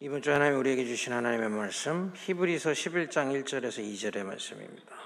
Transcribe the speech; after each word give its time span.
이번 0.00 0.22
주 0.22 0.32
하나님 0.32 0.58
우리에게 0.58 0.84
주신 0.86 1.12
하나님의 1.12 1.50
말씀 1.50 2.12
히브리서 2.16 2.72
11장 2.72 3.44
1절에서 3.44 3.78
2절의 3.78 4.24
말씀입니다. 4.24 4.96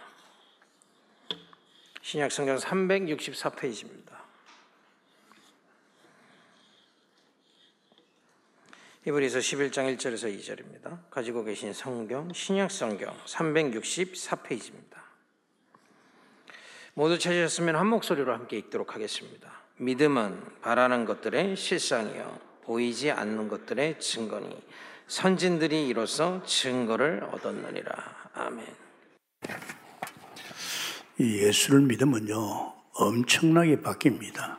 신약 2.01 2.33
성경 2.33 2.57
364페이지입니다. 2.57 4.17
히브리서 9.05 9.41
11장 9.41 9.95
1절에서 9.95 10.35
2절입니다. 10.39 11.11
가지고 11.11 11.45
계신 11.45 11.75
성경 11.75 12.33
신약 12.33 12.71
성경 12.71 13.15
364페이지입니다. 13.27 14.97
모두 16.95 17.19
찾으셨으면 17.19 17.77
한 17.77 17.87
목소리로 17.89 18.33
함께 18.33 18.57
읽도록 18.57 18.95
하겠습니다. 18.95 19.53
믿음은 19.77 20.61
바라는 20.63 21.05
것들의 21.05 21.57
실상이요 21.57 22.48
보이지 22.69 23.11
않는 23.11 23.49
것들의 23.49 23.99
증거니 23.99 24.55
선진들이 25.07 25.89
이로써 25.89 26.43
증거를 26.45 27.25
얻었느니라. 27.33 27.93
아멘. 28.35 28.67
이 31.19 31.39
예수를 31.39 31.81
믿으면요 31.81 32.75
엄청나게 32.93 33.81
바뀝니다. 33.81 34.59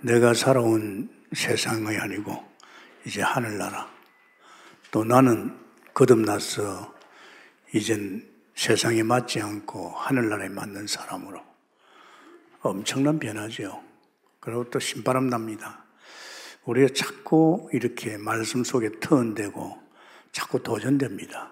내가 0.00 0.34
살아온 0.34 1.08
세상이 1.32 1.96
아니고 1.96 2.44
이제 3.06 3.22
하늘나라. 3.22 3.88
또 4.90 5.04
나는 5.04 5.56
거듭나서 5.94 6.92
이젠 7.72 8.28
세상에 8.56 9.04
맞지 9.04 9.40
않고 9.40 9.90
하늘나라에 9.90 10.48
맞는 10.48 10.88
사람으로 10.88 11.40
엄청난 12.62 13.20
변화죠. 13.20 13.80
그리고 14.40 14.68
또 14.68 14.80
신바람 14.80 15.28
납니다. 15.28 15.84
우리가 16.70 16.94
자꾸 16.94 17.68
이렇게 17.72 18.16
말씀 18.16 18.62
속에 18.62 19.00
터은되고 19.00 19.82
자꾸 20.30 20.62
도전됩니다. 20.62 21.50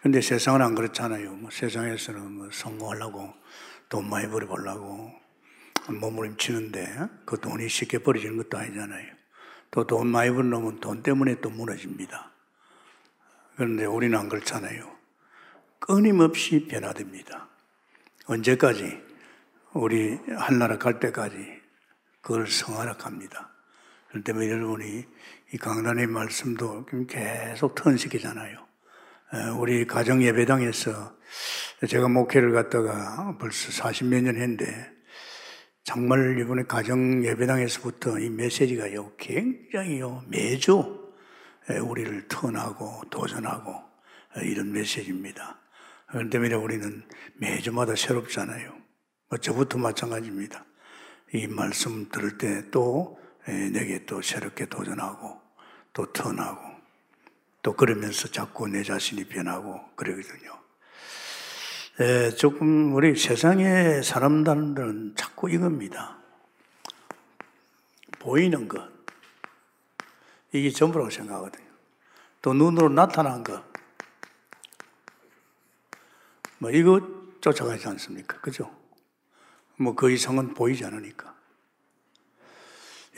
근데 0.00 0.22
세상은 0.22 0.62
안 0.62 0.74
그렇잖아요. 0.74 1.34
뭐 1.34 1.50
세상에서는 1.50 2.32
뭐 2.32 2.48
성공하려고 2.50 3.34
돈 3.90 4.08
많이 4.08 4.26
벌어보려고 4.26 5.12
몸부림치는데 5.88 7.08
그 7.26 7.38
돈이 7.38 7.68
쉽게 7.68 7.98
버려지는 7.98 8.38
것도 8.38 8.56
아니잖아요. 8.56 9.18
또 9.70 9.84
돈 9.84 10.06
많이 10.06 10.30
벌려면 10.30 10.80
돈 10.80 11.02
때문에 11.02 11.42
또 11.42 11.50
무너집니다. 11.50 12.30
그런데 13.56 13.84
우리는 13.84 14.18
안 14.18 14.30
그렇잖아요. 14.30 14.90
끊임없이 15.78 16.66
변화됩니다. 16.66 17.48
언제까지? 18.24 18.98
우리 19.74 20.18
한나라 20.38 20.78
갈 20.78 21.00
때까지 21.00 21.36
그걸 22.22 22.46
성하라 22.46 22.96
합니다. 22.98 23.47
그렇기 24.18 24.24
때문에 24.24 24.50
여러분이 24.50 25.04
이 25.52 25.58
강단의 25.58 26.06
말씀도 26.06 26.86
계속 27.08 27.74
턴시키잖아요. 27.74 28.66
우리 29.58 29.86
가정 29.86 30.22
예배당에서 30.22 31.16
제가 31.86 32.08
목회를 32.08 32.52
갔다가 32.52 33.36
벌써 33.38 33.70
40몇 33.82 34.22
년 34.22 34.36
했는데 34.36 34.90
정말 35.84 36.38
이번에 36.38 36.64
가정 36.64 37.24
예배당에서부터 37.24 38.18
이 38.18 38.30
메시지가 38.30 38.94
요 38.94 39.12
굉장히요 39.18 40.24
매주 40.28 41.12
우리를 41.68 42.28
턴하고 42.28 43.02
도전하고 43.10 43.74
이런 44.42 44.72
메시지입니다. 44.72 45.60
그렇기 46.08 46.30
때문에 46.30 46.54
우리는 46.54 47.02
매주마다 47.36 47.94
새롭잖아요. 47.94 48.74
뭐 49.28 49.38
저부터 49.38 49.78
마찬가지입니다. 49.78 50.64
이 51.34 51.46
말씀 51.46 52.08
들을 52.08 52.38
때 52.38 52.70
또 52.70 53.18
내게 53.52 54.04
또 54.04 54.20
새롭게 54.20 54.66
도전하고 54.66 55.40
또 55.92 56.12
턴하고 56.12 56.60
또 57.62 57.72
그러면서 57.72 58.28
자꾸 58.28 58.68
내 58.68 58.82
자신이 58.82 59.24
변하고 59.24 59.80
그러거든요. 59.96 60.58
에, 62.00 62.30
조금 62.30 62.94
우리 62.94 63.16
세상의 63.16 64.04
사람들은 64.04 65.14
자꾸 65.16 65.50
이겁니다. 65.50 66.18
보이는 68.18 68.68
것. 68.68 68.88
이게 70.52 70.70
전부라고 70.70 71.10
생각하거든요. 71.10 71.66
또 72.40 72.54
눈으로 72.54 72.88
나타난 72.88 73.42
것. 73.42 73.64
뭐 76.58 76.70
이거 76.70 77.00
쫓아가지 77.40 77.86
않습니까? 77.88 78.40
그죠? 78.40 78.74
뭐 79.76 79.94
그 79.94 80.10
이상은 80.10 80.54
보이지 80.54 80.84
않으니까. 80.84 81.37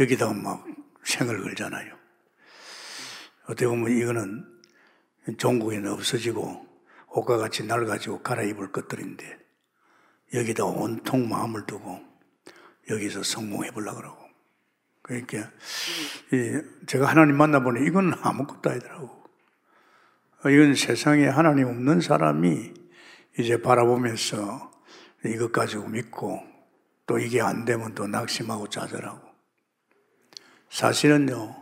여기다가 0.01 0.33
막 0.33 0.67
생을 1.05 1.43
걸잖아요. 1.43 1.95
어떻게 3.45 3.67
보면 3.67 3.93
이거는 3.93 4.47
종국에는 5.37 5.93
없어지고 5.93 6.67
옷과 7.09 7.37
같이 7.37 7.65
낡아지고 7.67 8.23
갈아입을 8.23 8.73
것들인데 8.73 9.39
여기다 10.33 10.65
온통 10.65 11.29
마음을 11.29 11.67
두고 11.67 12.01
여기서 12.89 13.23
성공해 13.23 13.71
보려고 13.73 13.99
그러고. 13.99 14.31
그러니까 15.03 15.51
제가 16.87 17.07
하나님 17.07 17.37
만나보니 17.37 17.87
이건 17.87 18.15
아무것도 18.23 18.71
아니더라고. 18.71 19.25
이건 20.47 20.75
세상에 20.75 21.27
하나님 21.27 21.67
없는 21.67 22.01
사람이 22.01 22.73
이제 23.39 23.61
바라보면서 23.61 24.71
이것 25.27 25.53
가지고 25.53 25.89
믿고 25.89 26.43
또 27.07 27.19
이게 27.19 27.41
안 27.43 27.65
되면 27.65 27.95
또 27.95 28.07
낙심하고 28.07 28.69
좌절하고. 28.69 29.30
사실은요, 30.71 31.55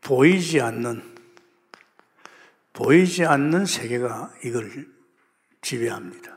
보이지 0.00 0.60
않는, 0.60 1.16
보이지 2.72 3.24
않는 3.24 3.66
세계가 3.66 4.34
이걸 4.44 4.88
지배합니다. 5.60 6.36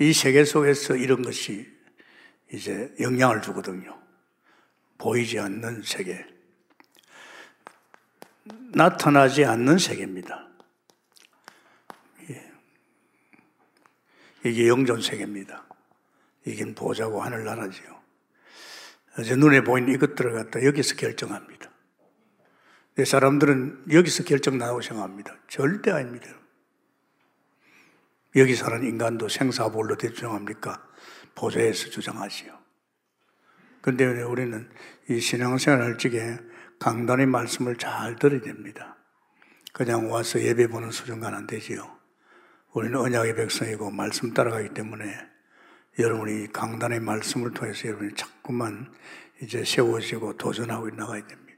이 0.00 0.12
세계 0.12 0.44
속에서 0.44 0.94
이런 0.94 1.22
것이 1.22 1.66
이제 2.52 2.94
영향을 3.00 3.42
주거든요. 3.42 3.98
보이지 4.98 5.38
않는 5.38 5.82
세계. 5.82 6.24
나타나지 8.72 9.44
않는 9.44 9.78
세계입니다. 9.78 10.48
이게 14.44 14.68
영전 14.68 15.00
세계입니다. 15.00 15.66
이긴 16.46 16.74
보자고 16.74 17.22
하늘나라지요. 17.22 17.97
제 19.24 19.36
눈에 19.36 19.62
보이는 19.62 19.92
이것들을 19.92 20.32
갖다 20.32 20.62
여기서 20.64 20.96
결정합니다. 20.96 21.70
내 22.94 23.04
사람들은 23.04 23.84
여기서 23.92 24.24
결정 24.24 24.58
나고 24.58 24.80
생각합니다. 24.80 25.36
절대 25.48 25.90
아닙니다. 25.90 26.26
여기 28.36 28.54
사는 28.54 28.84
인간도 28.84 29.28
생사볼로 29.28 29.96
주장합니까? 29.96 30.84
보좌에서 31.34 31.90
주장하지요. 31.90 32.58
근데 33.80 34.04
우리는 34.04 34.68
이 35.08 35.20
신앙생활 35.20 35.82
할 35.82 35.98
적에 35.98 36.38
강단의 36.80 37.26
말씀을 37.26 37.76
잘 37.76 38.16
들어야 38.16 38.40
됩니다. 38.40 38.96
그냥 39.72 40.10
와서 40.10 40.40
예배 40.40 40.66
보는 40.66 40.90
수준간 40.90 41.34
안 41.34 41.46
되지요. 41.46 41.98
우리는 42.72 42.98
언약의 42.98 43.36
백성이고 43.36 43.90
말씀 43.90 44.34
따라가기 44.34 44.74
때문에 44.74 45.14
여러분이 45.98 46.52
강단의 46.52 47.00
말씀을 47.00 47.52
통해서 47.52 47.88
여러분이 47.88 48.14
자꾸만 48.14 48.92
이제 49.42 49.64
세워지고 49.64 50.36
도전하고 50.36 50.90
나가야 50.90 51.26
됩니다. 51.26 51.48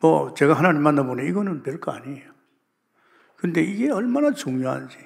뭐 0.00 0.34
제가 0.34 0.54
하나님 0.54 0.82
만나보니 0.82 1.28
이거는 1.28 1.62
별거 1.62 1.92
아니에요. 1.92 2.30
근데 3.36 3.62
이게 3.62 3.90
얼마나 3.90 4.32
중요한지 4.32 4.98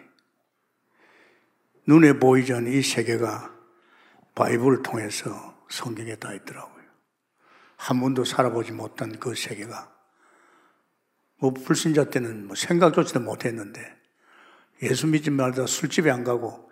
눈에 1.86 2.14
보이지 2.14 2.52
않는 2.54 2.72
이 2.72 2.82
세계가 2.82 3.54
바이블을 4.34 4.82
통해서 4.82 5.54
성경에 5.68 6.16
다 6.16 6.32
있더라고요. 6.32 6.84
한 7.76 8.00
번도 8.00 8.24
살아보지 8.24 8.72
못한 8.72 9.18
그 9.18 9.34
세계가 9.34 9.92
뭐 11.36 11.52
불신자 11.52 12.04
때는 12.04 12.46
뭐 12.46 12.56
생각조차도 12.56 13.20
못했는데 13.20 13.94
예수 14.82 15.06
믿지 15.06 15.30
말다 15.30 15.66
술집에 15.66 16.10
안 16.10 16.24
가고 16.24 16.63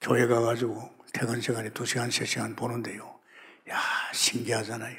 교회 0.00 0.26
가가지고 0.26 0.90
퇴근 1.12 1.40
시간에 1.40 1.70
두 1.70 1.84
시간, 1.84 2.10
세 2.10 2.24
시간 2.24 2.54
보는데요. 2.54 3.18
야, 3.70 3.78
신기하잖아요. 4.12 4.96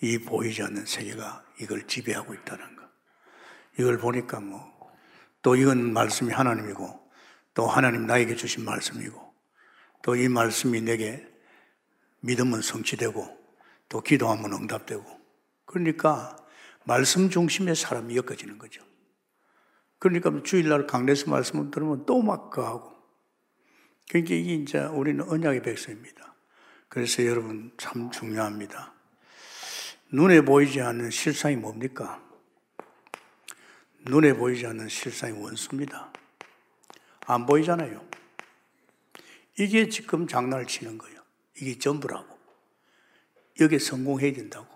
이 0.00 0.18
보이지 0.18 0.62
않는 0.62 0.86
세계가 0.86 1.44
이걸 1.60 1.86
지배하고 1.86 2.34
있다는 2.34 2.76
거. 2.76 2.82
이걸 3.78 3.98
보니까 3.98 4.40
뭐, 4.40 4.64
또 5.42 5.56
이건 5.56 5.92
말씀이 5.92 6.32
하나님이고, 6.32 7.08
또 7.54 7.66
하나님 7.66 8.06
나에게 8.06 8.36
주신 8.36 8.64
말씀이고, 8.64 9.34
또 10.02 10.14
이 10.14 10.28
말씀이 10.28 10.80
내게 10.80 11.26
믿으면 12.20 12.62
성취되고, 12.62 13.38
또 13.88 14.00
기도하면 14.00 14.52
응답되고, 14.52 15.04
그러니까 15.64 16.36
말씀 16.84 17.28
중심의 17.28 17.74
사람이 17.74 18.16
엮어지는 18.16 18.58
거죠. 18.58 18.82
그러니까 19.98 20.30
주일날 20.42 20.86
강례서 20.86 21.30
말씀을 21.30 21.70
들으면 21.70 22.06
또 22.06 22.22
막 22.22 22.50
가하고. 22.50 22.97
그러니까 24.08 24.34
이게 24.34 24.54
이제 24.54 24.78
우리는 24.80 25.22
언약의 25.28 25.62
백성입니다. 25.62 26.34
그래서 26.88 27.24
여러분 27.24 27.70
참 27.76 28.10
중요합니다. 28.10 28.94
눈에 30.10 30.40
보이지 30.40 30.80
않는 30.80 31.10
실상이 31.10 31.56
뭡니까? 31.56 32.22
눈에 34.00 34.32
보이지 34.32 34.66
않는 34.66 34.88
실상이 34.88 35.38
원수입니다. 35.38 36.10
안 37.26 37.44
보이잖아요. 37.44 38.08
이게 39.58 39.88
지금 39.88 40.26
장난을 40.26 40.66
치는 40.66 40.96
거예요. 40.96 41.22
이게 41.56 41.78
전부라고. 41.78 42.38
여기에 43.60 43.78
성공해야 43.78 44.32
된다고. 44.32 44.66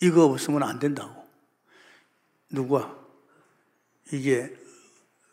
이거 0.00 0.24
없으면 0.24 0.62
안 0.64 0.78
된다고. 0.78 1.28
누가? 2.48 2.98
이게 4.10 4.52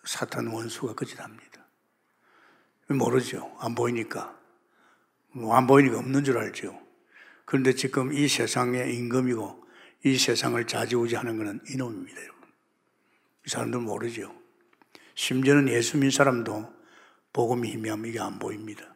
사탄 0.04 0.48
원수가 0.48 0.94
거짓합니다. 0.94 1.47
모르죠. 2.90 3.56
안 3.60 3.76
보이니까. 3.76 4.38
뭐 5.34 5.56
안 5.56 5.68
보이니까 5.68 6.00
없는 6.00 6.24
줄 6.24 6.38
알죠. 6.38 6.80
그런데 7.46 7.74
지금 7.74 8.12
이 8.14 8.28
세상의 8.28 8.96
임금이고 8.96 9.66
이 10.06 10.18
세상을 10.18 10.66
좌지우지하는 10.66 11.38
것은 11.38 11.62
이놈입니다, 11.70 12.22
여러분. 12.22 12.50
이 13.46 13.50
사람들 13.50 13.80
모르죠. 13.80 14.34
심지어는 15.16 15.70
예수 15.70 15.98
믿는 15.98 16.12
사람도 16.12 16.74
복음이 17.34 17.72
희미하면 17.72 18.06
이게 18.06 18.20
안 18.20 18.40
보입니다. 18.40 18.94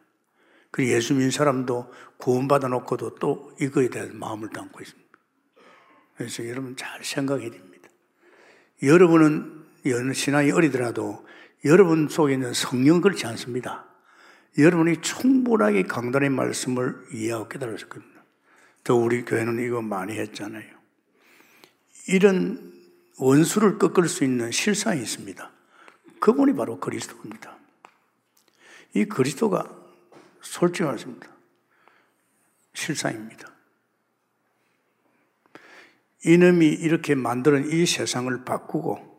그 0.70 0.86
예수 0.88 1.14
믿는 1.14 1.30
사람도 1.30 1.92
구원받아 2.18 2.68
놓고도 2.68 3.16
또 3.16 3.54
이거에 3.60 3.88
대해서 3.88 4.14
마음을 4.14 4.48
담고 4.50 4.80
있습니다. 4.80 5.10
그래서 6.16 6.48
여러분 6.48 6.76
잘 6.76 7.04
생각해야 7.04 7.50
됩니다. 7.50 7.88
여러분은 8.82 9.64
신앙이 10.14 10.50
어리더라도 10.50 11.26
여러분 11.64 12.08
속에 12.08 12.34
있는 12.34 12.52
성령 12.52 13.00
그렇지 13.00 13.26
않습니다. 13.26 13.86
여러분이 14.58 15.00
충분하게 15.00 15.84
강단의 15.84 16.30
말씀을 16.30 17.06
이해하고 17.12 17.48
깨달았을 17.48 17.88
겁니다. 17.88 18.22
또 18.84 19.02
우리 19.02 19.24
교회는 19.24 19.64
이거 19.64 19.80
많이 19.80 20.18
했잖아요. 20.18 20.68
이런 22.08 22.72
원수를 23.18 23.78
꺾을 23.78 24.08
수 24.08 24.24
있는 24.24 24.50
실상이 24.50 25.00
있습니다. 25.00 25.50
그분이 26.20 26.54
바로 26.54 26.80
그리스도입니다. 26.80 27.56
이 28.94 29.04
그리스도가 29.04 29.68
솔직히 30.40 30.84
말씀입니다. 30.84 31.28
실상입니다. 32.74 33.50
이놈이 36.24 36.66
이렇게 36.66 37.14
만드는 37.14 37.70
이 37.70 37.86
세상을 37.86 38.44
바꾸고 38.44 39.11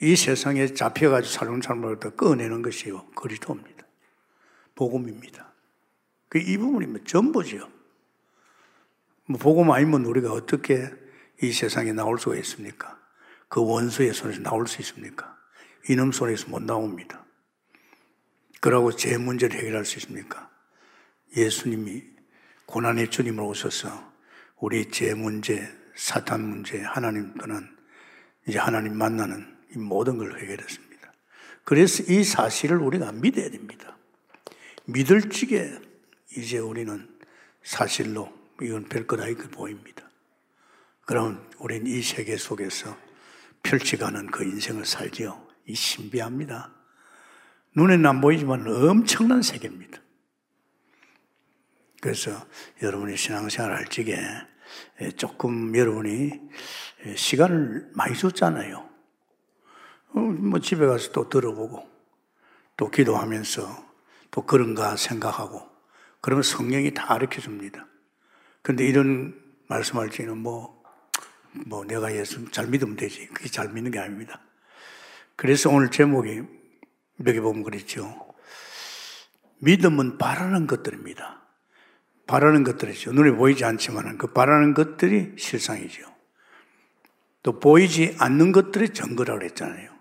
이 0.00 0.16
세상에 0.16 0.66
잡혀가지고 0.74 1.32
살는 1.32 1.60
삶을 1.62 1.98
꺼내는 1.98 2.62
것이 2.62 2.92
그리스도입니다. 3.14 3.84
복음입니다. 4.74 5.52
그 6.28 6.38
이 6.38 6.56
부분이 6.56 6.86
뭐 6.86 7.00
전부지요. 7.04 7.68
뭐 9.26 9.38
복음 9.38 9.70
아니면 9.70 10.04
우리가 10.04 10.32
어떻게 10.32 10.90
이 11.42 11.52
세상에 11.52 11.92
나올 11.92 12.18
수가 12.18 12.36
있습니까? 12.36 12.98
그 13.48 13.64
원수의 13.64 14.12
손에서 14.12 14.40
나올 14.42 14.66
수 14.66 14.80
있습니까? 14.82 15.36
이놈 15.88 16.12
손에서 16.12 16.48
못 16.48 16.62
나옵니다. 16.62 17.24
그러고 18.60 18.92
제 18.92 19.16
문제를 19.16 19.58
해결할 19.58 19.84
수 19.84 19.98
있습니까? 19.98 20.50
예수님이 21.36 22.04
고난의 22.66 23.10
주님으로 23.10 23.48
오셔서 23.48 24.12
우리 24.56 24.90
제 24.90 25.14
문제, 25.14 25.68
사탄 25.94 26.42
문제, 26.42 26.82
하나님 26.82 27.34
떠난 27.34 27.76
이제 28.46 28.58
하나님 28.58 28.96
만나는 28.96 29.57
이 29.74 29.78
모든 29.78 30.18
걸 30.18 30.38
해결했습니다. 30.38 31.12
그래서 31.64 32.02
이 32.04 32.24
사실을 32.24 32.78
우리가 32.78 33.12
믿어야 33.12 33.50
됩니다. 33.50 33.96
믿을 34.86 35.28
적에 35.28 35.78
이제 36.36 36.58
우리는 36.58 37.08
사실로 37.62 38.32
이건 38.62 38.84
별것 38.84 39.20
아니게 39.20 39.48
보입니다. 39.48 40.08
그럼 41.04 41.48
우리는 41.58 41.86
이 41.86 42.02
세계 42.02 42.36
속에서 42.36 42.96
펼쳐가는 43.62 44.26
그 44.30 44.44
인생을 44.44 44.84
살지요. 44.84 45.46
이 45.66 45.74
신비합니다. 45.74 46.72
눈에는 47.76 48.06
안 48.06 48.20
보이지만 48.20 48.66
엄청난 48.66 49.42
세계입니다. 49.42 50.00
그래서 52.00 52.46
여러분이 52.82 53.16
신앙생활 53.16 53.74
할 53.74 53.84
적에 53.86 54.16
조금 55.16 55.76
여러분이 55.76 56.40
시간을 57.16 57.90
많이 57.94 58.16
줬잖아요. 58.16 58.88
어, 60.14 60.20
뭐 60.20 60.60
집에 60.60 60.86
가서 60.86 61.12
또 61.12 61.28
들어보고 61.28 61.88
또 62.76 62.90
기도하면서 62.90 63.88
또 64.30 64.46
그런가 64.46 64.96
생각하고 64.96 65.68
그러면 66.20 66.42
성령이 66.42 66.94
다 66.94 67.06
가르쳐 67.06 67.40
줍니다. 67.40 67.86
근데 68.62 68.86
이런 68.86 69.34
말씀할 69.68 70.10
때는 70.10 70.38
뭐, 70.38 70.82
뭐 71.66 71.84
내가 71.84 72.14
예수 72.14 72.50
잘 72.50 72.66
믿으면 72.66 72.96
되지. 72.96 73.28
그게 73.28 73.48
잘 73.48 73.68
믿는 73.70 73.90
게 73.90 73.98
아닙니다. 73.98 74.40
그래서 75.36 75.70
오늘 75.70 75.90
제목이 75.90 76.42
여기 77.26 77.40
보면 77.40 77.62
그랬죠. 77.62 78.34
믿음은 79.60 80.18
바라는 80.18 80.66
것들입니다. 80.66 81.42
바라는 82.26 82.62
것들이죠. 82.64 83.12
눈에 83.12 83.32
보이지 83.32 83.64
않지만 83.64 84.18
그 84.18 84.28
바라는 84.28 84.74
것들이 84.74 85.32
실상이죠. 85.38 86.02
또 87.42 87.58
보이지 87.58 88.16
않는 88.18 88.52
것들이 88.52 88.90
정거라고 88.90 89.38
그랬잖아요. 89.38 89.97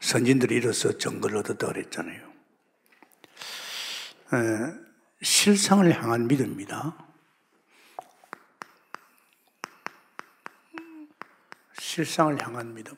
선진들이 0.00 0.56
이로써 0.56 0.96
정거를 0.96 1.38
얻었다고 1.38 1.72
그랬잖아요. 1.72 2.32
에, 4.32 4.86
실상을 5.22 5.90
향한 6.02 6.26
믿음입니다. 6.26 6.96
실상을 11.78 12.40
향한 12.42 12.74
믿음. 12.74 12.94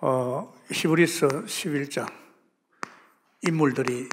어, 0.00 0.54
히브리서 0.70 1.28
11장 1.28 2.12
인물들이 3.42 4.08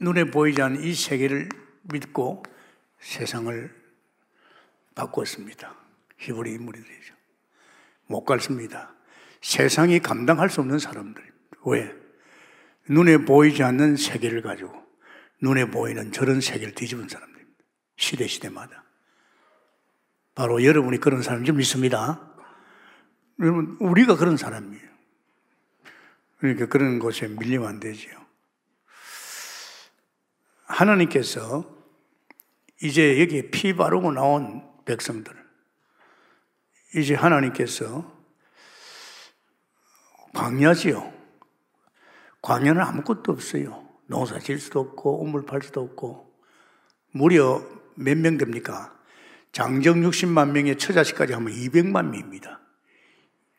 눈에 0.00 0.24
보이지 0.24 0.62
않는 0.62 0.82
이 0.82 0.94
세계를 0.94 1.48
믿고 1.82 2.42
세상을 3.00 3.83
바꾸었습니다. 4.94 5.74
히브리 6.18 6.52
인물들이죠. 6.52 7.14
못 8.06 8.24
갔습니다. 8.24 8.94
세상이 9.40 10.00
감당할 10.00 10.48
수 10.50 10.60
없는 10.60 10.78
사람들. 10.78 11.22
왜? 11.66 11.92
눈에 12.88 13.18
보이지 13.18 13.62
않는 13.62 13.96
세계를 13.96 14.42
가지고 14.42 14.72
눈에 15.40 15.70
보이는 15.70 16.12
저런 16.12 16.40
세계를 16.40 16.74
뒤집은 16.74 17.08
사람들입니다. 17.08 17.64
시대 17.96 18.26
시대마다. 18.26 18.84
바로 20.34 20.64
여러분이 20.64 20.98
그런 20.98 21.22
사람인 21.22 21.44
줄 21.44 21.54
믿습니다. 21.54 22.34
여러분, 23.40 23.76
우리가 23.80 24.16
그런 24.16 24.36
사람이에요. 24.36 24.88
그러니까 26.38 26.66
그런 26.66 26.98
곳에 26.98 27.28
밀리면 27.28 27.66
안 27.66 27.80
되지요. 27.80 28.12
하나님께서 30.64 31.72
이제 32.82 33.20
여기에 33.20 33.50
피 33.50 33.74
바르고 33.74 34.12
나온 34.12 34.62
백성들, 34.84 35.34
이제 36.96 37.14
하나님께서 37.14 38.12
광야지요. 40.34 41.12
광야는 42.42 42.80
아무것도 42.80 43.32
없어요. 43.32 43.88
농사 44.06 44.38
질 44.38 44.58
수도 44.58 44.80
없고, 44.80 45.22
우물 45.22 45.46
팔 45.46 45.62
수도 45.62 45.80
없고, 45.80 46.32
무려 47.12 47.62
몇 47.94 48.16
명 48.18 48.36
됩니까? 48.36 48.94
장정 49.52 50.00
60만 50.00 50.50
명의 50.50 50.76
처자식까지 50.76 51.32
하면 51.34 51.52
200만 51.52 52.06
명입니다. 52.10 52.60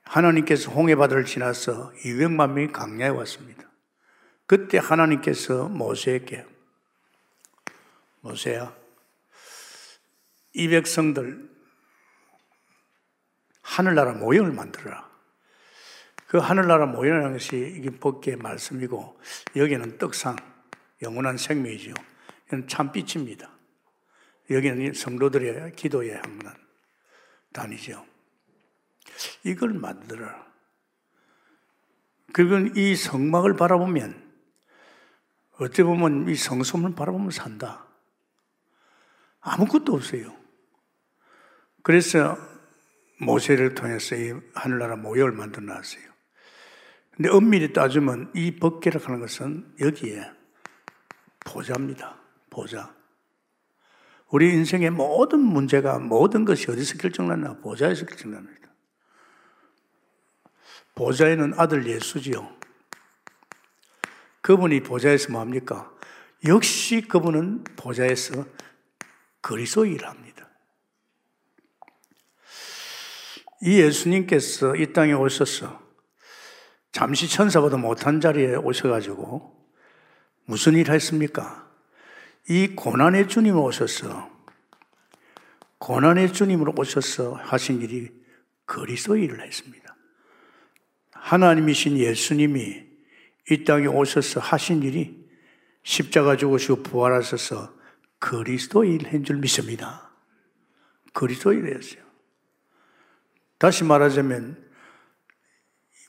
하나님께서 0.04 0.70
홍해바다를 0.72 1.26
지나서 1.26 1.94
200만 2.04 2.52
명이 2.52 2.72
강야에 2.72 3.10
왔습니다. 3.10 3.64
그때 4.46 4.78
하나님께서 4.78 5.70
모세에게 5.70 6.46
모세야 8.22 8.76
이 10.56 10.70
백성들 10.70 11.50
하늘나라 13.62 14.14
모형을 14.14 14.54
만들어라. 14.54 15.10
그 16.28 16.38
하늘나라 16.38 16.86
모형이라는 16.86 17.34
것이 17.34 17.76
이게 17.78 17.90
법계의 17.90 18.38
말씀이고 18.38 19.20
여기는 19.58 19.98
떡상, 19.98 20.38
영원한 21.02 21.38
생명이죠. 21.38 21.94
이건 22.48 22.68
참빛입니다. 22.70 23.50
여기는 24.50 24.94
성도들의 24.94 25.74
기도에 25.76 26.14
한번 26.14 26.54
단이죠. 27.52 28.06
이걸 29.44 29.74
만들어라. 29.74 30.46
그건 32.32 32.76
이 32.78 32.96
성막을 32.96 33.56
바라보면 33.56 34.24
어찌 35.58 35.84
보면 35.84 36.30
이 36.30 36.36
성소문을 36.36 36.96
바라보면 36.96 37.32
산다. 37.32 37.86
아무것도 39.42 39.94
없어요. 39.94 40.45
그래서 41.86 42.36
모세를 43.20 43.76
통해서 43.76 44.16
이 44.16 44.34
하늘나라 44.56 44.96
모형을 44.96 45.34
만들어 45.34 45.66
놨어요. 45.66 46.02
근데 47.12 47.30
엄밀히 47.30 47.74
따지면 47.74 48.32
이 48.34 48.56
법계라고 48.56 49.06
하는 49.06 49.20
것은 49.20 49.72
여기에 49.80 50.32
보자입니다. 51.42 52.20
보자. 52.50 52.92
우리 54.32 54.52
인생의 54.52 54.90
모든 54.90 55.42
문제가 55.42 56.00
모든 56.00 56.44
것이 56.44 56.72
어디서 56.72 56.98
결정났나? 56.98 57.60
보좌에서 57.60 58.08
결정납니다. 58.08 58.68
보좌에는 60.96 61.54
아들 61.56 61.86
예수지요. 61.86 62.52
그분이 64.42 64.82
보좌에서 64.82 65.32
뭡니까? 65.32 65.94
역시 66.48 67.02
그분은 67.08 67.64
보좌에서 67.76 68.44
그리스도일 69.42 70.04
합니다. 70.04 70.25
이 73.66 73.82
예수님께서 73.82 74.76
이 74.76 74.94
땅에 74.94 75.14
오셔서 75.14 75.82
잠시 76.92 77.28
천사보다 77.28 77.78
못한 77.78 78.22
자리에 78.22 78.56
오셔가지고 78.58 79.56
무슨 80.46 80.76
일 80.76 80.92
했습니까? 80.92 81.68
이 82.48 82.76
고난의 82.76 83.28
주님 83.28 83.58
오셔서 83.58 84.30
고난의 85.80 86.32
주님으로 86.32 86.76
오셔서 86.78 87.34
하신 87.34 87.82
일이 87.82 88.12
그리스도 88.66 89.18
일을 89.18 89.42
했습니다. 89.42 89.96
하나님이신 91.12 91.98
예수님이 91.98 92.86
이 93.50 93.64
땅에 93.64 93.88
오셔서 93.88 94.42
하신 94.42 94.84
일이 94.84 95.28
십자가 95.82 96.38
죽으시고 96.38 96.84
부활하셔서 96.84 97.74
그리스도 98.20 98.84
일한 98.84 99.24
줄 99.24 99.38
믿습니다. 99.38 100.12
그리스도 101.14 101.52
일이었어요. 101.52 102.05
다시 103.58 103.84
말하자면 103.84 104.64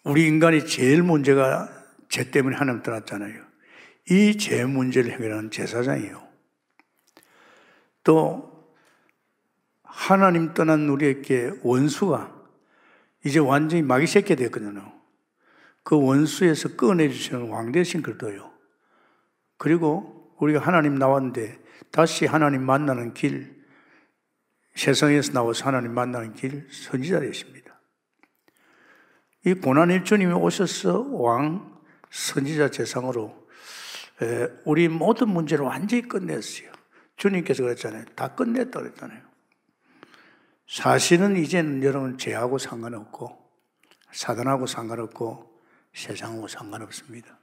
우리 0.04 0.26
인간이 0.26 0.66
제일 0.66 1.02
문제가 1.02 1.68
죄 2.08 2.30
때문에 2.30 2.56
하나님 2.56 2.82
떠났잖아요. 2.82 3.44
이 4.08 4.36
죄 4.38 4.64
문제를 4.64 5.10
해결하는 5.12 5.50
제사장이에요. 5.50 6.22
또 8.04 8.72
하나님 9.82 10.54
떠난 10.54 10.88
우리에게 10.88 11.52
원수가 11.62 12.32
이제 13.24 13.40
완전히 13.40 13.82
마귀 13.82 14.06
새끼 14.06 14.36
됐거든요. 14.36 14.92
그 15.82 16.00
원수에서 16.00 16.76
꺼내주시는 16.76 17.48
왕 17.48 17.72
대신 17.72 18.02
그도요. 18.02 18.52
그리고 19.56 20.34
우리가 20.38 20.60
하나님 20.60 20.94
나왔는데 20.96 21.58
다시 21.90 22.26
하나님 22.26 22.62
만나는 22.62 23.14
길, 23.14 23.55
세상에서 24.76 25.32
나와서 25.32 25.64
하나님 25.64 25.92
만나는 25.92 26.34
길 26.34 26.68
선지자 26.70 27.20
되십니다. 27.20 27.80
이 29.44 29.54
고난의 29.54 30.04
주님이 30.04 30.32
오셔서 30.34 31.00
왕 31.12 31.80
선지자 32.10 32.70
재상으로 32.70 33.48
우리 34.64 34.88
모든 34.88 35.30
문제를 35.30 35.64
완전히 35.64 36.02
끝냈어요. 36.02 36.70
주님께서 37.16 37.62
그랬잖아요. 37.62 38.04
다 38.14 38.34
끝냈다 38.34 38.78
그랬잖아요. 38.78 39.22
사실은 40.68 41.36
이제는 41.36 41.82
여러분 41.82 42.18
죄하고 42.18 42.58
상관없고 42.58 43.46
사단하고 44.12 44.66
상관없고 44.66 45.60
세상하고 45.94 46.48
상관없습니다. 46.48 47.38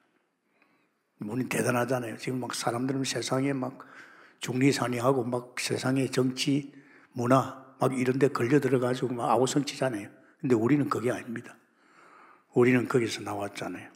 우리 1.21 1.47
대단하잖아요. 1.47 2.17
지금 2.17 2.41
막 2.41 2.53
사람들은 2.53 3.05
세상에 3.05 3.53
막 3.53 3.79
중리산이하고 4.39 5.23
막 5.23 5.55
세상의 5.59 6.11
정치, 6.11 6.73
문화 7.13 7.63
막 7.79 7.97
이런 7.97 8.19
데 8.19 8.27
걸려 8.27 8.59
들어가지고 8.59 9.13
막 9.13 9.29
아우성 9.29 9.65
치잖아요. 9.65 10.09
근데 10.39 10.55
우리는 10.55 10.89
그게 10.89 11.11
아닙니다. 11.11 11.55
우리는 12.53 12.87
거기서 12.87 13.21
나왔잖아요. 13.21 13.91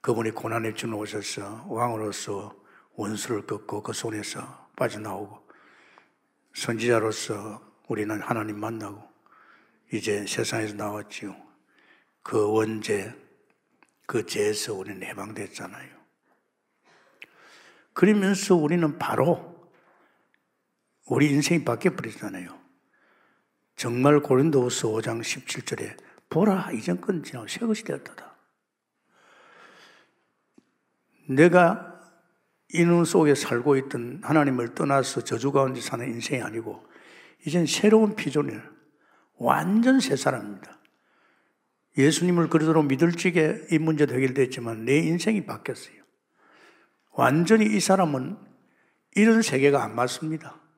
그분이 0.00 0.30
고난의 0.30 0.74
주 0.74 0.86
오셔서 0.92 1.66
왕으로서 1.68 2.56
원수를 2.94 3.46
꺾고 3.46 3.82
그 3.82 3.92
손에서 3.92 4.68
빠져나오고 4.76 5.46
선지자로서 6.54 7.62
우리는 7.88 8.20
하나님 8.20 8.58
만나고 8.58 9.02
이제 9.92 10.24
세상에서 10.26 10.74
나왔지요. 10.74 11.36
그 12.22 12.52
원죄, 12.52 13.14
그 14.06 14.26
죄에서 14.26 14.74
우리는 14.74 15.02
해방됐잖아요. 15.02 16.00
그러면서 17.92 18.54
우리는 18.54 18.98
바로 18.98 19.49
우리 21.10 21.28
인생이 21.28 21.64
바뀌어 21.64 21.96
버리잖아요. 21.96 22.56
정말 23.74 24.20
고린도후서 24.20 24.88
5장 24.90 25.20
17절에 25.20 25.96
보라 26.28 26.70
이전 26.70 27.00
건 27.00 27.24
지나고 27.24 27.48
새 27.48 27.58
것이 27.66 27.82
되었다. 27.82 28.36
내가 31.28 32.00
이눈 32.72 33.04
속에 33.04 33.34
살고 33.34 33.76
있던 33.76 34.20
하나님을 34.22 34.76
떠나서 34.76 35.24
저주 35.24 35.50
가운데 35.50 35.80
사는 35.80 36.06
인생이 36.06 36.42
아니고 36.42 36.86
이젠 37.44 37.66
새로운 37.66 38.14
피조물 38.14 38.62
완전 39.36 39.98
새 39.98 40.14
사람입니다. 40.14 40.78
예수님을 41.98 42.48
그리스도로 42.48 42.84
믿을 42.84 43.10
적에 43.10 43.66
이 43.72 43.78
문제도 43.78 44.14
해결됐지만 44.14 44.84
내 44.84 44.98
인생이 44.98 45.44
바뀌었어요. 45.44 46.00
완전히 47.10 47.66
이 47.66 47.80
사람은 47.80 48.38
이런 49.16 49.42
세계가 49.42 49.82
안 49.82 49.96
맞습니다. 49.96 50.69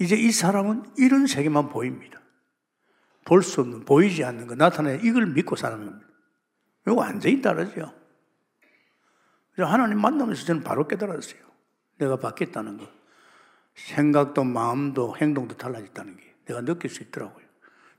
이제 0.00 0.16
이 0.16 0.30
사람은 0.30 0.84
이런 0.96 1.26
세계만 1.26 1.68
보입니다. 1.70 2.20
볼 3.24 3.42
수 3.42 3.60
없는, 3.60 3.84
보이지 3.84 4.24
않는 4.24 4.46
거, 4.46 4.54
나타내 4.54 4.98
이걸 5.02 5.26
믿고 5.26 5.56
사는 5.56 5.84
겁니다. 5.84 6.06
이거 6.86 6.96
완전히 6.96 7.42
다르죠. 7.42 7.92
하나님 9.58 10.00
만나면서 10.00 10.44
저는 10.46 10.62
바로 10.62 10.86
깨달았어요. 10.88 11.40
내가 11.98 12.16
바뀌었다는 12.16 12.78
거. 12.78 12.88
생각도 13.74 14.44
마음도 14.44 15.16
행동도 15.16 15.56
달라졌다는 15.56 16.16
게 16.16 16.34
내가 16.46 16.62
느낄 16.62 16.90
수 16.90 17.02
있더라고요. 17.02 17.44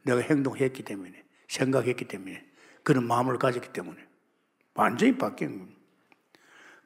내가 0.03 0.21
행동했기 0.21 0.83
때문에, 0.83 1.23
생각했기 1.47 2.05
때문에, 2.05 2.45
그런 2.83 3.05
마음을 3.05 3.37
가졌기 3.37 3.71
때문에. 3.71 4.07
완전히 4.73 5.17
바뀐 5.17 5.59
겁니다. 5.59 5.79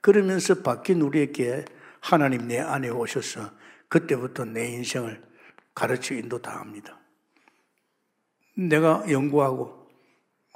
그러면서 0.02 0.62
바뀐 0.62 1.02
우리에게 1.02 1.64
하나님 2.02 2.48
내 2.48 2.60
안에 2.60 2.90
오셔서 2.90 3.52
그때부터 3.94 4.46
내 4.46 4.70
인생을 4.70 5.22
가르쳐 5.76 6.16
인도 6.16 6.42
다 6.42 6.60
합니다. 6.60 7.00
내가 8.58 9.04
연구하고 9.08 9.88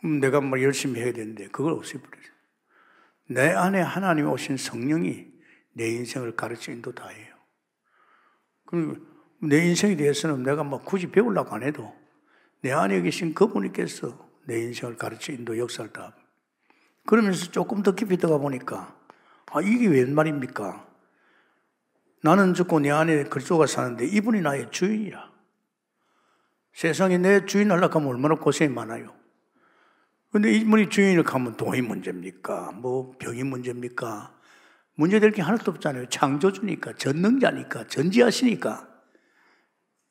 음, 0.06 0.20
내가 0.20 0.42
뭐 0.42 0.60
열심히 0.60 1.02
해야 1.02 1.14
되는데 1.14 1.48
그걸 1.50 1.74
없애버려요. 1.74 2.32
내 3.30 3.52
안에 3.52 3.80
하나님 3.80 4.28
오신 4.28 4.58
성령이 4.58 5.28
내 5.74 5.88
인생을 5.88 6.36
가르쳐 6.36 6.72
인도 6.72 6.92
다 6.94 7.10
해요. 7.10 7.36
그리고 8.66 8.96
내 9.40 9.68
인생에 9.68 9.96
대해서는 9.96 10.42
내가 10.42 10.64
뭐 10.64 10.80
굳이 10.80 11.12
배우려고 11.12 11.54
안 11.54 11.62
해도 11.62 11.94
내 12.62 12.72
안에 12.72 13.04
계신 13.04 13.36
그분께서 13.36 14.18
내 14.46 14.64
인생을 14.64 14.98
가르쳐 14.98 15.32
인도 15.32 15.60
역사를 15.60 15.94
다 15.94 16.16
그러면서 17.06 17.52
조금 17.52 17.84
더 17.84 17.94
깊이 17.94 18.18
들어가 18.18 18.40
보니까 18.40 18.98
아, 19.52 19.62
이게 19.62 19.86
웬 19.86 20.16
말입니까? 20.16 20.87
나는 22.28 22.54
죽고 22.54 22.82
내 22.82 22.92
안에 22.92 23.24
그리스도가 23.24 23.68
사는데 23.68 24.06
이분이 24.06 24.42
나의 24.42 24.70
주인이라. 24.70 25.32
세상에 26.74 27.18
내 27.18 27.46
주인 27.46 27.72
하려고 27.72 28.00
하면 28.00 28.14
얼마나 28.14 28.36
고생이 28.36 28.70
많아요. 28.74 29.16
근데 30.34 30.52
이분이 30.52 30.90
주인을 30.90 31.24
가면 31.24 31.56
돈이 31.56 31.82
문제입니까? 31.84 32.74
뭐 32.74 33.16
병이 33.18 33.44
문제입니까? 33.44 34.36
문제될 34.96 35.32
게 35.32 35.42
하나도 35.42 35.72
없잖아요. 35.72 36.10
창조주니까, 36.10 36.96
전능자니까, 36.96 37.88
전지하시니까. 37.88 38.90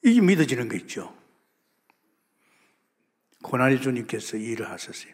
이게 0.03 0.23
믿어지는 0.23 0.71
거 0.71 0.77
있죠. 0.77 1.15
고난의 3.43 3.83
주님께서 3.83 4.39
일을 4.39 4.71
하셨어요. 4.71 5.13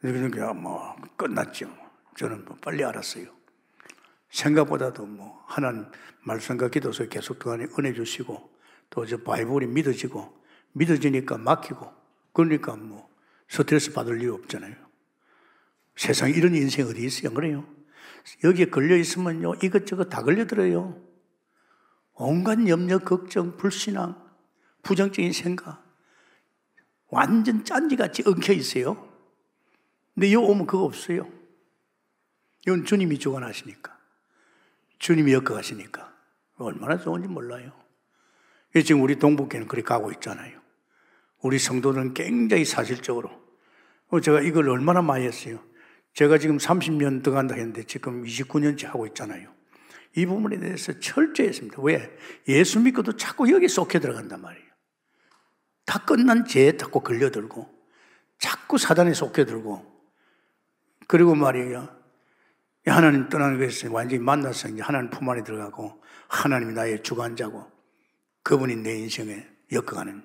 그러니까 0.00 0.54
뭐 0.54 0.96
끝났죠. 1.18 1.68
저는 2.16 2.46
뭐 2.46 2.56
빨리 2.62 2.82
알았어요. 2.82 3.33
생각보다도 4.34 5.06
뭐 5.06 5.44
하나님 5.46 5.86
말씀과 6.24 6.68
기도서 6.68 7.06
계속 7.08 7.38
그 7.38 7.52
안에 7.52 7.66
은혜 7.78 7.92
주시고 7.92 8.52
또 8.90 9.06
저 9.06 9.16
바이블이 9.18 9.66
믿어지고 9.66 10.42
믿어지니까 10.72 11.38
막히고 11.38 11.92
그러니까 12.32 12.74
뭐 12.76 13.08
스트레스 13.48 13.92
받을 13.92 14.20
일 14.20 14.30
없잖아요. 14.30 14.74
세상에 15.96 16.32
이런 16.32 16.54
인생 16.54 16.86
어디 16.86 17.04
있어요? 17.04 17.32
그래요? 17.32 17.64
여기에 18.42 18.66
걸려 18.66 18.96
있으면요 18.96 19.54
이것저것 19.62 20.08
다 20.08 20.22
걸려들어요. 20.22 21.00
온갖 22.14 22.66
염려, 22.66 22.98
걱정, 22.98 23.56
불신앙, 23.56 24.20
부정적인 24.82 25.32
생각 25.32 25.84
완전 27.08 27.64
짠지같이 27.64 28.24
엉켜 28.26 28.52
있어요. 28.52 29.08
근데 30.14 30.32
여기 30.32 30.44
오면 30.44 30.66
그거 30.66 30.84
없어요. 30.84 31.28
이건 32.66 32.84
주님이 32.84 33.18
주관하시니까. 33.18 33.93
주님이 35.04 35.34
엮어가시니까. 35.34 36.10
얼마나 36.56 36.96
좋은지 36.96 37.28
몰라요. 37.28 37.72
지금 38.74 39.02
우리 39.02 39.18
동북교는 39.18 39.68
그렇게 39.68 39.84
가고 39.84 40.10
있잖아요. 40.12 40.58
우리 41.42 41.58
성도들은 41.58 42.14
굉장히 42.14 42.64
사실적으로 42.64 43.30
어, 44.08 44.20
제가 44.20 44.40
이걸 44.40 44.70
얼마나 44.70 45.02
많이 45.02 45.26
했어요. 45.26 45.62
제가 46.14 46.38
지금 46.38 46.56
30년 46.56 47.22
더 47.22 47.32
간다 47.32 47.54
했는데 47.54 47.82
지금 47.82 48.24
29년째 48.24 48.86
하고 48.86 49.06
있잖아요. 49.08 49.52
이 50.16 50.24
부분에 50.24 50.58
대해서 50.58 50.98
철저했습니다. 50.98 51.82
왜? 51.82 52.16
예수 52.48 52.80
믿고도 52.80 53.18
자꾸 53.18 53.52
여기 53.52 53.68
쏙해 53.68 53.98
들어간단 53.98 54.40
말이에요. 54.40 54.68
다 55.84 56.02
끝난 56.06 56.46
죄에 56.46 56.78
자꾸 56.78 57.00
걸려들고, 57.00 57.68
자꾸 58.38 58.78
사단에 58.78 59.12
쏙해 59.12 59.44
들고, 59.44 59.84
그리고 61.08 61.34
말이에요. 61.34 61.93
하나님 62.86 63.28
떠나는 63.28 63.58
것을 63.58 63.88
완전히 63.88 64.22
만나서 64.22 64.68
이제 64.68 64.82
하나님 64.82 65.10
품 65.10 65.28
안에 65.28 65.42
들어가고, 65.42 66.02
하나님이 66.28 66.74
나의 66.74 67.02
주관자고, 67.02 67.70
그분이 68.42 68.76
내 68.76 68.98
인생에 68.98 69.46
엮어가는 69.72 70.22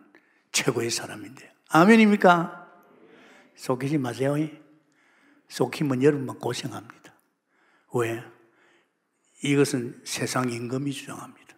최고의 0.52 0.90
사람인데. 0.90 1.54
아멘입니까? 1.70 2.68
속이지 3.56 3.98
마세요. 3.98 4.36
속이면 5.48 6.04
여러분만 6.04 6.40
고생합니다. 6.40 7.14
왜? 7.94 8.24
이것은 9.44 10.02
세상 10.04 10.50
임금이 10.50 10.92
주장합니다. 10.92 11.56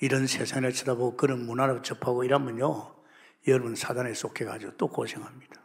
이런 0.00 0.26
세상을 0.26 0.70
쳐다보고 0.72 1.16
그런 1.16 1.46
문화를 1.46 1.82
접하고 1.82 2.24
이러면요, 2.24 2.94
여러분 3.48 3.74
사단에 3.74 4.14
속해가지고 4.14 4.76
또 4.76 4.88
고생합니다. 4.88 5.60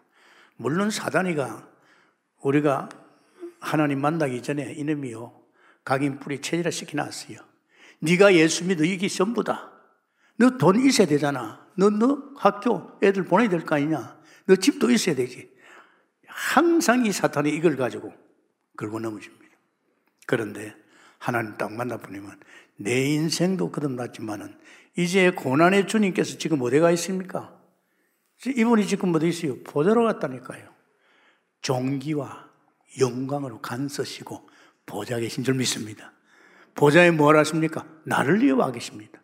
물론 0.56 0.90
사단이가 0.90 1.68
우리가 2.42 2.90
하나님 3.60 4.02
만나기 4.02 4.42
전에 4.42 4.74
이놈이요, 4.74 5.34
각인 5.84 6.20
뿌리 6.20 6.42
체질화 6.42 6.70
시켜놨어요. 6.72 7.40
네가 8.00 8.36
예수 8.36 8.66
믿어 8.66 8.84
이게 8.84 9.08
전부다. 9.08 9.72
너 10.38 10.58
돈 10.58 10.80
있어야 10.86 11.08
되잖아. 11.08 11.66
너, 11.76 11.90
너 11.90 12.22
학교 12.38 12.92
애들 13.02 13.26
보내야 13.26 13.50
될 13.50 13.66
거 13.66 13.76
아니냐. 13.76 14.20
너 14.46 14.56
집도 14.56 14.92
있어야 14.92 15.16
되지. 15.16 15.50
항상 16.28 17.06
이 17.06 17.12
사탄이 17.12 17.50
이걸 17.50 17.76
가지고 17.76 18.14
걸고 18.78 19.00
넘어집니다. 19.00 19.46
그런데 20.28 20.76
하나님 21.18 21.58
딱 21.58 21.74
만나보면 21.74 22.40
내 22.78 23.06
인생도 23.08 23.72
거듭났지만은 23.72 24.56
이제 24.98 25.32
고난의 25.32 25.88
주님께서 25.88 26.38
지금 26.38 26.62
어디 26.62 26.80
가 26.80 26.92
있습니까? 26.92 27.60
이분이 28.46 28.86
지금 28.86 29.16
어디 29.16 29.30
있어요? 29.30 29.62
보좌로 29.64 30.04
갔다니까요. 30.06 30.70
종기와 31.62 32.47
영광으로 33.00 33.62
간서시고 33.62 34.50
보좌 34.86 35.20
계신 35.20 35.44
줄 35.44 35.56
믿습니다. 35.56 36.14
보좌에 36.76 37.12
뭘 37.12 37.38
하십니까? 37.38 37.86
나를 38.04 38.42
위해 38.42 38.52
와 38.52 38.72
계십니다. 38.72 39.22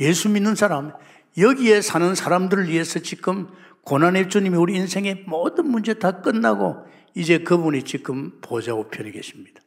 예수 0.00 0.28
믿는 0.28 0.54
사람, 0.54 0.92
여기에 1.38 1.80
사는 1.80 2.14
사람들을 2.14 2.68
위해서 2.68 2.98
지금 2.98 3.48
고난의 3.82 4.28
주님이 4.28 4.56
우리 4.56 4.74
인생의 4.74 5.24
모든 5.26 5.70
문제 5.70 5.94
다 5.94 6.20
끝나고 6.20 6.84
이제 7.14 7.38
그분이 7.38 7.84
지금 7.84 8.40
보좌 8.40 8.74
우편에 8.74 9.10
계십니다. 9.12 9.62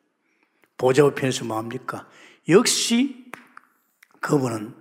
보좌 0.77 1.03
우편에서 1.05 1.45
뭐합니까? 1.45 2.07
역시 2.49 3.31
그분은 4.19 4.75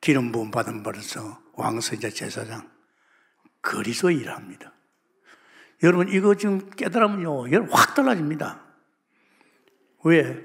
기름 0.00 0.32
부음 0.32 0.50
받은 0.50 0.82
벌써 0.82 1.40
왕서자 1.54 2.10
제사장 2.10 2.70
거리서 3.62 4.10
일합니다. 4.10 4.73
여러분 5.84 6.08
이거 6.08 6.34
지금 6.34 6.70
깨달으면요, 6.70 7.50
여러분 7.52 7.70
확 7.70 7.94
달라집니다. 7.94 8.64
왜? 10.04 10.42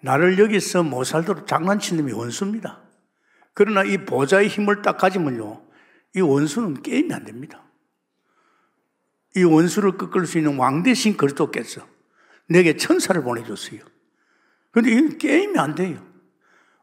나를 0.00 0.38
여기서 0.38 0.82
못 0.82 1.04
살도록 1.04 1.46
장난치는 1.46 2.02
놈이 2.02 2.12
원수입니다. 2.14 2.80
그러나 3.52 3.84
이 3.84 4.04
보좌의 4.06 4.48
힘을 4.48 4.80
딱 4.80 4.96
가지면요, 4.96 5.62
이 6.16 6.20
원수는 6.22 6.82
게임이 6.82 7.12
안 7.12 7.24
됩니다. 7.24 7.64
이 9.36 9.44
원수를 9.44 9.98
꺾을 9.98 10.26
수 10.26 10.38
있는 10.38 10.56
왕 10.56 10.82
대신 10.82 11.18
그리스도 11.18 11.50
께서 11.50 11.86
내게 12.48 12.78
천사를 12.78 13.22
보내줬어요. 13.22 13.80
그런데 14.70 14.92
이 14.92 15.18
게임이 15.18 15.58
안 15.58 15.74
돼요. 15.74 16.02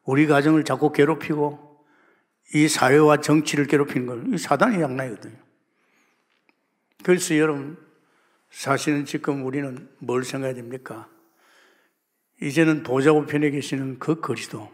우리 0.04 0.28
가정을 0.28 0.64
자꾸 0.64 0.92
괴롭히고 0.92 1.84
이 2.54 2.68
사회와 2.68 3.22
정치를 3.22 3.66
괴롭히는 3.66 4.06
건 4.06 4.38
사단의 4.38 4.80
양나이거든요. 4.82 5.38
그래서 7.04 7.36
여러분, 7.38 7.84
사실은 8.50 9.06
지금 9.06 9.46
우리는 9.46 9.90
뭘 10.00 10.24
생각해야 10.24 10.56
됩니까? 10.56 11.10
이제는 12.42 12.84
보좌 12.84 13.12
우편에 13.12 13.50
계시는 13.52 14.00
그 14.00 14.20
그리스도 14.20 14.72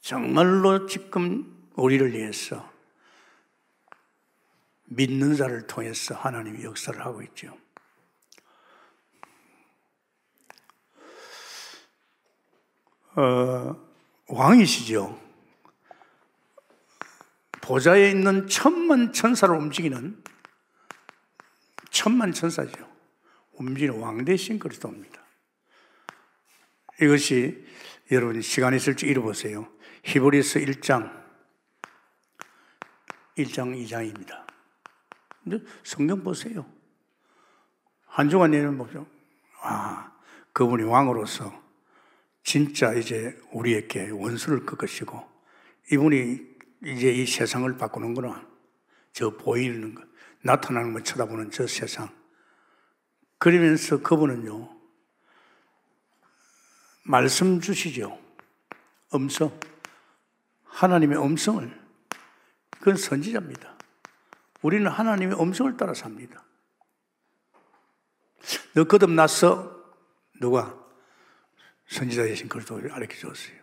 정말로 0.00 0.86
지금 0.86 1.68
우리를 1.74 2.12
위해서 2.12 2.72
믿는 4.84 5.36
자를 5.36 5.66
통해서 5.66 6.14
하나님이 6.14 6.64
역사를 6.64 6.98
하고 7.04 7.22
있죠. 7.22 7.56
어, 13.16 13.76
왕이시죠. 14.26 15.20
보좌에 17.60 18.10
있는 18.10 18.46
천만 18.48 19.12
천사를 19.12 19.54
움직이는 19.54 20.22
천만 21.94 22.32
천사죠. 22.32 22.90
움직이는 23.52 24.00
왕 24.00 24.24
대신 24.24 24.58
그리스도입니다. 24.58 25.22
이것이 27.00 27.64
여러분 28.10 28.42
시간 28.42 28.74
있을 28.74 28.96
지 28.96 29.06
읽어보세요. 29.06 29.70
히브리서 30.02 30.58
1장 30.58 31.24
1장 33.38 33.86
2장입니다. 33.86 34.44
근데 35.44 35.64
성경 35.84 36.22
보세요. 36.24 36.66
한 38.06 38.28
주간 38.28 38.50
내는 38.50 38.76
보죠. 38.76 39.06
아, 39.62 40.12
그분이 40.52 40.82
왕으로서 40.82 41.62
진짜 42.42 42.92
이제 42.92 43.40
우리에게 43.52 44.10
원수를 44.10 44.66
꺾으시고 44.66 45.24
이분이 45.92 46.40
이제 46.86 47.12
이 47.12 47.24
세상을 47.24 47.76
바꾸는구나. 47.78 48.44
저 49.12 49.30
보이는 49.30 49.94
것, 49.94 50.04
나타나는 50.44 50.92
걸 50.92 51.02
쳐다보는 51.02 51.50
저 51.50 51.66
세상. 51.66 52.08
그러면서 53.38 54.02
그분은요, 54.02 54.76
말씀 57.04 57.60
주시죠. 57.60 58.18
음성. 59.14 59.58
하나님의 60.64 61.18
음성을. 61.18 61.82
그건 62.70 62.96
선지자입니다. 62.96 63.74
우리는 64.62 64.90
하나님의 64.90 65.40
음성을 65.40 65.76
따라 65.76 65.94
삽니다. 65.94 66.44
너 68.74 68.84
거듭났어? 68.84 69.82
누가? 70.40 70.78
선지자 71.88 72.24
되신 72.24 72.48
그리스도를 72.48 72.92
알려 72.92 73.06
줬어요. 73.06 73.62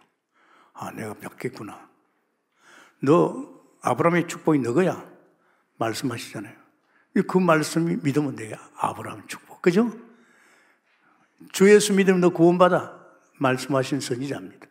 아, 0.74 0.92
내가 0.92 1.14
뵙겠구나. 1.14 1.90
너 3.00 3.62
아브라함의 3.82 4.28
축복이 4.28 4.60
너거야. 4.60 5.08
말씀하시잖아요. 5.78 6.61
그 7.28 7.38
말씀이 7.38 7.98
믿으면 8.02 8.36
내가 8.36 8.58
아브라함 8.78 9.28
축복. 9.28 9.62
그죠? 9.62 9.92
주 11.52 11.70
예수 11.70 11.94
믿으면 11.94 12.22
너 12.22 12.30
구원받아. 12.30 13.00
말씀하신 13.40 14.00
선지자입니다. 14.00 14.68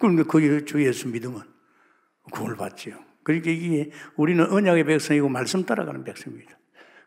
그럼 0.00 0.16
그주 0.24 0.84
예수 0.84 1.08
믿으면 1.08 1.42
구원을 2.32 2.56
받지요. 2.56 2.98
그러니까 3.22 3.50
이게 3.50 3.90
우리는 4.16 4.44
언약의 4.44 4.84
백성이고 4.84 5.28
말씀 5.28 5.64
따라가는 5.64 6.04
백성입니다. 6.04 6.58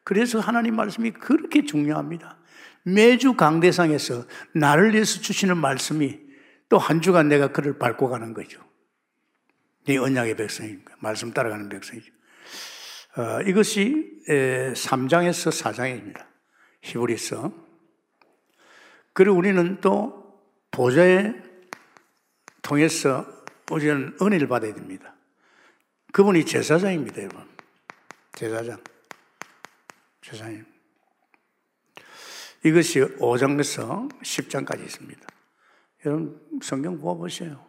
그래서 0.03 0.39
하나님 0.39 0.75
말씀이 0.75 1.11
그렇게 1.11 1.65
중요합니다. 1.65 2.37
매주 2.83 3.33
강대상에서 3.33 4.25
나를 4.53 4.93
위해서 4.93 5.19
주시는 5.19 5.57
말씀이 5.57 6.19
또 6.69 6.77
한 6.77 7.01
주간 7.01 7.27
내가 7.27 7.49
그를 7.51 7.77
밟고 7.77 8.09
가는 8.09 8.33
거죠. 8.33 8.63
이 9.89 9.97
언약의 9.97 10.37
백성이니까 10.37 10.95
말씀 10.99 11.33
따라가는 11.33 11.69
백성이죠. 11.69 12.11
어, 13.17 13.41
이것이 13.41 14.21
에, 14.29 14.73
3장에서 14.73 15.51
4장입니다. 15.51 16.25
히브리서. 16.81 17.51
그리고 19.13 19.35
우리는 19.35 19.81
또 19.81 20.41
보좌에 20.71 21.33
통해서 22.61 23.25
우리는 23.69 24.15
은혜를 24.21 24.47
받아야 24.47 24.73
됩니다. 24.73 25.13
그분이 26.13 26.45
제사장입니다, 26.45 27.23
여러분. 27.23 27.45
제사장. 28.33 28.81
제사장. 30.21 30.65
이것이 32.63 32.99
5장에서 32.99 34.09
10장까지 34.21 34.83
있습니다. 34.85 35.27
여러분, 36.05 36.39
성경 36.61 36.99
보아보세요. 36.99 37.65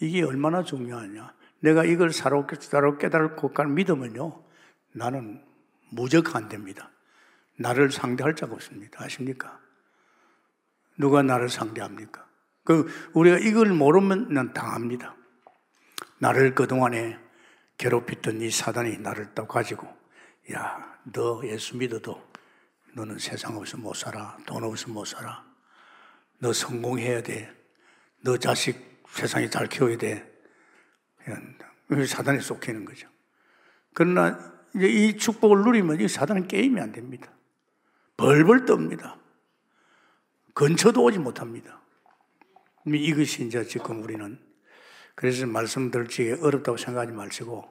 이게 0.00 0.22
얼마나 0.22 0.64
중요하냐. 0.64 1.39
내가 1.60 1.84
이걸 1.84 2.12
사롭게, 2.12 2.56
깨달고 2.98 3.52
믿으면요. 3.68 4.42
나는 4.92 5.44
무적 5.90 6.34
안 6.34 6.48
됩니다. 6.48 6.90
나를 7.58 7.90
상대할 7.90 8.34
자가 8.34 8.54
없습니다. 8.54 9.04
아십니까? 9.04 9.60
누가 10.96 11.22
나를 11.22 11.48
상대합니까? 11.48 12.26
그, 12.64 12.86
우리가 13.12 13.38
이걸 13.38 13.68
모르면 13.68 14.32
난 14.32 14.52
당합니다. 14.52 15.14
나를 16.18 16.54
그동안에 16.54 17.18
괴롭혔던 17.78 18.40
이 18.42 18.50
사단이 18.50 18.98
나를 18.98 19.34
또 19.34 19.46
가지고, 19.46 19.86
야, 20.52 20.98
너 21.04 21.40
예수 21.44 21.76
믿어도 21.76 22.22
너는 22.94 23.18
세상 23.18 23.56
없어 23.56 23.76
못 23.76 23.94
살아. 23.94 24.36
돈 24.46 24.64
없어 24.64 24.90
못 24.90 25.04
살아. 25.04 25.44
너 26.38 26.52
성공해야 26.52 27.22
돼. 27.22 27.54
너 28.22 28.36
자식 28.36 29.02
세상에 29.08 29.48
잘 29.48 29.66
키워야 29.66 29.96
돼. 29.96 30.29
그냥 31.88 32.06
사단에 32.06 32.40
쏙히는 32.40 32.84
거죠. 32.84 33.08
그러나 33.94 34.52
이제 34.74 34.88
이 34.88 35.16
축복을 35.16 35.62
누리면 35.62 36.00
이 36.00 36.08
사단은 36.08 36.48
게임이 36.48 36.80
안 36.80 36.92
됩니다. 36.92 37.30
벌벌 38.16 38.66
떱니다. 38.66 39.18
근처도 40.54 41.02
오지 41.02 41.18
못합니다. 41.18 41.80
이것이 42.86 43.46
이제 43.46 43.64
지금 43.64 44.02
우리는 44.02 44.38
그래서 45.14 45.46
말씀 45.46 45.90
들 45.90 46.06
지에 46.06 46.36
어렵다고 46.40 46.76
생각하지 46.76 47.12
마시고 47.12 47.64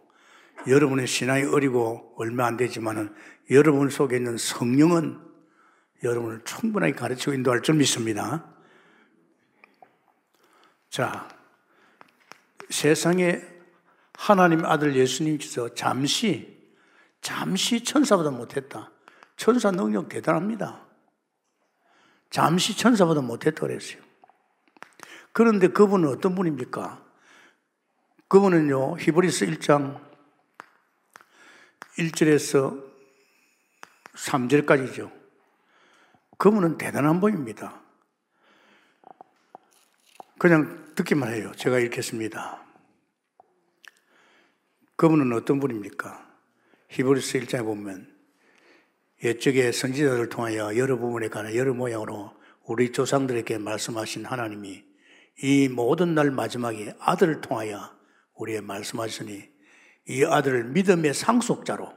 여러분의 0.67 1.07
신앙이 1.07 1.45
어리고 1.45 2.13
얼마 2.17 2.45
안 2.45 2.57
되지만은 2.57 3.13
여러분 3.49 3.89
속에 3.89 4.17
있는 4.17 4.37
성령은 4.37 5.19
여러분을 6.03 6.41
충분하게 6.43 6.93
가르치고 6.93 7.33
인도할 7.33 7.61
줄 7.61 7.75
믿습니다. 7.75 8.53
자, 10.89 11.27
세상에 12.69 13.41
하나님 14.13 14.65
아들 14.65 14.95
예수님께서 14.95 15.73
잠시, 15.73 16.57
잠시 17.21 17.83
천사보다 17.83 18.31
못했다. 18.31 18.91
천사 19.35 19.71
능력 19.71 20.09
대단합니다. 20.09 20.85
잠시 22.29 22.77
천사보다 22.77 23.21
못했다 23.21 23.61
그랬어요. 23.61 24.01
그런데 25.31 25.69
그분은 25.69 26.09
어떤 26.09 26.35
분입니까? 26.35 27.03
그분은요, 28.27 28.97
히브리스 28.99 29.47
1장 29.47 29.99
1절에서 31.97 32.83
3절까지죠. 34.13 35.11
그분은 36.37 36.77
대단한 36.77 37.19
분입니다. 37.19 37.81
그냥 40.37 40.88
듣기만 40.99 41.33
해요. 41.33 41.53
제가 41.55 41.79
읽겠습니다. 41.79 42.61
그분은 44.97 45.31
어떤 45.31 45.61
분입니까? 45.61 46.27
히브리스 46.89 47.39
1장에 47.39 47.63
보면 47.63 48.13
옛적에 49.23 49.71
선지자들을 49.71 50.27
통하여 50.27 50.75
여러 50.75 50.97
부분에 50.97 51.29
관한 51.29 51.55
여러 51.55 51.73
모양으로 51.73 52.33
우리 52.65 52.91
조상들에게 52.91 53.59
말씀하신 53.59 54.25
하나님이 54.25 54.83
이 55.41 55.69
모든 55.69 56.15
날 56.15 56.31
마지막에 56.31 56.93
아들을 56.99 57.39
통하여 57.39 57.95
우리의 58.33 58.61
말씀하시니 58.61 59.49
이 60.09 60.25
아들을 60.25 60.65
믿음의 60.65 61.13
상속자로 61.13 61.93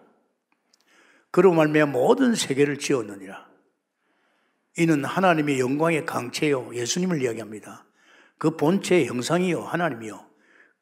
그로 1.33 1.53
말미암아 1.55 1.91
모든 1.91 2.37
세계를 2.37 2.79
지었느니라. 2.79 3.51
이는 4.79 5.05
하나님의 5.05 5.59
영광의 5.59 6.07
강체요 6.07 6.71
예수님을 6.73 7.21
이야기합니다. 7.21 7.85
그 8.43 8.57
본체의 8.57 9.07
형상이요 9.07 9.61
하나님이요 9.61 10.27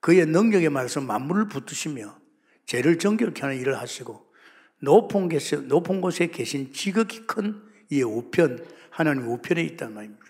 그의 0.00 0.24
능력의 0.24 0.70
말씀 0.70 1.06
만물을 1.06 1.48
붙드시며 1.48 2.18
죄를 2.64 2.98
정결케 2.98 3.42
하는 3.42 3.58
일을 3.58 3.78
하시고 3.78 4.32
높은 4.78 5.28
곳에, 5.28 5.56
높은 5.56 6.00
곳에 6.00 6.28
계신 6.28 6.72
지극히 6.72 7.26
큰이 7.26 8.02
우편 8.02 8.66
하나님 8.88 9.28
우편에 9.28 9.62
있단 9.64 9.92
말입니다. 9.92 10.24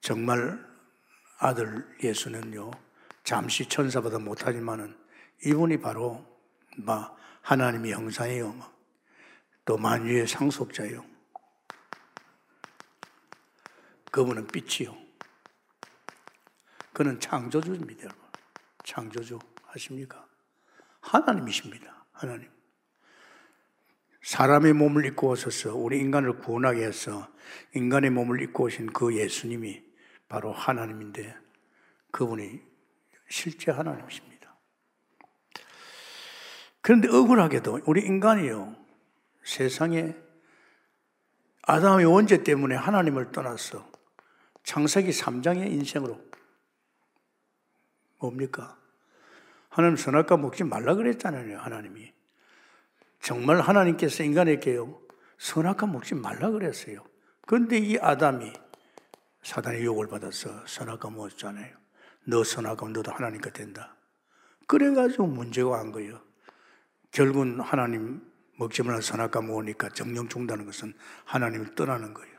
정말 0.00 0.64
아들 1.40 1.84
예수는요 2.04 2.70
잠시 3.24 3.68
천사보다 3.68 4.20
못하지만은 4.20 4.96
이분이 5.44 5.80
바로 5.80 6.24
막 6.76 7.16
하나님의 7.42 7.90
형상이요 7.90 8.54
또 9.64 9.76
만유의 9.76 10.28
상속자요 10.28 11.15
그분은 14.16 14.46
빛이요. 14.46 14.96
그는 16.94 17.20
창조주입니다, 17.20 18.04
여러분. 18.04 18.24
창조주 18.82 19.38
아십니까? 19.66 20.26
하나님이십니다. 21.02 22.06
하나님. 22.12 22.48
사람의 24.22 24.72
몸을 24.72 25.04
입고 25.04 25.28
오셔서 25.28 25.74
우리 25.74 25.98
인간을 25.98 26.38
구원하게 26.38 26.86
해서 26.86 27.28
인간의 27.74 28.08
몸을 28.08 28.40
입고 28.40 28.64
오신 28.64 28.94
그 28.94 29.14
예수님이 29.14 29.84
바로 30.30 30.50
하나님인데 30.50 31.36
그분이 32.10 32.62
실제 33.28 33.70
하나님이십니다. 33.70 34.56
그런데 36.80 37.08
억울하게도 37.08 37.80
우리 37.84 38.00
인간이요. 38.00 38.76
세상에 39.44 40.16
아담의 41.64 42.06
원죄 42.06 42.42
때문에 42.42 42.76
하나님을 42.76 43.30
떠났어. 43.30 43.95
창세기 44.66 45.10
3장의 45.10 45.70
인생으로 45.70 46.20
뭡니까? 48.18 48.76
하나님 49.68 49.96
선악과 49.96 50.36
먹지 50.38 50.64
말라 50.64 50.96
그랬잖아요, 50.96 51.58
하나님이. 51.58 52.12
정말 53.20 53.60
하나님께서 53.60 54.24
인간에게요, 54.24 55.00
선악과 55.38 55.86
먹지 55.86 56.16
말라 56.16 56.50
그랬어요. 56.50 57.04
그런데 57.46 57.78
이 57.78 57.96
아담이 57.96 58.52
사단의 59.44 59.84
욕을 59.84 60.08
받아서 60.08 60.66
선악과 60.66 61.10
먹었잖아요. 61.10 61.76
너 62.24 62.42
선악과 62.42 62.88
너도 62.88 63.12
하나님과 63.12 63.50
된다. 63.50 63.94
그래가지고 64.66 65.28
문제가 65.28 65.78
한 65.78 65.92
거예요. 65.92 66.20
결국은 67.12 67.60
하나님 67.60 68.20
먹지 68.56 68.82
말라 68.82 69.00
선악과 69.00 69.42
먹으니까 69.42 69.90
정령 69.90 70.28
중다는 70.28 70.66
것은 70.66 70.92
하나님을 71.24 71.76
떠나는 71.76 72.12
거예요. 72.12 72.35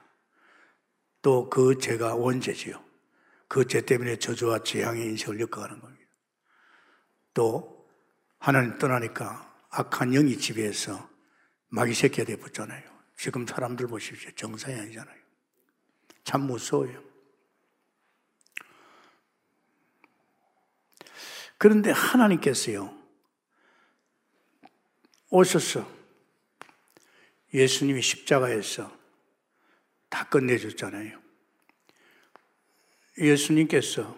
또 1.21 1.49
그 1.49 1.77
죄가 1.77 2.15
원죄지요. 2.15 2.84
그 3.47 3.65
죄 3.65 3.82
때문에 3.82 4.17
저주와 4.17 4.63
재앙의 4.63 5.06
인생을 5.06 5.38
겪어가는 5.39 5.80
겁니다. 5.80 6.12
또 7.34 7.88
하나님 8.39 8.77
떠나니까 8.77 9.65
악한 9.69 10.12
영이 10.12 10.38
지배해서 10.38 11.10
마귀 11.69 11.93
새끼가 11.93 12.25
되어붙잖아요. 12.25 12.97
지금 13.17 13.45
사람들 13.45 13.88
보십시오. 13.88 14.32
정상이 14.36 14.75
아니잖아요. 14.80 15.17
참 16.23 16.41
무서워요. 16.41 17.03
그런데 21.58 21.89
하나님께서요, 21.91 22.95
오셔서 25.30 25.89
예수님이 27.53 28.01
십자가에서 28.01 28.96
다 30.10 30.28
끝내줬잖아요. 30.30 31.20
예수님께서 33.17 34.17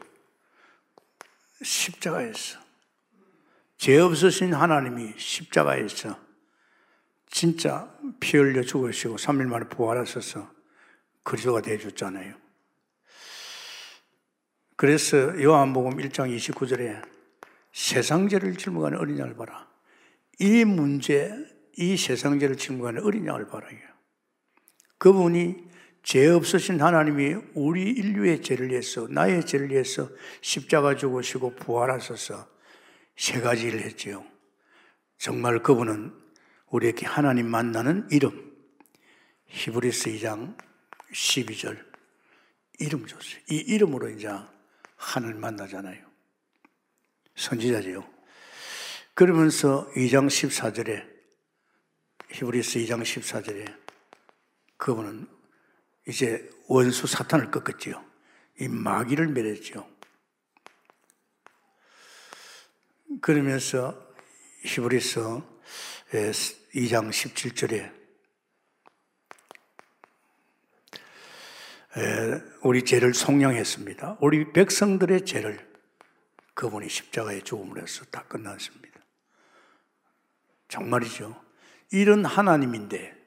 십자가에서 1.62 2.60
죄 3.78 3.98
없으신 3.98 4.54
하나님이 4.54 5.14
십자가에서 5.18 6.20
진짜 7.30 7.96
피 8.20 8.38
흘려 8.38 8.64
죽으시고 8.64 9.16
3일 9.16 9.46
만에 9.48 9.68
부활하셔서 9.70 10.52
그리스도가 11.24 11.62
되어줬잖아요. 11.62 12.36
그래서 14.76 15.42
요한복음 15.42 15.98
1장 15.98 16.36
29절에 16.36 17.08
세상죄를 17.74 18.56
짊어가는 18.56 18.98
어린 18.98 19.20
양을 19.20 19.36
봐라. 19.36 19.68
이 20.40 20.66
문제, 20.66 21.34
이 21.78 21.98
세상죄를 21.98 22.58
짊어가는 22.58 23.04
어린 23.04 23.28
양을 23.28 23.48
봐라. 23.48 23.68
그분이 24.98 25.69
죄 26.04 26.28
없으신 26.28 26.82
하나님이 26.82 27.36
우리 27.54 27.84
인류의 27.84 28.42
죄를 28.42 28.70
위해서, 28.70 29.08
나의 29.10 29.46
죄를 29.46 29.70
위해서 29.70 30.10
십자가 30.42 30.96
죽으시고 30.96 31.56
부활하셔서 31.56 32.48
세 33.16 33.42
가지를 33.42 33.82
했지요. 33.82 34.26
정말 35.18 35.62
그분은 35.62 36.14
우리에게 36.68 37.06
하나님 37.06 37.48
만나는 37.48 38.08
이름, 38.12 38.50
히브리스 39.48 40.12
2장 40.12 40.56
12절 41.12 41.84
이름 42.80 43.06
줬어요. 43.06 43.42
이 43.50 43.56
이름으로 43.56 44.10
이제 44.10 44.30
하늘 44.96 45.34
만나잖아요. 45.34 46.06
선지자지요. 47.36 48.08
그러면서 49.14 49.90
2장 49.96 50.28
14절에 50.28 51.06
히브리스 52.32 52.80
2장 52.80 53.02
14절에 53.02 53.76
그분은 54.78 55.28
이제 56.10 56.50
원수 56.68 57.06
사탄을 57.06 57.52
꺾었지요. 57.52 58.04
이 58.60 58.68
마귀를 58.68 59.28
멸했지요. 59.28 59.88
그러면서 63.22 64.08
히브리서 64.64 65.62
2장 66.12 67.10
17절에 67.10 68.00
우리 72.64 72.84
죄를 72.84 73.14
속량했습니다. 73.14 74.18
우리 74.20 74.52
백성들의 74.52 75.26
죄를 75.26 75.70
그분이 76.56 76.90
십자가에 76.90 77.42
죽음을 77.42 77.82
해서 77.82 78.04
다 78.06 78.24
끝났습니다. 78.24 79.00
정말이죠. 80.68 81.40
이런 81.92 82.26
하나님인데 82.26 83.19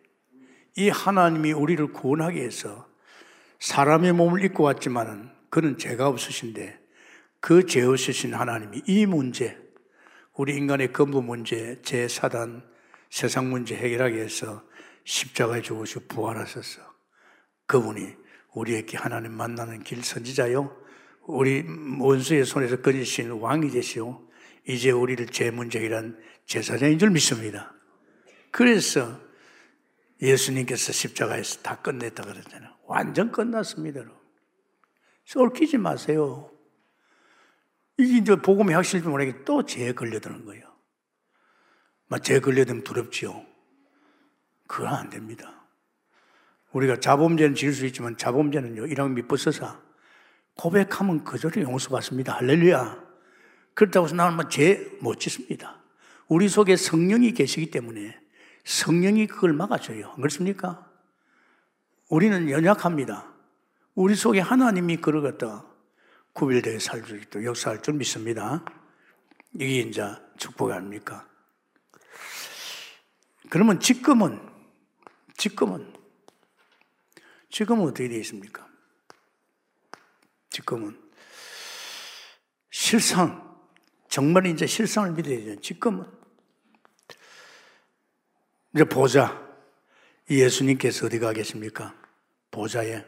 이 0.77 0.89
하나님이 0.89 1.53
우리를 1.53 1.93
구원하기 1.93 2.39
위해서 2.39 2.87
사람의 3.59 4.13
몸을 4.13 4.45
입고 4.45 4.63
왔지만은 4.65 5.31
그는 5.51 5.79
죄가 5.79 6.09
없으신데 6.09 6.81
그 7.41 7.67
죄 7.67 7.83
없으신 7.83 8.35
하나님이 8.35 8.83
이 8.87 9.05
문제, 9.05 9.59
우리 10.35 10.57
인간의 10.57 10.93
근본 10.93 11.27
문제, 11.27 11.81
제 11.83 12.07
사단, 12.09 12.63
세상 13.11 13.51
문제 13.51 13.75
해결하기 13.77 14.17
위해서 14.17 14.63
십자가에 15.05 15.61
죽으시고 15.61 16.07
부활하셨어. 16.07 16.81
그분이 17.67 18.15
우리에게 18.55 18.97
하나님 18.97 19.33
만나는 19.33 19.83
길 19.83 20.05
선지자요. 20.05 20.75
우리 21.27 21.65
원수의 22.01 22.45
손에서 22.45 22.81
끊으신 22.81 23.31
왕이 23.33 23.71
되시오. 23.71 24.23
이제 24.69 24.91
우리를 24.91 25.27
제 25.27 25.51
문제이란 25.51 26.19
제사장인 26.47 26.99
줄 26.99 27.11
믿습니다. 27.11 27.75
그래서 28.53 29.19
예수님께서 30.23 30.93
십자가에서 30.93 31.61
다 31.63 31.83
끝냈다 31.83 32.23
그러잖아요. 32.23 32.71
완전 32.85 33.33
끝났습니다. 33.33 34.05
쏠키지 35.25 35.79
마세요. 35.79 36.51
이게 37.99 38.19
이제 38.19 38.37
복음의 38.37 38.75
확실히 38.75 39.07
모르게 39.07 39.45
또 39.45 39.65
죄에 39.65 39.93
걸려드는 39.93 40.45
거예요. 40.45 40.65
막 42.07 42.23
죄에 42.23 42.41
걸려들면 42.41 42.85
두렵지요. 42.85 43.45
그건 44.69 44.95
안 44.95 45.11
됩니다. 45.11 45.67
우리가 46.71 47.01
자범죄는 47.01 47.55
지을 47.55 47.73
수 47.73 47.85
있지만 47.87 48.17
자범죄는요, 48.17 48.87
이랑 48.87 49.15
밑버서사 49.15 49.81
고백하면 50.55 51.25
그저로 51.25 51.61
용서받습니다. 51.63 52.35
할렐루야. 52.35 53.03
그렇다고 53.75 54.07
해서 54.07 54.15
나는 54.15 54.49
죄못 54.49 55.19
짓습니다. 55.19 55.83
우리 56.29 56.49
속에 56.49 56.77
성령이 56.77 57.33
계시기 57.33 57.71
때문에 57.71 58.22
성령이 58.65 59.27
그걸 59.27 59.53
막아줘요. 59.53 60.11
안 60.11 60.17
그렇습니까? 60.17 60.89
우리는 62.09 62.51
연약합니다. 62.51 63.33
우리 63.95 64.15
속에 64.15 64.41
하나님이 64.41 64.97
그걸 64.97 65.23
갖다 65.23 65.65
구별되게 66.33 66.79
살수 66.79 67.17
있도록 67.17 67.47
역사할 67.47 67.83
줄 67.83 67.95
믿습니다. 67.95 68.65
이게 69.55 69.81
이제 69.81 70.03
축복 70.39 70.71
아닙니까? 70.71 71.29
그러면 73.51 73.81
지금은, 73.81 74.41
지금은, 75.37 75.93
지금은 77.51 77.85
어떻게 77.85 78.09
되어 78.09 78.19
있습니까? 78.21 78.67
지금은 80.49 80.99
실상, 82.71 83.59
정말 84.09 84.47
이제 84.47 84.67
실상을 84.67 85.13
믿어야 85.13 85.37
되죠. 85.37 85.61
지금은. 85.61 86.22
이제 88.75 88.85
보자. 88.85 89.41
예수님께서 90.31 91.07
어디 91.07 91.19
가 91.19 91.33
계십니까? 91.33 91.95
보자에. 92.51 93.05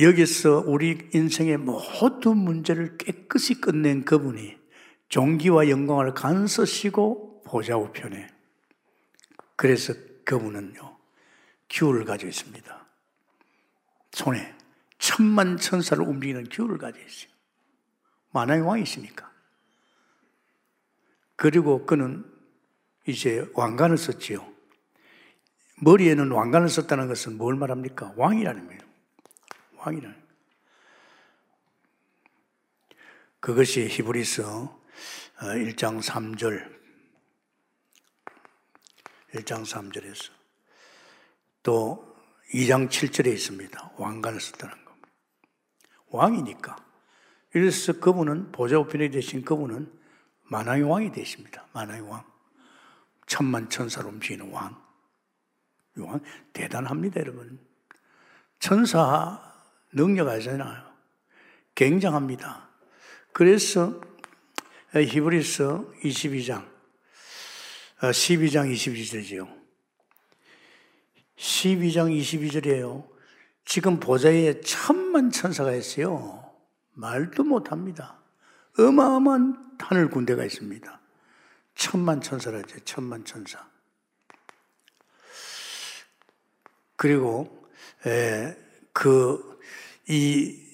여기서 0.00 0.64
우리 0.66 1.08
인생의 1.14 1.56
모든 1.56 2.36
문제를 2.36 2.98
깨끗이 2.98 3.60
끝낸 3.60 4.04
그분이 4.04 4.58
종기와 5.08 5.70
영광을 5.70 6.12
간서시고 6.12 7.42
보좌 7.46 7.76
우편에 7.78 8.28
그래서 9.56 9.94
그분은요 10.24 10.98
기울을 11.68 12.04
가지고 12.04 12.28
있습니다. 12.28 12.86
손에 14.12 14.54
천만 14.98 15.56
천사를 15.56 16.02
움직이는 16.04 16.44
기울을 16.44 16.76
가지고 16.76 17.06
있어요. 17.06 17.30
만왕의 18.32 18.66
왕이시니까. 18.66 19.37
그리고 21.38 21.86
그는 21.86 22.24
이제 23.06 23.48
왕관을 23.54 23.96
썼지요. 23.96 24.44
머리에는 25.80 26.32
왕관을 26.32 26.68
썼다는 26.68 27.06
것은 27.06 27.38
뭘 27.38 27.54
말합니까? 27.54 28.12
왕이라는 28.16 28.66
거예요. 28.66 28.80
왕이라는 29.76 30.28
그것이 33.38 33.86
히브리서 33.86 34.82
1장 35.38 36.02
3절 36.02 36.76
1장 39.34 39.64
3절에서 39.64 40.32
또 41.62 42.16
2장 42.52 42.88
7절에 42.88 43.32
있습니다. 43.32 43.92
왕관을 43.96 44.40
썼다는 44.40 44.84
거. 44.84 44.96
왕이니까. 46.08 46.84
이래서 47.54 47.92
그분은 48.00 48.50
보좌 48.50 48.76
우편에 48.80 49.10
되신 49.10 49.44
그분은 49.44 49.97
만왕의 50.48 50.82
왕이 50.84 51.12
되십니다. 51.12 51.66
만왕의 51.72 52.02
왕. 52.02 52.24
천만 53.26 53.68
천사로 53.68 54.08
움직이는 54.08 54.50
왕. 54.50 54.80
왕 55.98 56.20
대단합니다, 56.52 57.20
여러분. 57.20 57.58
천사 58.58 59.40
능력 59.92 60.28
알잖아요. 60.28 60.88
굉장합니다. 61.74 62.68
그래서 63.32 64.00
히브리서 64.94 65.92
22장, 66.02 66.66
12장 68.00 68.72
22절이죠. 68.72 69.58
12장 71.36 72.20
22절이에요. 72.20 73.08
지금 73.64 74.00
보좌에 74.00 74.60
천만 74.62 75.30
천사가 75.30 75.74
있어요. 75.74 76.52
말도 76.94 77.44
못합니다. 77.44 78.17
어마어마한 78.78 79.76
하늘 79.78 80.08
군대가 80.08 80.44
있습니다. 80.44 81.00
천만 81.74 82.20
천사라죠. 82.20 82.80
천만 82.80 83.24
천사. 83.24 83.66
그리고 86.96 87.68
그이 88.92 90.66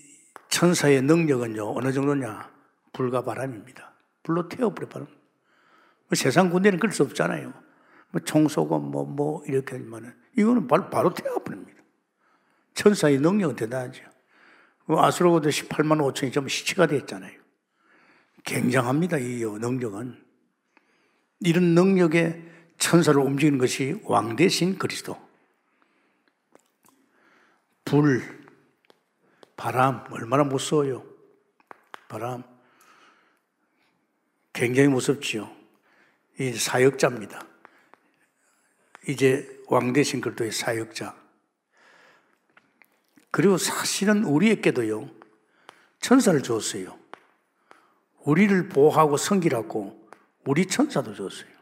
천사의 0.48 1.02
능력은요 1.02 1.76
어느 1.76 1.92
정도냐 1.92 2.50
불과 2.92 3.22
바람입니다. 3.22 3.92
불로 4.22 4.48
태워버려 4.48 4.88
바람. 4.88 5.06
뭐 5.06 6.14
세상 6.14 6.50
군대는 6.50 6.78
그럴 6.78 6.92
수 6.92 7.02
없잖아요. 7.02 7.52
뭐총 8.10 8.48
쏘고 8.48 8.78
뭐뭐 8.78 9.04
뭐 9.06 9.44
이렇게 9.46 9.76
하면은 9.76 10.14
이거는 10.36 10.66
바로, 10.68 10.88
바로 10.88 11.12
태워버립니다. 11.12 11.82
천사의 12.74 13.18
능력은 13.18 13.56
대단하죠. 13.56 14.04
그 14.86 14.94
아수로고도 14.98 15.48
18만 15.48 16.00
5천이 16.12 16.32
좀 16.32 16.48
시체가 16.48 16.86
됐잖아요. 16.86 17.43
굉장합니다, 18.44 19.18
이 19.18 19.44
능력은. 19.44 20.22
이런 21.40 21.74
능력에 21.74 22.42
천사를 22.78 23.18
움직이는 23.20 23.58
것이 23.58 24.00
왕 24.04 24.36
대신 24.36 24.78
그리스도. 24.78 25.20
불, 27.84 28.22
바람, 29.56 30.04
얼마나 30.10 30.44
무서워요. 30.44 31.04
바람. 32.08 32.44
굉장히 34.52 34.88
무섭지요. 34.88 35.50
이 36.38 36.52
사역자입니다. 36.52 37.46
이제 39.08 39.60
왕 39.68 39.92
대신 39.92 40.20
그리스도의 40.20 40.52
사역자. 40.52 41.16
그리고 43.30 43.58
사실은 43.58 44.24
우리에게도요, 44.24 45.10
천사를 46.00 46.40
줬어요. 46.42 47.03
우리를 48.24 48.68
보호하고 48.68 49.16
섬기라고 49.16 50.08
우리 50.46 50.66
천사도 50.66 51.14
줬어요. 51.14 51.52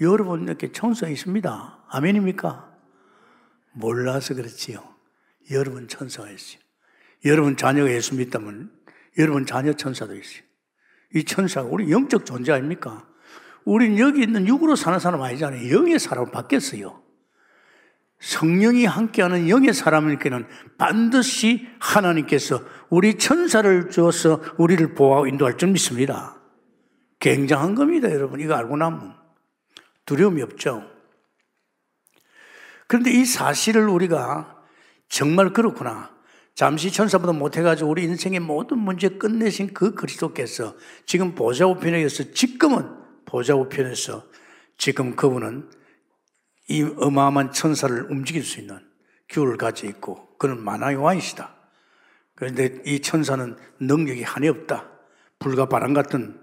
여러분에게 0.00 0.72
천사 0.72 1.08
있습니다. 1.08 1.84
아멘입니까? 1.88 2.70
몰라서 3.72 4.34
그렇지요. 4.34 4.82
여러분 5.50 5.88
천사가 5.88 6.30
있어요. 6.30 6.60
여러분 7.24 7.56
자녀가 7.56 7.90
예수 7.90 8.14
믿다면 8.14 8.72
여러분 9.18 9.46
자녀 9.46 9.72
천사도 9.72 10.14
있어요. 10.14 10.42
이 11.14 11.24
천사가 11.24 11.68
우리 11.68 11.90
영적 11.90 12.24
존재 12.24 12.52
아닙니까? 12.52 13.06
우린 13.64 13.98
여기 13.98 14.22
있는 14.22 14.46
육으로 14.46 14.74
사는 14.74 14.98
사람 14.98 15.22
아니잖아요. 15.22 15.70
영의 15.74 15.98
사람을 15.98 16.30
바뀌었어요. 16.30 17.02
성령이 18.20 18.84
함께하는 18.84 19.48
영의 19.48 19.72
사람에게는 19.72 20.46
반드시 20.76 21.66
하나님께서 21.78 22.62
우리 22.90 23.18
천사를 23.18 23.90
주어서 23.90 24.42
우리를 24.58 24.94
보호하고 24.94 25.26
인도할 25.26 25.56
줄 25.56 25.70
믿습니다. 25.70 26.36
굉장한 27.18 27.74
겁니다, 27.74 28.10
여러분. 28.10 28.40
이거 28.40 28.54
알고 28.54 28.76
나면. 28.76 29.14
두려움이 30.04 30.42
없죠. 30.42 30.84
그런데 32.86 33.10
이 33.10 33.24
사실을 33.24 33.88
우리가 33.88 34.56
정말 35.08 35.52
그렇구나. 35.52 36.10
잠시 36.54 36.90
천사보다 36.90 37.32
못해가지고 37.32 37.88
우리 37.88 38.02
인생의 38.04 38.40
모든 38.40 38.78
문제 38.78 39.08
끝내신 39.08 39.72
그 39.72 39.94
그리스도께서 39.94 40.74
지금 41.06 41.34
보좌 41.34 41.66
우편에서 41.66 42.32
지금은 42.32 42.86
보좌 43.24 43.54
우편에서 43.54 44.24
지금 44.76 45.16
그분은 45.16 45.70
이 46.70 46.82
어마어마한 46.84 47.50
천사를 47.52 48.06
움직일 48.10 48.44
수 48.44 48.60
있는 48.60 48.78
기울을 49.26 49.56
가지고 49.56 49.88
있고 49.88 50.38
그는 50.38 50.62
만왕의 50.62 50.96
왕이시다. 50.96 51.52
그런데 52.36 52.80
이 52.86 53.00
천사는 53.00 53.56
능력이 53.80 54.22
한이 54.22 54.48
없다. 54.48 54.88
불과 55.40 55.66
바람 55.66 55.92
같은 55.94 56.40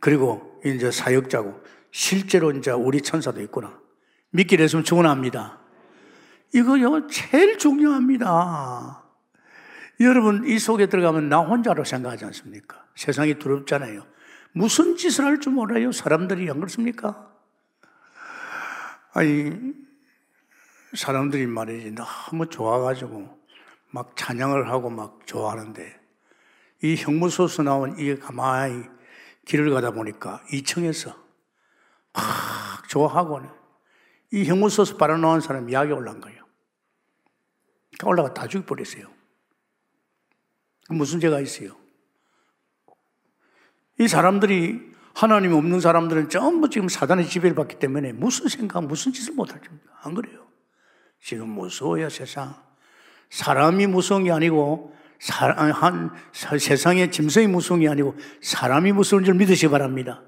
그리고 0.00 0.60
이제 0.64 0.90
사역자고 0.90 1.62
실제로 1.90 2.50
이제 2.52 2.70
우리 2.70 3.00
천사도 3.00 3.40
있구나. 3.40 3.80
믿기 4.30 4.58
됐으면 4.58 4.84
축원합니다. 4.84 5.58
이거요 6.54 7.06
제일 7.06 7.56
중요합니다. 7.56 9.02
여러분 10.00 10.44
이 10.46 10.58
속에 10.58 10.86
들어가면 10.86 11.30
나 11.30 11.38
혼자로 11.38 11.84
생각하지 11.84 12.26
않습니까? 12.26 12.84
세상이 12.94 13.38
두렵잖아요. 13.38 14.04
무슨 14.52 14.96
짓을 14.96 15.24
할 15.24 15.40
줄 15.40 15.54
몰라요 15.54 15.92
사람들이 15.92 16.50
안 16.50 16.58
그렇습니까? 16.58 17.31
아니 19.14 19.74
사람들이 20.94 21.46
말이지 21.46 21.92
너무 21.92 22.48
좋아가지고 22.48 23.42
막 23.90 24.16
찬양을 24.16 24.70
하고 24.70 24.88
막 24.88 25.26
좋아하는데 25.26 26.00
이 26.82 26.96
형무소서 26.96 27.62
나온 27.62 27.98
이 27.98 28.14
가만히 28.18 28.84
길을 29.44 29.70
가다 29.70 29.90
보니까 29.90 30.42
2층에서 30.50 31.14
막 32.14 32.88
좋아하고는 32.88 33.50
이 34.32 34.44
형무소서 34.44 34.96
바로 34.96 35.18
나온 35.18 35.40
사람이 35.40 35.72
약이 35.72 35.92
올라온 35.92 36.20
거예요. 36.20 36.42
그러니까 37.90 38.08
올라가 38.08 38.34
다 38.34 38.48
죽여버렸어요. 38.48 39.12
무슨 40.88 41.20
죄가 41.20 41.40
있어요? 41.40 41.76
이 43.98 44.08
사람들이 44.08 44.92
하나님 45.22 45.52
없는 45.52 45.78
사람들은 45.78 46.30
전부 46.30 46.68
지금 46.68 46.88
사단의 46.88 47.28
지배를 47.28 47.54
받기 47.54 47.78
때문에 47.78 48.10
무슨 48.12 48.48
생각, 48.48 48.84
무슨 48.84 49.12
짓을 49.12 49.34
못할 49.34 49.60
겁니다. 49.60 49.86
안 50.02 50.14
그래요? 50.14 50.48
지금 51.20 51.48
무서워요, 51.50 52.08
세상. 52.08 52.56
사람이 53.30 53.86
무서운 53.86 54.24
게 54.24 54.32
아니고, 54.32 54.92
사, 55.20 55.46
한, 55.46 56.10
세상의 56.32 57.12
짐승이 57.12 57.46
무서운 57.46 57.82
게 57.82 57.88
아니고, 57.88 58.16
사람이 58.40 58.90
무서운 58.90 59.22
줄 59.22 59.34
믿으시 59.34 59.66
기 59.66 59.70
바랍니다. 59.70 60.24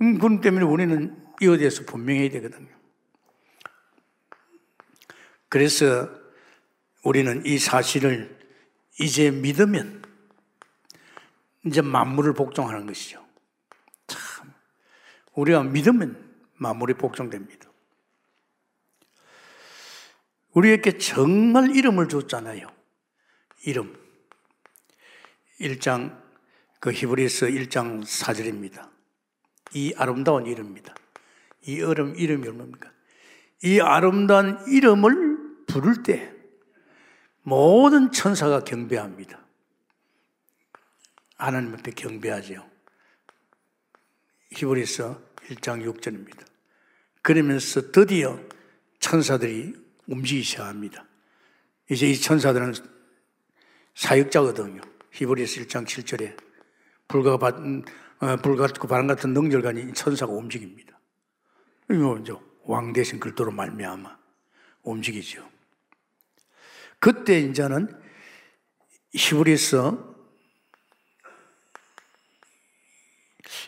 음, 0.00 0.16
그런 0.16 0.40
때문에 0.40 0.64
우리는 0.64 1.22
이거에 1.38 1.58
대해서 1.58 1.84
분명해야 1.84 2.30
되거든요. 2.30 2.70
그래서 5.50 6.08
우리는 7.04 7.44
이 7.44 7.58
사실을 7.58 8.34
이제 8.98 9.30
믿으면 9.30 10.02
이제 11.66 11.82
만물을 11.82 12.32
복종하는 12.32 12.86
것이죠. 12.86 13.27
참, 15.38 15.40
우리가 15.40 15.62
믿으면 15.62 16.16
만물이 16.56 16.94
복종됩니다. 16.94 17.68
우리에게 20.52 20.98
정말 20.98 21.74
이름을 21.76 22.08
줬잖아요. 22.08 22.68
이름. 23.64 23.96
1장, 25.60 26.20
그 26.80 26.92
히브리서 26.92 27.46
1장 27.46 28.02
4절입니다. 28.02 28.90
이 29.74 29.94
아름다운 29.96 30.46
이름입니다. 30.46 30.94
이 31.62 31.74
이름, 31.74 32.16
이름이 32.16 32.48
뭡니까? 32.48 32.90
이 33.62 33.80
아름다운 33.80 34.58
이름을 34.66 35.66
부를 35.66 36.02
때 36.02 36.32
모든 37.42 38.10
천사가 38.10 38.64
경배합니다. 38.64 39.38
하나님 41.36 41.74
앞에 41.74 41.92
경배하죠. 41.92 42.68
히브리서 44.52 45.27
1장 45.48 45.84
6절입니다. 45.84 46.46
그러면서 47.22 47.90
드디어 47.90 48.38
천사들이 49.00 49.74
움직이기 50.06 50.44
시작합니다. 50.44 51.04
이제 51.90 52.08
이 52.08 52.18
천사들은 52.18 52.74
사역자거든요. 53.94 54.80
히브리서 55.12 55.62
1장 55.62 55.86
7절에 55.86 56.36
불과 57.08 57.38
받은 57.38 57.84
어, 58.20 58.36
불같고 58.36 58.88
바람 58.88 59.06
같은 59.06 59.32
능절간이 59.32 59.92
천사가 59.94 60.32
움직입니다. 60.32 60.98
이거 61.90 62.18
이제 62.18 62.32
왕 62.64 62.92
대신 62.92 63.20
글도로 63.20 63.52
말미암아 63.52 64.18
움직이죠. 64.82 65.48
그때 66.98 67.40
이제는 67.40 67.88
히브리서 69.12 70.16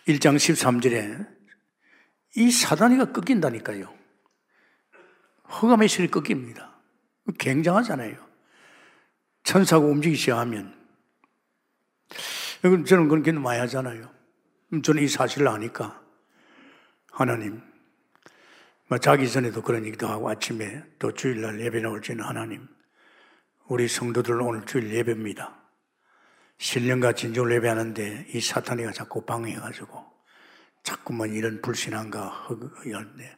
1장 0.08 0.36
13절에 0.36 1.39
이 2.36 2.50
사단이가 2.50 3.12
꺾인다니까요. 3.12 3.92
허감의 5.48 5.88
실이 5.88 6.08
꺾입니다. 6.08 6.76
굉장하잖아요. 7.38 8.16
천사가 9.42 9.84
움직이기 9.84 10.18
시작하면. 10.18 10.74
저는 12.62 13.08
그런 13.08 13.22
게 13.22 13.32
많이 13.32 13.58
하잖아요. 13.60 14.10
저는 14.82 15.02
이 15.02 15.08
사실을 15.08 15.48
아니까. 15.48 16.00
하나님. 17.10 17.60
뭐 18.86 18.98
자기 18.98 19.30
전에도 19.30 19.62
그런 19.62 19.84
얘기도 19.86 20.08
하고 20.08 20.28
아침에 20.28 20.82
또 20.98 21.12
주일날 21.12 21.60
예배 21.60 21.80
나올 21.80 22.00
때는 22.00 22.24
하나님. 22.24 22.66
우리 23.66 23.88
성도들 23.88 24.40
오늘 24.40 24.66
주일 24.66 24.92
예배입니다. 24.92 25.56
신령과 26.58 27.12
진정을 27.12 27.52
예배하는데 27.52 28.26
이 28.34 28.40
사탄이가 28.40 28.92
자꾸 28.92 29.24
방해해가지고 29.24 30.09
자꾸만 30.82 31.32
이런 31.32 31.60
불신함과 31.60 32.26
허근데 32.28 33.36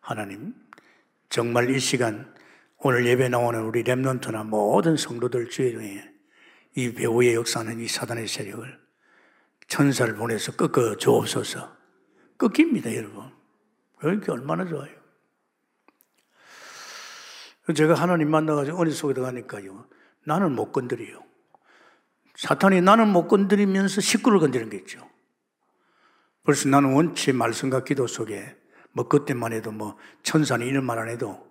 하나님 0.00 0.54
정말 1.28 1.70
이 1.70 1.78
시간 1.78 2.34
오늘 2.78 3.06
예배 3.06 3.28
나오는 3.28 3.60
우리 3.62 3.82
랩런트나 3.82 4.46
모든 4.46 4.96
성도들 4.96 5.48
주일에 5.48 6.12
이 6.76 6.92
배우의 6.92 7.34
역사는 7.34 7.80
이 7.80 7.88
사단의 7.88 8.28
세력을 8.28 8.80
천사를 9.68 10.14
보내서 10.14 10.52
꺾어 10.52 10.96
주옵소서 10.96 11.76
꺾입니다 12.38 12.94
여러분 12.94 13.30
그러니까 13.96 14.32
얼마나 14.32 14.66
좋아요 14.66 15.04
제가 17.72 17.94
하나님 17.94 18.30
만나가지고 18.30 18.82
은혜 18.82 18.90
속에 18.90 19.14
들어가니까요. 19.14 19.86
나는 20.24 20.52
못 20.52 20.72
건드려요. 20.72 21.22
사탄이 22.36 22.82
나는 22.82 23.08
못 23.08 23.26
건드리면서 23.28 24.00
식구를 24.02 24.38
건드리는 24.40 24.70
게 24.70 24.78
있죠. 24.78 25.08
벌써 26.44 26.68
나는 26.68 26.92
원체 26.94 27.32
말씀과 27.32 27.84
기도 27.84 28.06
속에 28.06 28.56
뭐 28.92 29.08
그때만 29.08 29.52
해도 29.52 29.72
뭐 29.72 29.96
천사는 30.22 30.64
이런 30.66 30.84
말 30.84 30.98
안 30.98 31.08
해도 31.08 31.50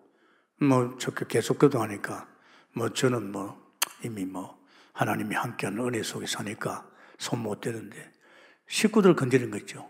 뭐 0.61 0.97
저렇게 0.97 1.25
계속 1.27 1.59
기도하니까 1.59 2.27
뭐 2.73 2.89
저는 2.89 3.31
뭐 3.31 3.73
이미 4.03 4.23
뭐 4.25 4.63
하나님이 4.93 5.35
함께하는 5.35 5.83
은혜 5.85 6.03
속에 6.03 6.25
사니까 6.27 6.87
손 7.17 7.39
못 7.41 7.61
대는데 7.61 8.11
식구들 8.67 9.15
건드리는 9.15 9.51
거 9.51 9.57
있죠. 9.59 9.89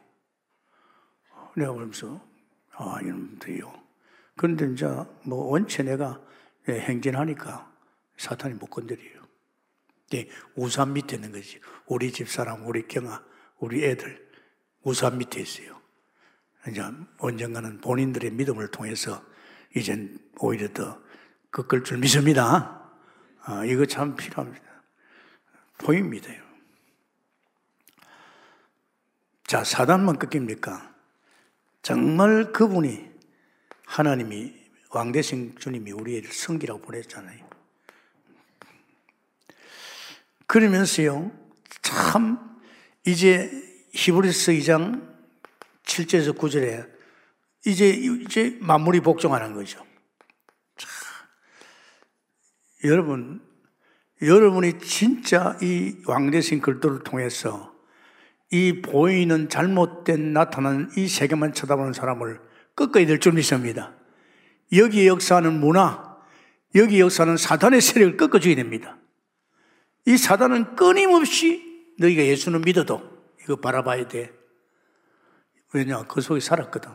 내가 1.56 1.74
그러면서 1.74 2.22
아 2.72 3.00
이놈들이요. 3.02 3.72
그런데 4.38 4.72
이제 4.72 4.88
뭐 5.24 5.46
원체 5.52 5.84
내가 5.84 6.20
행진하니까 6.68 7.72
사탄이 8.18 8.56
못 8.56 8.68
건드려요. 8.68 9.22
우산 10.56 10.94
밑에 10.94 11.16
있는 11.16 11.32
거지. 11.32 11.60
우리 11.88 12.12
집사람, 12.12 12.66
우리 12.68 12.88
경아, 12.88 13.24
우리 13.60 13.84
애들 13.84 14.23
우산 14.84 15.18
밑에 15.18 15.42
있어요. 15.42 15.82
이제 16.70 16.82
언젠가는 17.18 17.82
본인들의 17.82 18.32
믿음을 18.32 18.70
통해서 18.70 19.24
이젠 19.76 20.18
오히려 20.38 20.72
더 20.72 21.02
꺾을 21.52 21.84
줄 21.84 21.98
믿습니다. 22.00 22.92
아, 23.42 23.66
이거 23.66 23.86
참 23.86 24.16
필요합니다. 24.16 24.64
보입니다. 25.78 26.32
자, 29.46 29.64
사단만 29.64 30.20
꺾입니까? 30.20 30.94
정말 31.82 32.52
그분이 32.54 33.12
하나님이 33.86 34.54
왕대신 34.90 35.58
주님이 35.60 35.92
우리의 35.92 36.24
성기라고 36.24 36.82
보냈잖아요. 36.82 37.50
그러면서요, 40.48 41.32
참, 41.82 42.60
이제 43.06 43.52
히브리서 43.94 44.52
2장 44.54 45.14
7절에서 45.84 46.38
9절에 46.38 46.92
이제, 47.66 47.90
이제 47.90 48.58
만물이 48.60 49.00
복종하는 49.02 49.54
거죠. 49.54 49.86
참, 50.76 50.90
여러분, 52.86 53.42
여러분이 54.22 54.80
진짜 54.80 55.58
이 55.62 55.96
왕대신 56.06 56.62
글도를 56.62 57.04
통해서 57.04 57.74
이 58.52 58.82
보이는 58.82 59.50
잘못된 59.50 60.34
나타나는 60.34 60.92
이 60.98 61.08
세계만 61.08 61.54
쳐다보는 61.54 61.94
사람을 61.94 62.40
끝까지 62.76 63.06
될 63.06 63.20
줄 63.20 63.34
믿습니다. 63.34 63.94
여기에 64.72 65.08
역사하는 65.08 65.60
문화, 65.60 66.18
여기 66.76 67.00
역사는 67.00 67.38
사단의 67.38 67.82
세력을 67.82 68.18
꺾어줘야 68.18 68.56
됩니다. 68.56 68.98
이 70.06 70.18
사단은 70.18 70.76
끊임없이 70.76 71.94
너희가 72.00 72.24
예수는 72.24 72.62
믿어도 72.62 73.13
이거 73.44 73.56
바라봐야 73.58 74.08
돼. 74.08 74.34
왜냐? 75.74 76.04
그 76.04 76.22
속에 76.22 76.40
살았거든. 76.40 76.92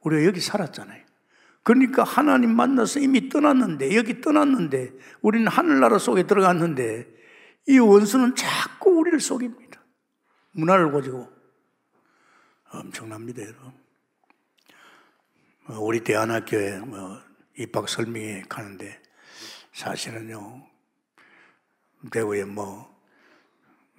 우리가 0.00 0.24
여기 0.24 0.40
살았잖아요. 0.40 1.04
그러니까 1.62 2.02
하나님 2.02 2.54
만나서 2.54 3.00
이미 3.00 3.28
떠났는데, 3.28 3.96
여기 3.96 4.20
떠났는데, 4.20 4.92
우리는 5.20 5.46
하늘나라 5.46 5.98
속에 5.98 6.24
들어갔는데, 6.24 7.08
이 7.68 7.78
원수는 7.78 8.34
자꾸 8.34 8.90
우리를 8.90 9.20
속입니다. 9.20 9.80
문화를 10.52 10.90
가지고 10.90 11.32
엄청납니다, 12.72 13.42
여러분. 13.42 13.82
뭐 15.66 15.78
우리 15.78 16.02
대안학교에 16.02 16.80
뭐 16.80 17.20
입학 17.56 17.88
설명회 17.88 18.42
가는데 18.48 19.00
사실은요 19.72 20.66
대구에 22.10 22.44
뭐 22.44 22.92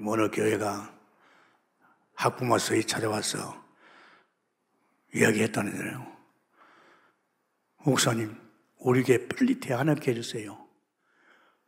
어느 0.05 0.29
교회가 0.29 0.93
학부모 2.15 2.57
서희 2.57 2.83
찾아와서 2.83 3.63
이야기했다는데요. 5.13 6.13
목사님, 7.85 8.35
우리 8.79 9.03
교회 9.03 9.27
빨리 9.27 9.59
대안학교 9.59 10.11
해주세요. 10.11 10.57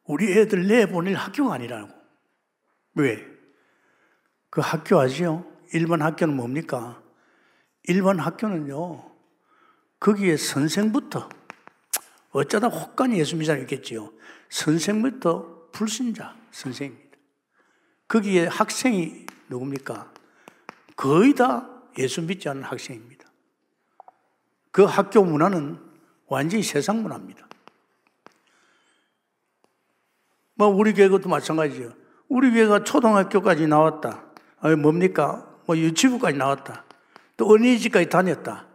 우리 0.06 0.32
애들 0.32 0.68
내보낼 0.68 1.16
학교가 1.16 1.56
아니라고. 1.56 1.94
왜? 2.96 3.26
그 4.50 4.62
학교 4.62 5.00
아시요? 5.00 5.46
일반 5.74 6.02
학교는 6.02 6.36
뭡니까? 6.36 7.02
일반 7.84 8.20
학교는요, 8.20 9.12
거기에 10.00 10.38
선생부터, 10.38 11.30
어쩌다 12.32 12.68
혹간이 12.68 13.20
예수 13.20 13.36
믿자 13.36 13.56
있겠지요. 13.58 14.12
선생부터 14.50 15.70
불신자 15.72 16.36
선생입니다. 16.52 17.18
거기에 18.08 18.48
학생이 18.48 19.26
누굽니까? 19.50 20.14
거의 20.96 21.34
다 21.34 21.70
예수 21.98 22.22
믿지 22.22 22.50
않는 22.50 22.64
학생입니다. 22.64 23.26
그 24.72 24.84
학교 24.84 25.24
문화는 25.24 25.80
완전히 26.28 26.64
세상 26.64 27.02
문화입니다. 27.02 27.48
뭐 30.56 30.68
우리 30.68 30.94
교회 30.94 31.10
것도 31.10 31.30
마찬가지죠. 31.30 31.94
우리 32.28 32.52
교회가 32.52 32.84
초등학교까지 32.84 33.68
나왔다. 33.68 34.26
아니 34.60 34.76
뭡니까? 34.76 35.50
뭐 35.66 35.78
유치부까지 35.78 36.38
나왔다. 36.38 36.86
또 37.38 37.48
어린이집까지 37.48 38.10
다녔다. 38.10 38.68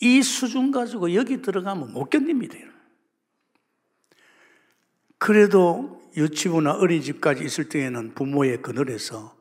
이 0.00 0.22
수준 0.22 0.70
가지고 0.70 1.14
여기 1.14 1.42
들어가면 1.42 1.92
못 1.92 2.10
견딥니다. 2.10 2.56
그래도 5.18 6.02
유치부나 6.16 6.74
어린이집까지 6.74 7.44
있을 7.44 7.68
때에는 7.68 8.14
부모의 8.14 8.62
그늘에서 8.62 9.36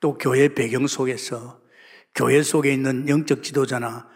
또 0.00 0.18
교회 0.18 0.48
배경 0.48 0.86
속에서 0.86 1.60
교회 2.14 2.42
속에 2.42 2.72
있는 2.72 3.08
영적 3.08 3.42
지도자나 3.42 4.08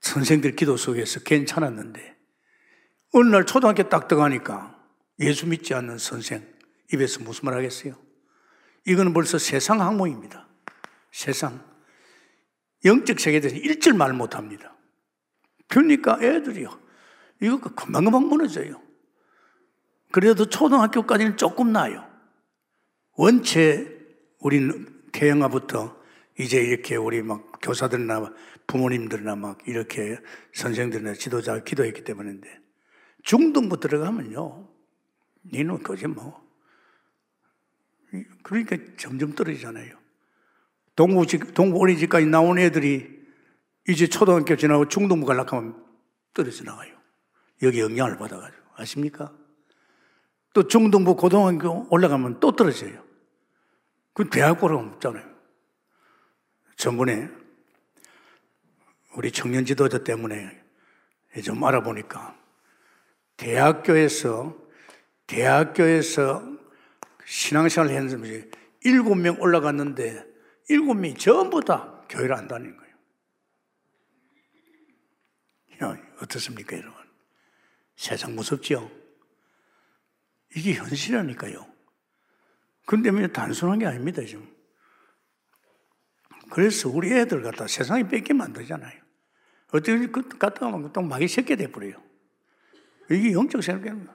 선생들 0.00 0.56
기도 0.56 0.76
속에서 0.76 1.20
괜찮았는데 1.20 2.16
어느 3.14 3.28
날 3.28 3.46
초등학교 3.46 3.88
딱 3.88 4.08
들어가니까 4.08 4.78
예수 5.20 5.46
믿지 5.46 5.74
않는 5.74 5.98
선생 5.98 6.46
입에서 6.92 7.20
무슨 7.20 7.46
말 7.46 7.54
하겠어요? 7.54 7.94
이거는 8.86 9.12
벌써 9.12 9.38
세상 9.38 9.80
학문입니다. 9.80 10.48
세상. 11.12 11.62
영적 12.84 13.20
세계에 13.20 13.40
대해서 13.40 13.56
일절 13.56 13.92
말 13.94 14.12
못합니다. 14.12 14.74
그러니까 15.68 16.18
애들이요. 16.20 16.80
이거 17.42 17.58
금방금방 17.58 18.28
무너져요. 18.28 18.80
그래도 20.10 20.46
초등학교까지는 20.46 21.36
조금 21.36 21.72
나요. 21.72 22.06
원체 23.16 23.88
우리는 24.40 25.02
태영아부터 25.12 26.01
이제 26.38 26.60
이렇게 26.60 26.96
우리 26.96 27.22
막 27.22 27.52
교사들이나 27.60 28.32
부모님들이나 28.66 29.36
막 29.36 29.58
이렇게 29.66 30.18
선생들이나 30.54 31.14
지도자 31.14 31.62
기도했기 31.62 32.04
때문인데 32.04 32.48
중등부 33.22 33.80
들어가면요. 33.80 34.68
니는 35.52 35.82
거지 35.82 36.06
뭐. 36.06 36.42
그러니까 38.42 38.76
점점 38.96 39.34
떨어지잖아요. 39.34 39.96
동부집, 40.96 41.54
동부 41.54 41.80
어린이집까지 41.80 42.26
나온 42.26 42.58
애들이 42.58 43.08
이제 43.88 44.06
초등학교 44.06 44.56
지나고 44.56 44.88
중등부 44.88 45.26
가려고 45.26 45.56
하면 45.56 45.84
떨어져 46.34 46.64
나가요. 46.64 46.94
여기 47.62 47.80
영향을 47.80 48.18
받아가지고. 48.18 48.62
아십니까? 48.74 49.32
또 50.52 50.68
중등부 50.68 51.16
고등학교 51.16 51.86
올라가면 51.90 52.40
또 52.40 52.54
떨어져요. 52.54 53.02
그 54.12 54.28
대학교로 54.28 54.78
없잖아요. 54.78 55.31
전번에 56.82 57.30
우리 59.14 59.30
청년 59.30 59.64
지도자 59.64 60.02
때문에 60.02 60.64
좀 61.44 61.62
알아보니까 61.62 62.36
대학교에서 63.36 64.58
대학교에서 65.28 66.42
신앙생활 67.24 67.90
했는데 67.90 68.50
일곱 68.80 69.14
명 69.14 69.40
올라갔는데 69.40 70.26
일곱 70.70 70.94
명이 70.94 71.14
전부 71.14 71.64
다 71.64 72.02
교회를 72.08 72.34
안 72.34 72.48
다니는 72.48 72.76
거예요. 72.76 72.96
야, 75.84 76.02
어떻습니까, 76.20 76.76
여러분? 76.76 77.00
세상 77.94 78.34
무섭죠? 78.34 78.90
이게 80.56 80.74
현실이라니까요. 80.74 81.64
근데 82.86 83.12
뭐 83.12 83.24
단순한 83.28 83.78
게 83.78 83.86
아닙니다, 83.86 84.24
지금. 84.24 84.51
그래서 86.52 86.90
우리 86.90 87.10
애들 87.12 87.42
갖다 87.42 87.66
세상에 87.66 88.06
뺏기면 88.06 88.46
안 88.46 88.52
되잖아요. 88.52 89.00
어떻게 89.68 90.06
그 90.08 90.28
갔다 90.36 90.70
가면 90.70 90.92
또 90.92 91.00
막이 91.00 91.26
새게 91.26 91.56
돼버려요. 91.56 91.94
이게 93.10 93.32
영적 93.32 93.62
생각입니다. 93.62 94.14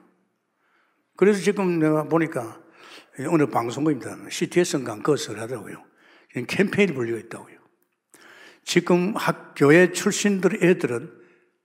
그래서 1.16 1.40
지금 1.40 1.80
내가 1.80 2.04
보니까 2.04 2.60
오늘 3.28 3.50
방송국입니다. 3.50 4.30
CTS 4.30 4.84
강 4.84 5.02
그것을 5.02 5.40
하더라고요. 5.40 5.84
캠페인이 6.46 6.94
불리고 6.94 7.18
있다고요. 7.18 7.58
지금 8.62 9.16
학교에 9.16 9.90
출신들 9.90 10.62
애들은 10.62 11.12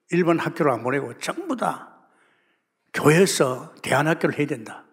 일반 0.09 0.39
학교를 0.39 0.71
안 0.71 0.81
보내고 0.81 1.19
전부 1.19 1.55
다 1.55 2.07
교회에서 2.95 3.75
대안학교를 3.83 4.39
해야 4.39 4.47
된다. 4.47 4.85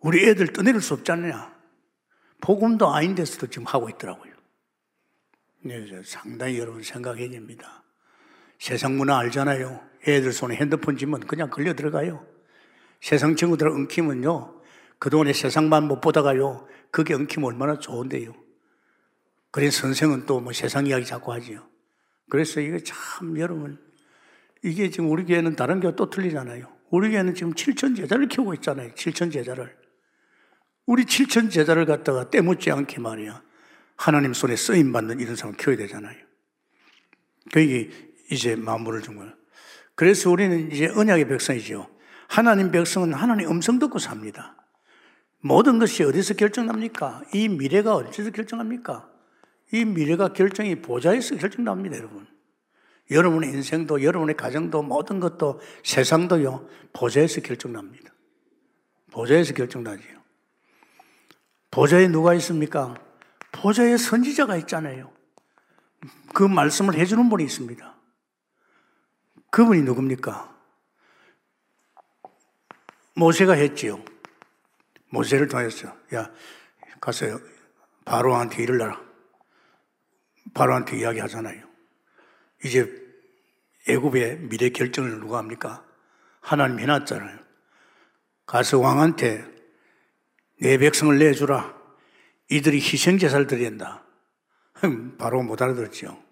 우리 0.00 0.26
애들 0.26 0.54
떠내릴 0.54 0.80
수 0.80 0.94
없잖냐. 0.94 1.54
복음도 2.40 2.88
아닌 2.92 3.14
데서도 3.14 3.48
지금 3.48 3.66
하고 3.66 3.90
있더라고요. 3.90 4.31
네, 5.64 5.86
상당히 6.04 6.58
여러분 6.58 6.82
생각해야 6.82 7.30
됩니다. 7.30 7.84
세상 8.58 8.96
문화 8.96 9.18
알잖아요. 9.18 9.80
애들 10.06 10.32
손에 10.32 10.56
핸드폰 10.56 10.96
쥐면 10.96 11.20
그냥 11.20 11.50
걸려 11.50 11.74
들어가요. 11.74 12.26
세상 13.00 13.36
친구들 13.36 13.68
엉키면요. 13.68 14.60
그동안에 14.98 15.32
세상만 15.32 15.88
못 15.88 16.00
보다가요. 16.00 16.66
그게 16.90 17.14
엉키면 17.14 17.46
얼마나 17.48 17.78
좋은데요. 17.78 18.34
그래서 19.50 19.82
선생은 19.82 20.26
또 20.26 20.40
뭐 20.40 20.52
세상 20.52 20.86
이야기 20.86 21.04
자꾸 21.04 21.32
하지요. 21.32 21.68
그래서 22.28 22.60
이거 22.60 22.78
참 22.80 23.38
여러분, 23.38 23.78
이게 24.62 24.90
지금 24.90 25.10
우리 25.10 25.24
교회는 25.24 25.54
다른 25.54 25.80
교회 25.80 25.94
또 25.94 26.08
틀리잖아요. 26.08 26.66
우리 26.90 27.10
교회는 27.10 27.34
지금 27.34 27.52
7천 27.52 27.96
제자를 27.96 28.28
키우고 28.28 28.54
있잖아요. 28.54 28.92
7천 28.94 29.32
제자를. 29.32 29.76
우리 30.86 31.04
7천 31.04 31.50
제자를 31.50 31.84
갖다가 31.86 32.30
때묻지 32.30 32.70
않게 32.70 33.00
말이야. 33.00 33.42
하나님 34.02 34.34
손에 34.34 34.56
쓰임 34.56 34.92
받는 34.92 35.20
이런 35.20 35.36
사람 35.36 35.54
키워야 35.54 35.76
되잖아요. 35.76 36.16
그게 37.52 37.88
이제 38.32 38.56
마무리를 38.56 39.02
준 39.02 39.14
거예요. 39.16 39.32
그래서 39.94 40.28
우리는 40.28 40.72
이제 40.72 40.88
언약의 40.88 41.28
백성이죠. 41.28 41.88
하나님 42.26 42.72
백성은 42.72 43.12
하나님 43.12 43.48
음성 43.48 43.78
듣고 43.78 44.00
삽니다. 44.00 44.56
모든 45.38 45.78
것이 45.78 46.02
어디서 46.02 46.34
결정납니까? 46.34 47.22
이 47.32 47.48
미래가 47.48 47.94
어디서 47.94 48.32
결정합니까? 48.32 49.08
이 49.72 49.84
미래가 49.84 50.32
결정이 50.32 50.82
보좌에서 50.82 51.36
결정납니다, 51.36 51.96
여러분. 51.96 52.26
여러분의 53.08 53.50
인생도, 53.50 54.02
여러분의 54.02 54.36
가정도, 54.36 54.82
모든 54.82 55.20
것도, 55.20 55.60
세상도요, 55.84 56.68
보좌에서 56.92 57.40
결정납니다. 57.40 58.12
보좌에서 59.12 59.54
결정나지요. 59.54 60.20
보좌에 61.70 62.08
누가 62.08 62.34
있습니까? 62.34 62.96
보좌에 63.52 63.96
선지자가 63.96 64.56
있잖아요. 64.58 65.12
그 66.34 66.42
말씀을 66.42 66.94
해주는 66.94 67.28
분이 67.28 67.44
있습니다. 67.44 67.94
그분이 69.50 69.82
누굽니까? 69.82 70.50
모세가 73.14 73.52
했지요. 73.52 74.02
모세를 75.10 75.48
통해서 75.48 75.94
야 76.14 76.30
가서 77.00 77.38
바로한테 78.04 78.62
이르라. 78.62 79.00
바로한테 80.54 80.98
이야기 80.98 81.20
하잖아요. 81.20 81.62
이제 82.64 82.90
애굽의 83.88 84.48
미래 84.48 84.70
결정을 84.70 85.20
누가 85.20 85.38
합니까? 85.38 85.84
하나님 86.40 86.78
해놨잖아요. 86.80 87.38
가서 88.46 88.78
왕한테 88.78 89.44
내 90.60 90.78
백성을 90.78 91.18
내주라. 91.18 91.81
이들이 92.52 92.80
희생제사를 92.80 93.46
드린다. 93.46 94.04
바로 95.16 95.42
못 95.42 95.62
알아들었죠. 95.62 96.22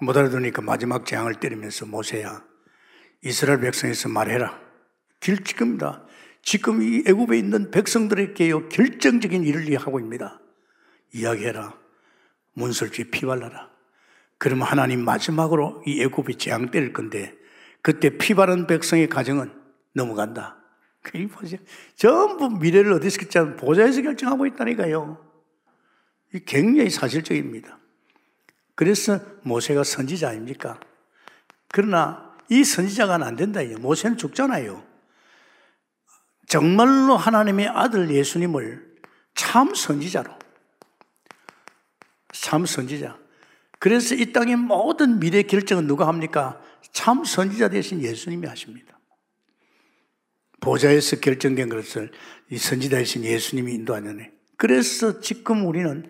못 0.00 0.16
알아들으니까 0.16 0.62
마지막 0.62 1.04
재앙을 1.04 1.34
때리면서 1.34 1.86
모세야 1.86 2.44
이스라엘 3.24 3.60
백성에서 3.60 4.08
말해라. 4.08 4.60
길지금다 5.18 6.06
지금 6.42 6.82
이 6.82 7.02
애굽에 7.04 7.36
있는 7.36 7.72
백성들에게요 7.72 8.68
결정적인 8.68 9.42
일을 9.42 9.76
하고 9.78 9.98
있습니다. 9.98 10.40
이야기해라. 11.14 11.76
문설주에 12.54 13.06
피 13.10 13.26
발라라. 13.26 13.70
그러면 14.38 14.68
하나님 14.68 15.04
마지막으로 15.04 15.82
이 15.84 16.00
애굽이 16.00 16.36
재앙 16.36 16.70
때릴 16.70 16.92
건데 16.92 17.34
그때 17.80 18.18
피 18.18 18.34
바른 18.34 18.68
백성의 18.68 19.08
가정은 19.08 19.52
넘어간다. 19.94 20.61
그 21.02 21.26
보세요. 21.28 21.60
전부 21.96 22.48
미래를 22.48 22.92
어디서 22.94 23.18
결정, 23.18 23.56
보좌에서 23.56 24.02
결정하고 24.02 24.46
있다니까요. 24.46 25.18
이 26.34 26.40
굉장히 26.46 26.90
사실적입니다. 26.90 27.78
그래서 28.74 29.20
모세가 29.42 29.84
선지자 29.84 30.30
아닙니까? 30.30 30.78
그러나 31.68 32.32
이 32.48 32.64
선지자가 32.64 33.14
안 33.14 33.36
된다. 33.36 33.60
모세는 33.78 34.16
죽잖아요. 34.16 34.82
정말로 36.46 37.16
하나님의 37.16 37.68
아들 37.68 38.10
예수님을 38.10 38.92
참 39.34 39.74
선지자로, 39.74 40.30
참 42.32 42.66
선지자. 42.66 43.18
그래서 43.78 44.14
이 44.14 44.32
땅의 44.32 44.56
모든 44.56 45.18
미래 45.18 45.42
결정은 45.42 45.86
누가 45.86 46.06
합니까? 46.06 46.60
참 46.92 47.24
선지자 47.24 47.70
대신 47.70 48.00
예수님이 48.00 48.46
하십니다. 48.46 48.98
보좌에서 50.62 51.16
결정된 51.16 51.68
것을 51.68 52.10
이 52.48 52.56
선지자 52.56 52.96
대신 52.96 53.24
예수님이 53.24 53.74
인도하는 53.74 54.30
그래서 54.56 55.20
지금 55.20 55.66
우리는 55.66 56.08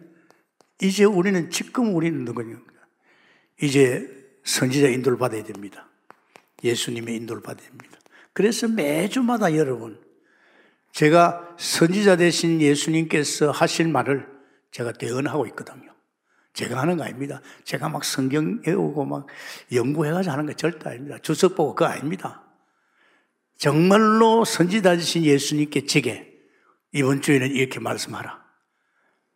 이제 0.80 1.04
우리는 1.04 1.50
지금 1.50 1.94
우리는 1.94 2.24
누구냐? 2.24 2.60
이제 3.62 4.08
선지자 4.44 4.88
인도를 4.88 5.18
받아야 5.18 5.42
됩니다. 5.42 5.88
예수님의 6.62 7.16
인도를 7.16 7.42
받아야 7.42 7.66
됩니다. 7.66 7.98
그래서 8.34 8.68
매주마다 8.68 9.56
여러분 9.56 9.98
제가 10.92 11.56
선지자 11.58 12.16
대신 12.16 12.60
예수님께서 12.60 13.50
하실 13.50 13.88
말을 13.88 14.28
제가 14.70 14.92
대언하고 14.92 15.46
있거든요. 15.46 15.94
제가 16.52 16.78
하는 16.78 16.98
거 16.98 17.04
아닙니다. 17.04 17.40
제가 17.64 17.88
막 17.88 18.04
성경 18.04 18.60
외우고 18.66 19.06
막 19.06 19.26
연구해가지고 19.72 20.30
하는 20.30 20.44
거 20.44 20.52
절대 20.52 20.90
아닙니다. 20.90 21.16
주석 21.22 21.54
보고 21.54 21.74
그거 21.74 21.86
아닙니다. 21.86 22.51
정말로 23.62 24.44
선지자 24.44 24.96
되신 24.96 25.22
예수님께 25.22 25.86
제게 25.86 26.36
이번 26.90 27.22
주에는 27.22 27.48
이렇게 27.52 27.78
말씀하라. 27.78 28.44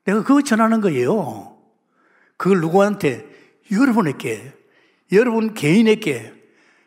내가 0.05 0.24
그거 0.24 0.43
전하는 0.43 0.81
거예요. 0.81 1.57
그걸 2.37 2.61
누구한테? 2.61 3.24
여러분에게, 3.70 4.53
여러분 5.12 5.55
개인에게 5.55 6.35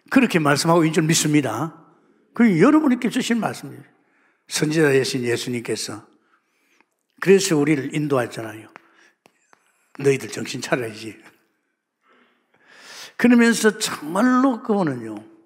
그렇게 0.10 0.38
말씀하고 0.38 0.84
있는 0.84 0.92
줄 0.92 1.04
믿습니다. 1.04 1.82
그 2.34 2.60
여러분에게 2.60 3.10
주신 3.10 3.40
말씀이에요. 3.40 3.84
선지자 4.50 4.90
되신 4.90 5.24
예수님께서. 5.24 6.06
그래서 7.22 7.56
우리를 7.56 7.96
인도하잖아요. 7.96 8.68
너희들 9.98 10.28
정신 10.28 10.60
차려야지. 10.60 11.18
그러면서 13.16 13.78
정말로 13.78 14.62
그분은요, 14.62 15.39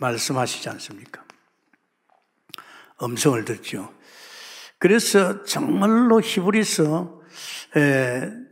말씀하시지 0.00 0.68
않습니까? 0.70 1.24
음성을 3.02 3.44
듣죠. 3.44 3.92
그래서 4.78 5.42
정말로 5.44 6.20
히브리서 6.20 7.22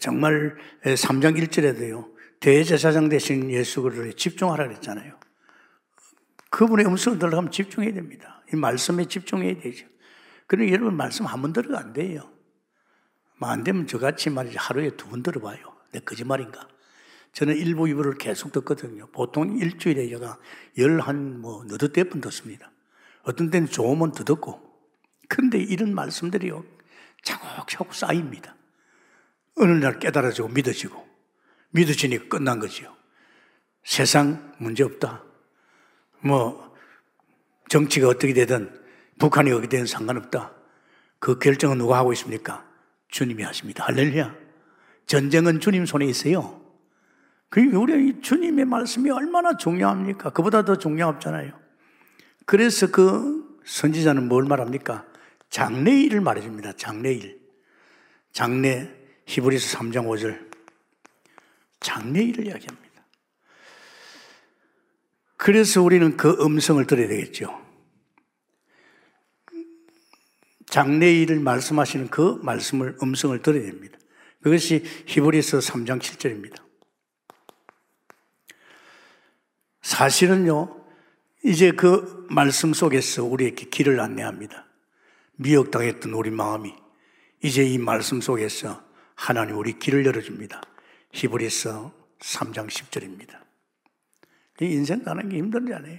정말 0.01 0.57
3장 0.84 1.38
1절에도요. 1.38 2.12
대제사장 2.40 3.09
되신 3.09 3.51
예수 3.51 3.82
그리스도에 3.82 4.12
집중하라 4.12 4.66
그랬잖아요. 4.68 5.18
그분의 6.51 6.86
음성을 6.86 7.18
들어가면 7.18 7.51
집중해야 7.51 7.95
됩니다. 7.95 8.42
이 8.53 8.57
말씀에 8.57 9.07
집중해야 9.07 9.61
되죠. 9.61 9.86
그러니 10.47 10.70
여러분 10.72 10.95
말씀 10.97 11.24
한 11.24 11.40
번 11.40 11.53
들어가 11.53 11.78
안 11.78 11.92
돼요. 11.95 12.30
뭐안 13.38 13.64
되면 13.64 13.86
저같이 13.86 14.30
말이지 14.30 14.59
하루에 14.59 14.90
두 14.90 15.09
번 15.09 15.22
들어봐요. 15.22 15.59
내 15.92 16.01
거짓말인가? 16.01 16.68
저는 17.35 17.57
일부 17.57 17.89
이부를 17.89 18.14
계속 18.16 18.53
듣거든요. 18.53 19.07
보통 19.09 19.59
일주일에 19.59 20.09
제가 20.09 20.39
열한 20.78 21.41
뭐 21.41 21.64
너댓 21.64 21.93
대번 21.93 22.20
듣습니다. 22.20 22.70
어떤 23.24 23.51
때는 23.51 23.68
좋으면 23.68 24.12
더 24.12 24.24
듣고. 24.24 24.62
그런데 25.28 25.59
이런 25.59 25.95
말씀들이요. 25.95 26.64
차곡차곡 27.22 27.95
쌓입니다. 27.95 28.55
어느 29.57 29.72
날 29.72 29.99
깨달아지고 29.99 30.49
믿어지고. 30.49 31.05
믿어지니까 31.70 32.28
끝난 32.28 32.61
거지요. 32.61 32.95
세상 33.82 34.55
문제 34.59 34.85
없다. 34.85 35.24
뭐, 36.20 36.72
정치가 37.68 38.09
어떻게 38.09 38.32
되든 38.32 38.80
북한이 39.18 39.51
어떻게 39.51 39.68
되든 39.68 39.87
상관없다. 39.87 40.53
그 41.18 41.39
결정은 41.39 41.78
누가 41.78 41.99
하고 41.99 42.12
있습니까? 42.12 42.64
주님이 43.09 43.43
하십니다. 43.43 43.85
할렐루야. 43.87 44.37
전쟁은 45.07 45.59
주님 45.59 45.85
손에 45.85 46.07
있어요. 46.07 46.63
그 47.55 47.61
우리 47.76 48.20
주님의 48.20 48.64
말씀이 48.64 49.09
얼마나 49.11 49.57
중요합니까? 49.57 50.30
그보다 50.30 50.64
더 50.64 50.76
중요하잖아요. 50.76 51.52
그래서 52.46 52.90
그 52.90 53.61
선지자는 53.64 54.26
뭘 54.26 54.42
말합니까? 54.42 55.07
장래일을 55.50 56.20
말해줍니다. 56.20 56.72
장래일. 56.72 57.40
장래 58.32 58.90
히브리서 59.26 59.78
3장 59.78 60.07
5절. 60.09 60.50
장래일을 61.78 62.46
이야기합니다. 62.46 63.05
그래서 65.36 65.80
우리는 65.80 66.16
그 66.16 66.36
음성을 66.44 66.84
들어야 66.88 67.07
되겠죠. 67.07 67.64
장래일을 70.66 71.38
말씀하시는 71.38 72.09
그 72.09 72.40
말씀을 72.42 72.96
음성을 73.00 73.40
들어야 73.42 73.62
됩니다. 73.62 73.96
그것이 74.42 74.82
히브리서 75.07 75.59
3장 75.59 76.00
7절입니다. 76.00 76.63
사실은요, 79.85 80.82
이제 81.45 81.70
그 81.70 82.26
말씀 82.30 82.72
속에서 82.72 83.22
우리에게 83.22 83.66
길을 83.66 84.01
안내합니다. 84.01 84.66
미혹당했던 85.37 86.14
우리 86.14 86.30
마음이 86.30 86.74
이제 87.43 87.62
이 87.62 87.76
말씀 87.76 88.22
속에서 88.22 88.82
하나님 89.14 89.59
우리 89.59 89.78
길을 89.78 90.07
열어줍니다. 90.07 90.62
히브리서 91.12 91.93
3장 92.18 92.68
10절입니다. 92.68 93.39
인생 94.62 95.05
사는 95.05 95.28
게 95.28 95.37
힘들잖아요. 95.37 95.99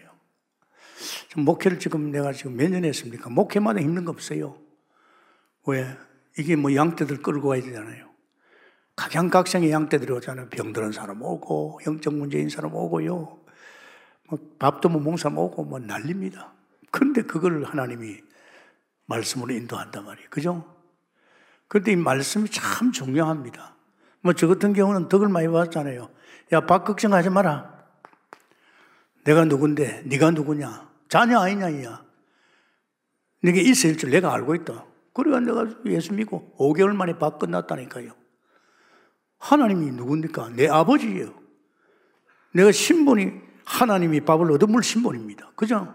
목회를 1.35 1.77
지금 1.77 2.09
내가 2.09 2.33
지금 2.33 2.55
몇 2.55 2.71
년 2.71 2.85
했습니까? 2.85 3.29
목회마다 3.29 3.81
힘든 3.81 4.03
거 4.03 4.11
없어요. 4.11 4.59
왜? 5.67 5.95
이게 6.39 6.55
뭐 6.55 6.73
양떼들 6.73 7.21
끌고 7.21 7.49
가야 7.49 7.61
되잖아요. 7.61 8.09
각양각색의 8.95 9.69
양떼들이 9.69 10.11
오잖아요. 10.11 10.49
병들은 10.49 10.91
사람 10.91 11.21
오고, 11.21 11.81
영적 11.85 12.15
문제인 12.15 12.49
사람 12.49 12.73
오고요. 12.73 13.44
뭐 14.27 14.39
밥도 14.59 14.89
못 14.89 14.99
먹는 14.99 15.17
사람 15.17 15.37
오고, 15.37 15.65
뭐 15.65 15.79
난립니다. 15.79 16.53
그런데 16.91 17.21
그걸 17.21 17.63
하나님이 17.63 18.17
말씀으로 19.05 19.53
인도한단 19.53 20.05
말이에요. 20.05 20.29
그죠? 20.29 20.75
그런데 21.67 21.91
이 21.91 21.95
말씀이 21.95 22.49
참 22.49 22.91
중요합니다. 22.91 23.75
뭐 24.21 24.33
저 24.33 24.47
같은 24.47 24.73
경우는 24.73 25.07
덕을 25.07 25.27
많이 25.29 25.47
봤잖아요. 25.47 26.09
야, 26.53 26.65
밥 26.65 26.83
걱정하지 26.85 27.29
마라. 27.29 27.75
내가 29.23 29.45
누군데, 29.45 30.03
네가 30.05 30.31
누구냐? 30.31 30.89
자녀 31.09 31.39
아니냐, 31.39 31.83
야. 31.83 32.03
네게 33.43 33.61
있을 33.61 33.97
줄 33.97 34.09
내가 34.09 34.33
알고 34.33 34.55
있다. 34.55 34.85
그래가 35.13 35.39
내가 35.39 35.67
예수 35.85 36.13
믿고 36.13 36.55
5개월 36.57 36.95
만에 36.95 37.17
밥 37.17 37.39
끝났다니까요. 37.39 38.13
하나님이 39.37 39.91
누굽니까? 39.91 40.49
내 40.49 40.67
아버지예요. 40.67 41.33
내가 42.53 42.71
신분이 42.71 43.44
하나님이 43.65 44.21
밥을 44.21 44.51
얻어물 44.51 44.83
신분입니다. 44.83 45.51
그죠? 45.55 45.93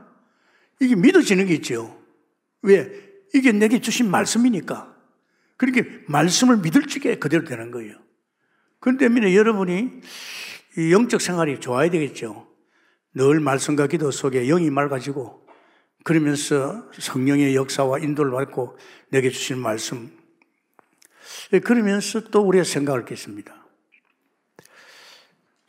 이게 0.81 0.95
믿어지는 0.95 1.47
게 1.47 1.55
있죠. 1.55 1.99
왜? 2.63 2.91
이게 3.35 3.53
내게 3.53 3.81
주신 3.81 4.11
말씀이니까. 4.11 4.97
그렇게 5.57 6.03
말씀을 6.09 6.59
믿을 6.59 6.87
적에 6.87 7.19
그대로 7.19 7.45
되는 7.45 7.71
거예요. 7.71 7.95
그런데 8.81 9.07
여러분이 9.35 10.01
영적 10.91 11.21
생활이 11.21 11.61
좋아야 11.61 11.91
되겠죠. 11.91 12.49
늘 13.15 13.41
말씀과 13.41 13.87
기도 13.87 14.11
속에 14.11 14.47
영이 14.47 14.71
맑아지고 14.71 15.47
그러면서 16.03 16.91
성령의 16.99 17.55
역사와 17.55 17.99
인도를 17.99 18.33
받고 18.33 18.79
내게 19.11 19.31
주신 19.31 19.59
말씀. 19.59 20.11
그러면서 21.63 22.21
또 22.31 22.41
우리가 22.41 22.65
생각할 22.65 23.05
게 23.05 23.15
있습니다. 23.15 23.60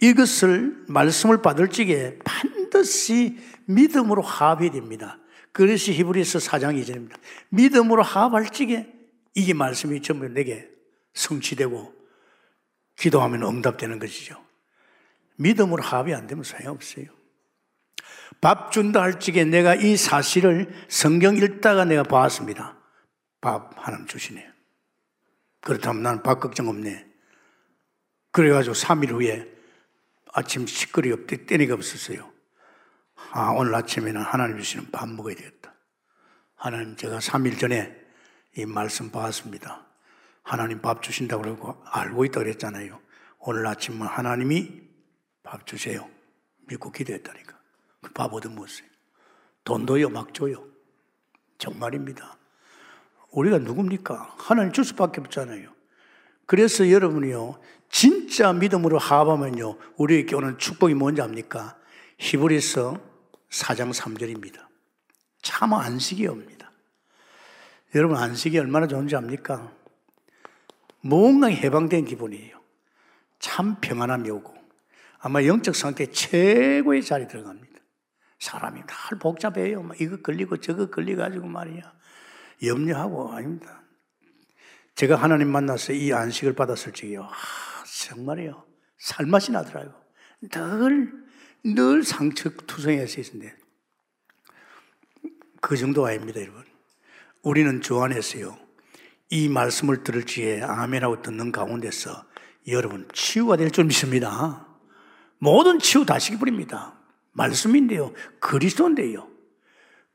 이것을 0.01 0.83
말씀을 0.87 1.41
받을 1.41 1.69
적에 1.69 2.19
반드시 2.25 3.37
믿음으로 3.65 4.21
합해야 4.21 4.71
됩니다. 4.71 5.19
그것이 5.51 5.93
히브리서 5.93 6.39
4장 6.39 6.81
2절입니다. 6.81 7.17
믿음으로 7.49 8.03
합할 8.03 8.49
적에 8.49 8.91
이게 9.35 9.53
말씀이 9.53 10.01
전부 10.01 10.27
내게 10.27 10.69
성취되고 11.13 11.93
기도하면 12.97 13.43
응답되는 13.43 13.99
것이죠. 13.99 14.43
믿음으로 15.37 15.81
합이 15.81 16.13
안 16.13 16.27
되면 16.27 16.43
소용없어요. 16.43 17.05
밥 18.39 18.71
준다 18.71 19.01
할 19.01 19.19
적에 19.19 19.43
내가 19.43 19.75
이 19.75 19.97
사실을 19.97 20.71
성경 20.87 21.35
읽다가 21.37 21.85
내가 21.85 22.03
보았습니다. 22.03 22.77
밥 23.39 23.73
하나님 23.75 24.07
주시네요. 24.07 24.49
그렇다면 25.61 26.03
나는 26.03 26.23
밥 26.23 26.39
걱정 26.39 26.69
없네. 26.69 27.05
그래가지고 28.31 28.73
3일 28.73 29.11
후에 29.11 29.50
아침 30.34 30.65
시끄리 30.65 31.11
없대 31.11 31.45
때니가 31.45 31.73
없었어요. 31.73 32.32
아, 33.32 33.51
오늘 33.51 33.75
아침에는 33.75 34.21
하나님 34.21 34.57
주시는 34.57 34.91
밥 34.91 35.09
먹어야 35.09 35.36
되겠다. 35.36 35.73
하나님 36.55 36.95
제가 36.95 37.19
3일 37.19 37.59
전에 37.59 37.95
이 38.57 38.65
말씀 38.65 39.11
봤습니다. 39.11 39.86
하나님 40.43 40.82
밥 40.82 41.01
주신다고 41.01 41.43
그러고 41.43 41.82
알고 41.86 42.25
있다 42.25 42.39
그랬잖아요. 42.39 42.99
오늘 43.39 43.65
아침은 43.67 44.05
하나님이 44.07 44.82
밥 45.43 45.65
주세요. 45.65 46.09
믿고 46.67 46.91
기도했다니까. 46.91 47.59
그밥 48.01 48.34
얻어 48.34 48.49
먹었어요. 48.49 48.88
돈도요, 49.63 50.09
막 50.09 50.34
줘요. 50.34 50.67
정말입니다. 51.57 52.38
우리가 53.32 53.59
누굽니까? 53.59 54.36
하나님 54.38 54.71
줄 54.71 54.84
수밖에 54.84 55.21
없잖아요. 55.21 55.73
그래서 56.45 56.89
여러분이요, 56.89 57.61
진 57.89 58.20
짜 58.32 58.53
믿음으로 58.53 58.97
하합하면요, 58.97 59.77
우리에게 59.97 60.36
오는 60.36 60.57
축복이 60.57 60.93
뭔지 60.93 61.21
압니까? 61.21 61.77
히브리서 62.17 62.97
4장 63.49 63.93
3절입니다. 63.93 64.65
참 65.41 65.73
안식이 65.73 66.25
옵니다. 66.27 66.71
여러분, 67.93 68.15
안식이 68.15 68.57
얼마나 68.57 68.88
좋은지 68.88 69.17
압니까? 69.17 69.71
뭔가 71.01 71.47
해방된 71.47 72.05
기분이에요. 72.05 72.61
참 73.39 73.75
평안함이 73.82 74.29
오고, 74.29 74.55
아마 75.19 75.43
영적 75.43 75.75
상태 75.75 76.05
최고의 76.05 77.03
자리 77.03 77.27
들어갑니다. 77.27 77.79
사람이 78.39 78.79
날 78.79 79.19
복잡해요. 79.19 79.84
막 79.84 79.99
이거 79.99 80.17
걸리고 80.17 80.57
저거 80.57 80.89
걸려가지고 80.89 81.47
말이야. 81.47 81.93
염려하고 82.63 83.34
아닙니다. 83.34 83.82
제가 84.95 85.15
하나님 85.17 85.49
만나서 85.49 85.93
이 85.93 86.13
안식을 86.13 86.53
받았을 86.53 86.93
적에요. 86.93 87.27
아, 88.01 88.13
정말이요. 88.13 88.65
살맛이 88.97 89.51
나더라고요. 89.51 89.93
늘, 90.49 91.13
늘 91.63 92.03
상처투성해서 92.03 93.21
있는데. 93.21 93.55
그 95.61 95.77
정도 95.77 96.05
아닙니다, 96.05 96.41
여러분. 96.41 96.63
우리는 97.43 97.81
주 97.81 98.01
안에서요. 98.01 98.57
이 99.29 99.47
말씀을 99.47 100.03
들을 100.03 100.25
지에 100.25 100.61
아멘하고 100.61 101.21
듣는 101.21 101.51
가운데서 101.51 102.25
여러분 102.67 103.07
치유가 103.13 103.55
될 103.55 103.71
줄 103.71 103.85
믿습니다. 103.85 104.67
모든 105.39 105.79
치유 105.79 106.05
다시 106.05 106.37
부립니다. 106.37 106.99
말씀인데요. 107.31 108.13
그리스도인데요. 108.39 109.27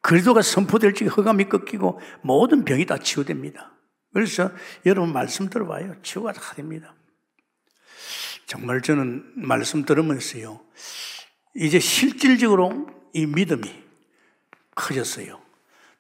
그리스도가 0.02 0.42
선포될 0.42 0.94
적에 0.94 1.08
허감이 1.08 1.48
꺾이고 1.48 2.00
모든 2.22 2.64
병이 2.64 2.86
다 2.86 2.98
치유됩니다. 2.98 3.72
그래서 4.12 4.50
여러분 4.84 5.12
말씀 5.12 5.48
들어봐요. 5.48 6.00
치유가 6.02 6.32
다 6.32 6.54
됩니다. 6.54 6.95
정말 8.46 8.80
저는 8.80 9.32
말씀 9.34 9.84
들으면서요. 9.84 10.60
이제 11.54 11.78
실질적으로 11.78 12.88
이 13.12 13.26
믿음이 13.26 13.62
커졌어요. 14.74 15.40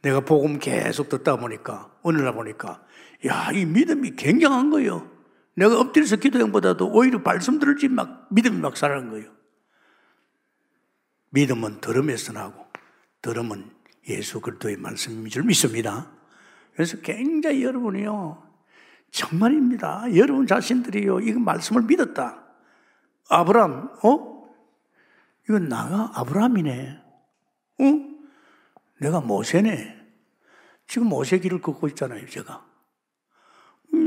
내가 0.02 0.20
복음 0.20 0.58
계속 0.58 1.08
듣다 1.08 1.36
보니까, 1.36 1.92
오늘날 2.02 2.34
보니까, 2.34 2.84
야, 3.26 3.50
이 3.52 3.64
믿음이 3.64 4.12
굉장한 4.16 4.70
거예요. 4.70 5.10
내가 5.54 5.80
엎드려서 5.80 6.16
기도형보다도 6.16 6.92
오히려 6.92 7.18
말씀 7.18 7.58
들을지 7.58 7.88
막 7.88 8.28
믿음이 8.30 8.58
막 8.58 8.76
살아는 8.76 9.10
거예요. 9.10 9.32
믿음은 11.30 11.80
들음에서 11.80 12.32
나고 12.32 12.66
들음은 13.22 13.70
예수 14.08 14.40
그리스도의 14.40 14.76
말씀인 14.76 15.28
줄 15.28 15.42
믿습니다. 15.44 16.12
그래서 16.74 16.98
굉장히 17.00 17.64
여러분이요 17.64 18.45
정말입니다. 19.16 20.14
여러분 20.14 20.46
자신들이요 20.46 21.20
이거 21.20 21.40
말씀을 21.40 21.82
믿었다. 21.82 22.44
아브람, 23.30 23.98
어? 24.04 24.46
이건 25.48 25.68
나가 25.68 26.12
아브람이네. 26.14 27.02
어? 27.80 27.84
내가 29.00 29.22
모세네. 29.22 29.96
지금 30.86 31.08
모세 31.08 31.38
길을 31.38 31.62
걷고 31.62 31.88
있잖아요, 31.88 32.26
제가. 32.28 32.64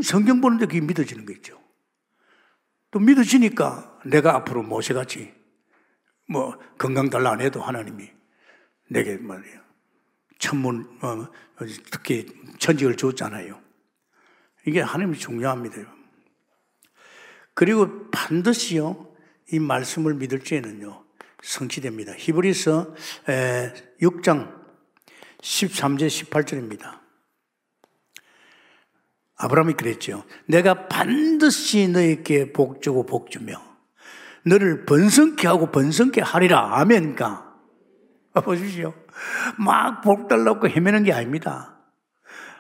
성경 0.04 0.42
보는데 0.42 0.68
그게 0.68 0.80
믿어지는 0.80 1.26
거 1.26 1.34
있죠. 1.34 1.60
또 2.92 3.00
믿어지니까 3.00 4.02
내가 4.06 4.36
앞으로 4.36 4.62
모세같이 4.62 5.34
뭐 6.28 6.56
건강 6.78 7.10
달라 7.10 7.32
안 7.32 7.42
해도 7.42 7.62
하나님이 7.62 8.12
내게 8.92 9.18
말이에요. 9.18 9.60
천문 10.38 11.00
어, 11.02 11.28
특히 11.92 12.28
천직을 12.60 12.96
줬잖아요. 12.96 13.69
이게 14.70 14.82
하나님이 14.82 15.18
중요합니다. 15.18 15.78
그리고 17.56 18.10
반드시요 18.12 19.12
이 19.52 19.58
말씀을 19.58 20.14
믿을 20.14 20.40
때에는요 20.40 21.04
성취됩니다. 21.42 22.14
히브리서 22.16 22.94
6장 24.00 24.54
13절 25.42 26.08
18절입니다. 26.08 27.00
아브라함이 29.38 29.74
그랬죠. 29.74 30.24
내가 30.46 30.88
반드시 30.88 31.88
너에게 31.88 32.54
복 32.54 32.84
주고 32.84 33.08
복 33.08 33.32
주며 33.32 33.60
너를 34.46 34.86
번성케 34.86 35.48
하고 35.48 35.72
번성케 35.72 36.22
하리라. 36.22 36.80
아멘가. 36.80 37.56
보십시오. 38.46 38.94
막 39.58 40.02
복 40.02 40.28
달라고 40.28 40.70
헤매는 40.70 41.06
게 41.06 41.14
아닙니다. 41.14 41.76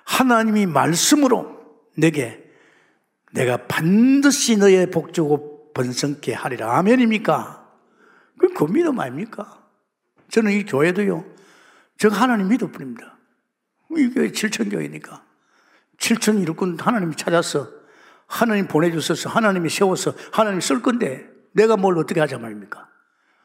하나님이 0.06 0.66
말씀으로 0.66 1.59
내게 1.96 2.44
내가 3.32 3.58
반드시 3.68 4.58
너의 4.58 4.90
복 4.90 5.14
주고 5.14 5.72
번성케 5.74 6.34
하리라. 6.34 6.78
아멘입니까? 6.78 7.68
그, 8.38 8.54
그 8.54 8.66
믿음 8.66 9.00
아닙니까? 9.00 9.62
저는 10.30 10.52
이 10.52 10.66
교회도요. 10.66 11.26
저 11.98 12.08
하나님 12.10 12.48
믿어 12.48 12.68
뿐입니다. 12.68 13.18
이게 13.96 14.32
7천교회니까. 14.32 15.22
7천 15.98 16.42
일꾼 16.42 16.80
하나님이 16.80 17.16
찾아서 17.16 17.70
하나님 18.26 18.68
보내주셔서 18.68 19.30
하나님이 19.30 19.70
세워서 19.70 20.14
하나님이 20.32 20.62
쓸 20.62 20.82
건데 20.82 21.28
내가 21.52 21.76
뭘 21.76 21.98
어떻게 21.98 22.20
하자 22.20 22.38
말입니까? 22.38 22.88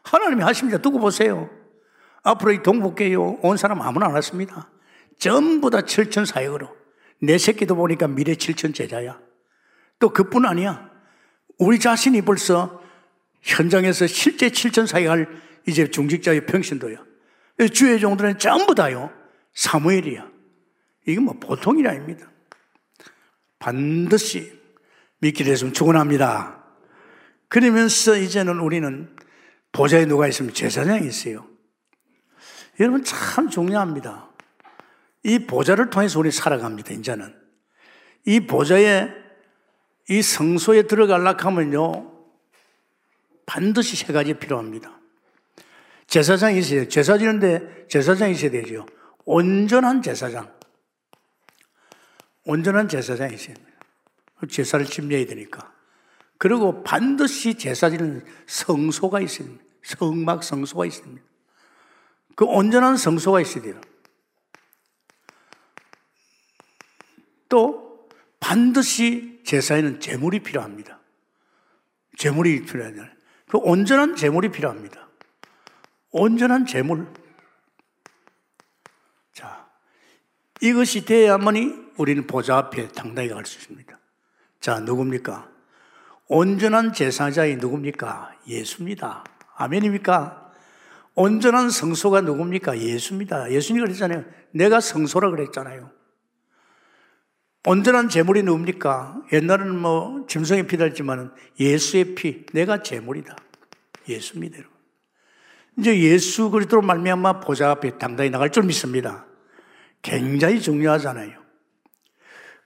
하나님이 0.04 0.42
하십니다. 0.42 0.78
두고 0.78 0.98
보세요. 0.98 1.50
앞으로 2.22 2.52
이 2.52 2.62
동북교요 2.62 3.40
온 3.42 3.56
사람 3.56 3.80
아무나 3.82 4.06
안 4.06 4.12
왔습니다. 4.14 4.70
전부 5.18 5.70
다 5.70 5.80
7천 5.80 6.26
사역으로. 6.26 6.83
내 7.26 7.38
새끼도 7.38 7.76
보니까 7.76 8.06
미래 8.08 8.34
7천 8.34 8.74
제자야. 8.74 9.18
또 9.98 10.10
그뿐 10.10 10.46
아니야. 10.46 10.90
우리 11.58 11.78
자신이 11.78 12.22
벌써 12.22 12.82
현장에서 13.42 14.06
실제 14.06 14.48
7천 14.48 14.86
사역할 14.86 15.28
이제 15.66 15.90
중직자의 15.90 16.46
평신도야. 16.46 17.04
주의 17.72 18.00
종들은 18.00 18.38
전부 18.38 18.74
다요. 18.74 19.10
사무엘이야. 19.54 20.28
이게 21.06 21.20
뭐 21.20 21.34
보통 21.38 21.78
일 21.78 21.86
아닙니다. 21.86 22.30
반드시 23.58 24.60
믿게 25.20 25.44
됐으면 25.44 25.72
축원합니다. 25.72 26.64
그러면서 27.48 28.16
이제는 28.16 28.58
우리는 28.58 29.14
보좌에 29.72 30.06
누가 30.06 30.26
있으면 30.28 30.52
제사장이 30.52 31.06
있어요. 31.06 31.48
여러분 32.80 33.04
참 33.04 33.48
중요합니다. 33.48 34.33
이 35.24 35.40
보좌를 35.40 35.90
통해서 35.90 36.18
우리 36.20 36.30
살아갑니다, 36.30 36.92
이제는. 36.92 37.34
이 38.26 38.40
보좌에, 38.40 39.08
이 40.08 40.22
성소에 40.22 40.82
들어가려고 40.82 41.42
하면요, 41.46 42.12
반드시 43.46 43.96
세 43.96 44.12
가지 44.12 44.34
필요합니다. 44.34 45.00
제사장이 46.06 46.58
있어요. 46.58 46.88
제사 46.88 47.18
지는데 47.18 47.86
제사장이 47.88 48.32
있어야 48.32 48.50
되죠. 48.50 48.86
온전한 49.24 50.02
제사장. 50.02 50.52
온전한 52.44 52.88
제사장이 52.88 53.34
있어야 53.34 53.54
됩니다. 53.54 53.78
제사를 54.50 54.84
침례해야 54.84 55.26
되니까. 55.26 55.72
그리고 56.36 56.82
반드시 56.84 57.54
제사 57.54 57.88
지는 57.88 58.24
성소가 58.46 59.20
있습니다. 59.20 59.64
성막 59.82 60.44
성소가 60.44 60.84
있습니다. 60.86 61.22
그 62.34 62.44
온전한 62.44 62.96
성소가 62.96 63.40
있어야 63.40 63.62
돼요. 63.62 63.80
또 67.48 68.08
반드시 68.40 69.40
제사에는 69.44 70.00
재물이 70.00 70.40
필요합니다. 70.40 71.00
재물이 72.16 72.64
필요하잖아요. 72.64 73.10
그 73.48 73.58
온전한 73.58 74.16
재물이 74.16 74.50
필요합니다. 74.50 75.08
온전한 76.10 76.66
재물. 76.66 77.06
자, 79.32 79.66
이것이 80.60 81.04
돼야만이 81.04 81.84
우리는 81.96 82.26
보좌 82.26 82.56
앞에 82.58 82.88
당당히 82.88 83.28
갈 83.28 83.44
수 83.44 83.58
있습니다. 83.58 83.98
자, 84.60 84.80
누굽니까? 84.80 85.50
온전한 86.26 86.92
제사자이 86.92 87.56
누굽니까? 87.56 88.36
예수입니다. 88.46 89.24
아멘입니까? 89.56 90.52
온전한 91.14 91.70
성소가 91.70 92.22
누굽니까? 92.22 92.78
예수입니다. 92.78 93.50
예수님이 93.50 93.86
그랬잖아요. 93.86 94.24
내가 94.52 94.80
성소라 94.80 95.30
그랬잖아요. 95.30 95.90
온전한 97.66 98.08
제물이 98.08 98.42
누굽니까? 98.42 99.22
옛날에는 99.32 99.78
뭐 99.78 100.26
짐승의 100.28 100.66
피다 100.66 100.84
했지만 100.84 101.32
예수의 101.58 102.14
피, 102.14 102.44
내가 102.52 102.82
제물이다. 102.82 103.36
예수입니다. 104.08 104.58
여러분. 104.58 104.74
이제 105.78 105.98
예수 106.00 106.50
그리스도로 106.50 106.82
말미암아 106.82 107.40
보좌 107.40 107.70
앞에 107.70 107.96
당당히 107.98 108.30
나갈 108.30 108.50
줄 108.50 108.64
믿습니다. 108.64 109.24
굉장히 110.02 110.60
중요하잖아요. 110.60 111.42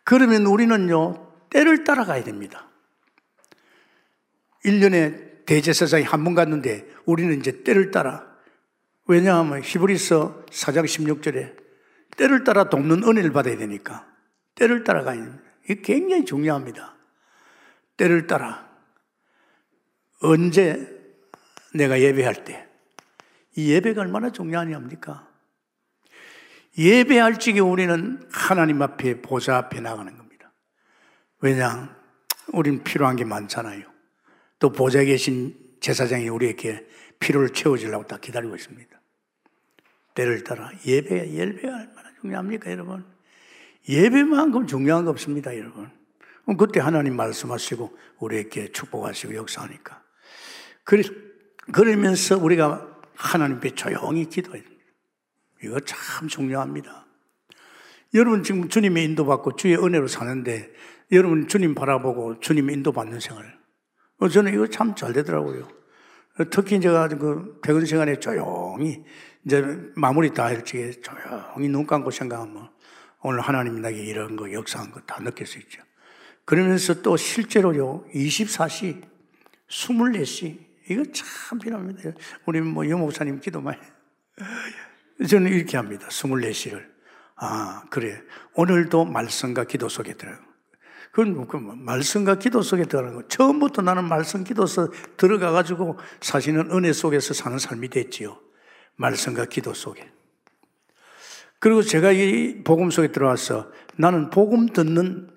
그러면 0.03 0.47
우리는요, 0.47 1.33
때를 1.51 1.85
따라가야 1.85 2.25
됩니다. 2.25 2.67
1년에 4.65 5.47
대제사장이 5.47 6.03
한 6.03 6.25
번 6.25 6.35
갔는데 6.35 6.87
우리는 7.07 7.39
이제 7.39 7.63
때를 7.63 7.91
따라 7.91 8.27
왜냐하면 9.07 9.63
히브리서 9.63 10.47
4장 10.51 10.85
16절에 10.85 11.57
때를 12.17 12.45
따라 12.45 12.69
돕는 12.69 13.05
은혜를 13.05 13.33
받아야 13.33 13.57
되니까 13.57 14.07
때를 14.59 14.85
따라가야. 14.85 15.39
이게 15.65 15.81
굉장히 15.81 16.25
중요합니다. 16.25 16.95
때를 17.97 18.27
따라 18.27 18.69
언제 20.21 20.97
내가 21.75 22.01
예배할 22.01 22.45
때 22.45 22.69
이 23.59 23.73
예배가 23.73 24.03
얼마나 24.03 24.31
중요하냐입니까? 24.31 25.29
예배할 26.79 27.41
적에 27.41 27.59
우리는 27.59 28.23
하나님 28.31 28.81
앞에 28.83 29.21
보좌 29.21 29.57
앞에 29.57 29.81
나가는 29.81 30.17
겁니다. 30.17 30.53
왜냐? 31.41 31.97
우린 32.53 32.85
필요한 32.85 33.17
게 33.17 33.25
많잖아요. 33.25 33.83
또 34.61 34.71
보좌에 34.71 35.07
계신 35.07 35.57
제사장이 35.81 36.29
우리에게 36.29 36.87
필요를 37.19 37.49
채워주려고 37.49 38.07
딱 38.07 38.21
기다리고 38.21 38.55
있습니다. 38.55 39.01
때를 40.15 40.45
따라 40.45 40.71
예배, 40.87 41.33
예배가 41.33 41.69
얼마나 41.69 42.13
중요합니까, 42.21 42.71
여러분? 42.71 43.05
예배만큼 43.89 44.67
중요한 44.67 45.05
거 45.05 45.11
없습니다, 45.11 45.57
여러분. 45.57 45.91
그때 46.59 46.81
하나님 46.81 47.17
말씀하시고 47.17 47.97
우리에게 48.19 48.73
축복하시고 48.73 49.35
역사하니까. 49.35 50.03
그러면서 51.73 52.39
우리가 52.39 52.87
하나님께 53.15 53.71
조용히 53.71 54.29
됩니다. 54.29 54.69
이거 55.63 55.81
참 55.81 56.29
중요합니다. 56.29 57.07
여러분 58.15 58.43
지금 58.43 58.69
주님의 58.69 59.05
인도받고 59.05 59.57
주의 59.57 59.77
은혜로 59.77 60.09
사는데 60.09 60.73
여러분 61.13 61.47
주님 61.47 61.75
바라보고 61.75 62.41
주님 62.41 62.71
인도받는 62.71 63.21
생활. 63.21 63.59
어, 64.19 64.29
저는 64.29 64.55
이거 64.55 64.67
참 64.69 64.95
잘 64.95 65.13
되더라고요. 65.13 65.69
특히 66.51 66.81
제가 66.81 67.09
그 67.09 67.59
퇴근 67.63 67.85
시간에 67.85 68.17
조용히 68.17 69.05
이제 69.45 69.63
마무리 69.97 70.31
다 70.33 70.45
할 70.45 70.65
적에 70.65 70.93
조용히 70.93 71.69
눈 71.69 71.87
감고 71.87 72.11
생각하면 72.11 72.71
오늘 73.23 73.41
하나님이 73.41 73.81
나에게 73.81 74.01
이런 74.03 74.37
거 74.37 74.53
역사한 74.53 74.91
거 74.91 75.01
다 75.07 75.19
느낄 75.23 75.47
수 75.47 75.59
있죠. 75.59 75.83
그러면서 76.45 77.03
또 77.03 77.17
실제로요, 77.17 78.07
24시, 78.15 79.03
24시, 79.69 80.59
이거 80.91 81.05
참 81.13 81.59
필요합니다. 81.59 82.11
우리 82.47 82.61
뭐 82.61 82.89
영목사님 82.89 83.41
기도 83.41 83.61
많이. 83.61 83.79
저는 85.29 85.53
이렇게 85.53 85.77
합니다. 85.77 86.09
24시를. 86.09 86.87
아, 87.37 87.83
그래. 87.91 88.23
오늘도 88.55 89.05
말씀과 89.05 89.65
기도 89.65 89.89
속에 89.89 90.15
들어요. 90.15 90.39
그건 91.13 91.47
그 91.47 91.57
말씀과 91.57 92.39
기도 92.39 92.63
속에 92.63 92.85
들어가는 92.85 93.15
거. 93.17 93.29
처음부터 93.29 93.83
나는 93.83 94.05
말씀 94.05 94.45
기도 94.45 94.67
속 94.67 94.95
들어가가지고 95.17 95.99
사실은 96.21 96.71
은혜 96.71 96.93
속에서 96.93 97.35
사는 97.35 97.59
삶이 97.59 97.89
됐지요. 97.89 98.41
말씀과 98.97 99.47
기도 99.47 99.75
속에. 99.75 100.11
그리고 101.59 101.83
제가 101.83 102.13
이 102.13 102.63
복음 102.63 102.91
속에 102.91 103.09
들어와서 103.09 103.73
나는 103.97 104.31
복음 104.31 104.67
듣는, 104.69 105.31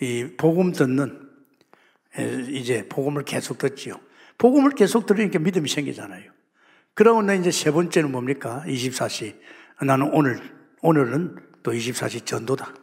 이 0.00 0.28
복음 0.36 0.72
듣는, 0.72 1.30
이제 2.50 2.86
복음을 2.88 3.24
계속 3.24 3.58
듣지요. 3.58 3.98
복음을 4.36 4.70
계속 4.72 5.06
들으니까 5.06 5.38
믿음이 5.38 5.68
생기잖아요. 5.68 6.30
그러고 6.94 7.22
나 7.22 7.34
이제 7.34 7.50
세 7.50 7.70
번째는 7.70 8.12
뭡니까? 8.12 8.62
24시. 8.66 9.38
나는 9.82 10.10
오늘, 10.12 10.40
오늘은 10.82 11.36
또 11.62 11.72
24시 11.72 12.26
전도다. 12.26 12.74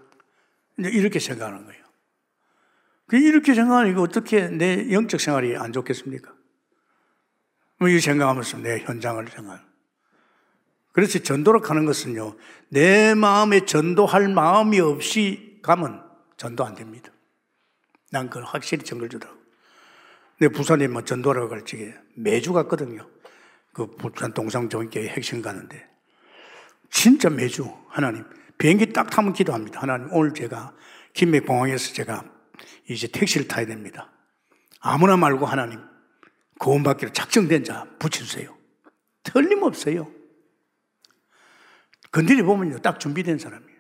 이렇게 0.78 1.20
생각하는 1.20 1.66
거예요. 1.66 1.84
그 3.08 3.18
이렇게 3.18 3.54
생각하니까 3.54 4.02
어떻게 4.02 4.48
내 4.48 4.92
영적 4.92 5.20
생활이 5.20 5.58
안 5.58 5.74
좋겠습니까? 5.74 6.34
뭐이 7.80 8.00
생각하면서 8.00 8.58
내 8.60 8.80
현장을 8.80 9.28
생각. 9.28 9.69
그래서 11.00 11.18
전도로 11.20 11.62
가는 11.62 11.86
것은요, 11.86 12.36
내 12.68 13.14
마음에 13.16 13.64
전도할 13.64 14.28
마음이 14.28 14.82
없이 14.82 15.58
가면 15.62 16.04
전도 16.36 16.66
안 16.66 16.76
됩니다. 16.76 17.10
난 18.12 18.28
그걸 18.30 18.44
확실히 18.44 18.84
정글 18.84 19.08
주더라고. 19.08 19.40
내 20.42 20.50
부산에 20.50 20.90
뭐 20.90 21.06
전도하러 21.06 21.48
갈 21.48 21.64
적에 21.64 21.96
매주 22.18 22.52
갔거든요. 22.52 23.08
그 23.72 23.96
부산 23.96 24.34
동상정교회 24.34 25.08
핵심 25.08 25.42
가는데. 25.42 25.88
진짜 26.90 27.30
매주 27.30 27.74
하나님, 27.88 28.26
비행기 28.58 28.92
딱 28.92 29.10
타면 29.10 29.32
기도합니다. 29.32 29.80
하나님, 29.80 30.12
오늘 30.12 30.34
제가 30.34 30.74
김맥공항에서 31.14 31.94
제가 31.94 32.26
이제 32.90 33.08
택시를 33.08 33.48
타야 33.48 33.66
됩니다. 33.66 34.12
아무나 34.82 35.16
말고 35.16 35.46
하나님, 35.46 35.80
구원받기로 36.60 37.14
작정된 37.14 37.64
자 37.64 37.88
붙여주세요. 38.00 38.54
틀림없어요. 39.24 40.19
건드리 42.12 42.42
보면요, 42.42 42.80
딱 42.80 43.00
준비된 43.00 43.38
사람이에요. 43.38 43.80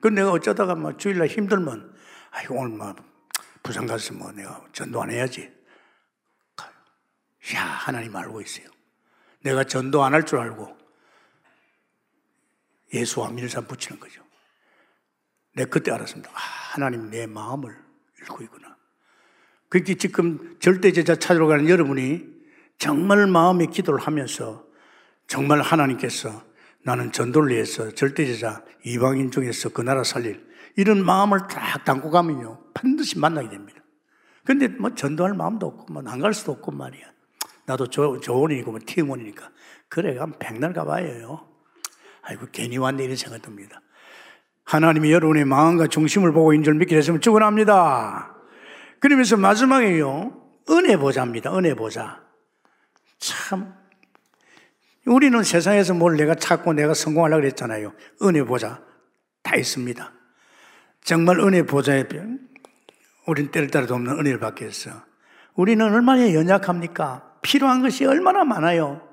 그 0.00 0.08
내가 0.08 0.32
어쩌다가 0.32 0.74
뭐 0.74 0.96
주일날 0.96 1.28
힘들면, 1.28 1.94
아이고, 2.30 2.56
오늘 2.56 2.76
뭐, 2.76 2.94
부산 3.62 3.86
가서 3.86 4.14
뭐 4.14 4.30
내가 4.32 4.64
전도 4.72 5.02
안 5.02 5.10
해야지. 5.10 5.50
야, 7.54 7.62
하나님 7.62 8.14
알고 8.14 8.40
있어요. 8.40 8.66
내가 9.40 9.64
전도 9.64 10.02
안 10.04 10.12
할 10.14 10.24
줄 10.24 10.38
알고 10.38 10.76
예수와 12.92 13.30
밀산 13.30 13.66
붙이는 13.66 13.98
거죠. 14.00 14.22
내가 15.54 15.70
그때 15.70 15.90
알았습니다. 15.90 16.30
아, 16.30 16.36
하나님 16.72 17.10
내 17.10 17.26
마음을 17.26 17.76
읽고 18.22 18.42
있구나. 18.44 18.76
그렇게 19.68 19.94
지금 19.94 20.58
절대제자 20.60 21.16
찾으러 21.16 21.46
가는 21.46 21.68
여러분이 21.68 22.26
정말 22.78 23.26
마음의 23.26 23.68
기도를 23.68 24.00
하면서 24.00 24.66
정말 25.26 25.60
하나님께서 25.60 26.42
나는 26.84 27.12
전도를 27.12 27.50
위해서 27.50 27.90
절대제자 27.90 28.64
이방인 28.84 29.30
중에서 29.30 29.70
그 29.70 29.82
나라 29.82 30.04
살릴 30.04 30.46
이런 30.76 31.04
마음을 31.04 31.40
딱 31.48 31.84
담고 31.84 32.10
가면요. 32.10 32.58
반드시 32.72 33.18
만나게 33.18 33.48
됩니다. 33.48 33.80
근데 34.44 34.68
뭐 34.68 34.94
전도할 34.94 35.34
마음도 35.34 35.66
없고 35.66 35.92
뭐안 35.92 36.20
갈 36.20 36.32
수도 36.32 36.52
없고 36.52 36.72
말이야. 36.72 37.04
나도 37.66 37.88
조, 37.88 38.18
조원이고 38.20 38.70
뭐 38.70 38.80
팀원이니까 38.84 39.50
그래 39.88 40.14
가면 40.14 40.38
백날 40.38 40.72
가봐요. 40.72 41.46
아이고 42.22 42.46
괜히 42.52 42.78
왔네 42.78 43.04
이런 43.04 43.16
생각 43.16 43.42
듭니다. 43.42 43.80
하나님이 44.64 45.12
여러분의 45.12 45.44
마음과 45.44 45.88
중심을 45.88 46.32
보고 46.32 46.52
인줄 46.52 46.74
믿게 46.74 46.94
됐으면 46.94 47.20
축원합니다. 47.20 48.36
그러면서 49.00 49.36
마지막에요. 49.36 50.42
은혜 50.70 50.96
보자입니다. 50.96 51.56
은혜 51.56 51.74
보자. 51.74 52.22
참 53.18 53.74
우리는 55.08 55.42
세상에서 55.42 55.94
뭘 55.94 56.16
내가 56.16 56.34
찾고 56.34 56.74
내가 56.74 56.94
성공하려고 56.94 57.40
그랬잖아요. 57.40 57.92
은혜 58.22 58.42
보자. 58.42 58.82
다 59.42 59.56
있습니다. 59.56 60.12
정말 61.02 61.40
은혜 61.40 61.62
보자에 61.62 62.04
우린 63.26 63.50
때를 63.50 63.70
따라 63.70 63.86
돕는 63.86 64.18
은혜를 64.18 64.38
받게 64.38 64.66
했어. 64.66 64.90
우리는 65.54 65.84
얼마나 65.84 66.32
연약합니까? 66.32 67.38
필요한 67.42 67.82
것이 67.82 68.04
얼마나 68.04 68.44
많아요. 68.44 69.06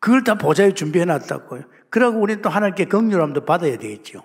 그걸 0.00 0.24
다 0.24 0.34
보좌에 0.34 0.74
준비해 0.74 1.04
놨다고요. 1.04 1.64
그러고 1.90 2.20
우리는 2.20 2.42
또 2.42 2.48
하나님께 2.48 2.86
긍휼함도 2.86 3.44
받아야 3.44 3.78
되겠죠. 3.78 4.22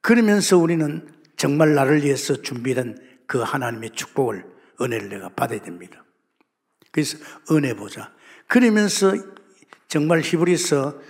그러면서 0.00 0.56
우리는 0.56 1.08
정말 1.36 1.74
나를 1.74 2.04
위해서 2.04 2.40
준비된 2.40 2.96
그 3.26 3.40
하나님의 3.40 3.90
축복을 3.90 4.46
은혜를 4.80 5.08
내가 5.08 5.28
받아야 5.30 5.60
됩니다. 5.60 6.04
그래서 6.92 7.18
은혜 7.50 7.74
보자. 7.74 8.12
그러면서 8.46 9.14
정말 9.88 10.20
히브리서 10.20 11.00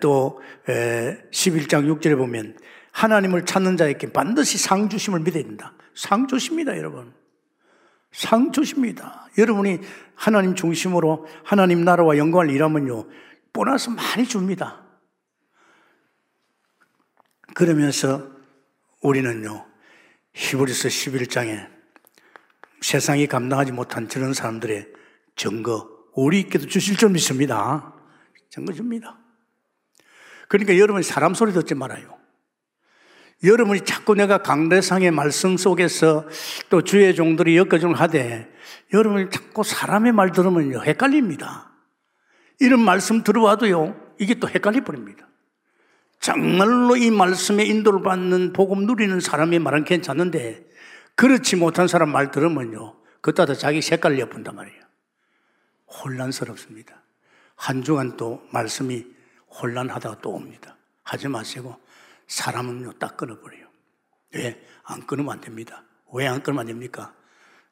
또 0.00 0.40
11장 0.66 1.86
6절에 2.00 2.16
보면 2.16 2.56
하나님을 2.92 3.44
찾는 3.46 3.76
자에게 3.76 4.12
반드시 4.12 4.58
상 4.58 4.88
주심을 4.88 5.20
믿어야 5.20 5.42
된다. 5.42 5.74
상 5.94 6.26
주십니다, 6.26 6.76
여러분. 6.76 7.12
상 8.12 8.52
주십니다. 8.52 9.28
여러분이 9.38 9.80
하나님 10.14 10.54
중심으로 10.54 11.26
하나님 11.44 11.84
나라와 11.84 12.18
영광을 12.18 12.50
일하면요, 12.50 13.08
보너스 13.52 13.88
많이 13.90 14.26
줍니다. 14.26 14.82
그러면서 17.54 18.30
우리는요, 19.00 19.66
히브리서 20.34 20.88
11장에 20.88 21.68
세상이 22.80 23.26
감당하지 23.26 23.72
못한 23.72 24.08
저런 24.08 24.32
사람들의 24.32 24.88
증거, 25.36 25.91
우리께도 26.12 26.66
주실 26.66 26.96
줄 26.96 27.10
믿습니다. 27.10 27.94
증거 28.50 28.72
줍니다. 28.72 29.18
그러니까 30.48 30.76
여러분 30.78 31.02
사람 31.02 31.34
소리 31.34 31.52
듣지 31.52 31.74
말아요. 31.74 32.18
여러분이 33.44 33.80
자꾸 33.80 34.14
내가 34.14 34.38
강대상의 34.38 35.10
말씀 35.10 35.56
속에서 35.56 36.26
또 36.68 36.82
주의 36.82 37.12
종들이 37.14 37.56
엮어주는 37.56 37.94
하되 37.94 38.48
여러분이 38.92 39.30
자꾸 39.30 39.64
사람의 39.64 40.12
말 40.12 40.30
들으면요 40.30 40.82
헷갈립니다. 40.82 41.72
이런 42.60 42.80
말씀 42.80 43.24
들어와도요 43.24 43.96
이게 44.20 44.34
또 44.34 44.48
헷갈려 44.48 44.84
버립니다. 44.84 45.26
정말로 46.20 46.96
이 46.96 47.10
말씀에 47.10 47.64
인도를 47.64 48.02
받는 48.02 48.52
복음 48.52 48.86
누리는 48.86 49.18
사람의 49.18 49.58
말은 49.58 49.84
괜찮은데 49.84 50.64
그렇지 51.16 51.56
못한 51.56 51.88
사람 51.88 52.10
말 52.10 52.30
들으면요 52.30 52.96
그따다 53.22 53.54
자기 53.54 53.82
색깔 53.82 54.20
엿본단 54.20 54.54
말이에요. 54.54 54.82
혼란스럽습니다. 55.92 57.02
한 57.56 57.82
주간 57.82 58.16
또 58.16 58.46
말씀이 58.52 59.06
혼란하다가 59.50 60.20
또 60.20 60.30
옵니다. 60.30 60.76
하지 61.04 61.28
마시고 61.28 61.76
사람은요 62.26 62.94
딱 62.94 63.16
끊어버려요. 63.16 63.66
왜? 64.34 64.66
안 64.84 65.06
끊으면 65.06 65.32
안 65.32 65.40
됩니다. 65.40 65.84
왜 66.14 66.26
안 66.26 66.42
끊으면 66.42 66.60
안 66.62 66.66
됩니까? 66.66 67.14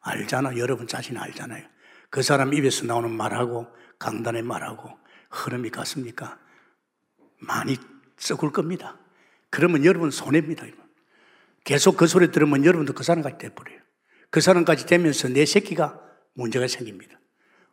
알잖아. 0.01 0.57
여러분 0.57 0.87
자신 0.87 1.17
알잖아요. 1.17 1.67
그 2.11 2.23
사람 2.23 2.53
입에서 2.55 2.87
나오는 2.87 3.11
말하고 3.11 3.67
강단의 3.99 4.43
말하고 4.43 4.91
흐름이 5.31 5.71
같습니까? 5.71 6.39
많이 7.39 7.77
썩을 8.17 8.53
겁니다. 8.53 8.99
그러면 9.51 9.85
여러분 9.85 10.11
손해입니다. 10.11 10.67
계속 11.65 11.97
그 11.97 12.07
소리 12.07 12.31
들으면 12.31 12.65
여러분도 12.65 12.95
그 12.95 13.03
사람까지 13.03 13.39
돼버려요. 13.39 13.81
그 14.31 14.41
사람까지 14.41 14.87
되면서 14.87 15.29
내 15.29 15.45
새끼가 15.45 16.01
문제가 16.35 16.67
생깁니다. 16.67 17.20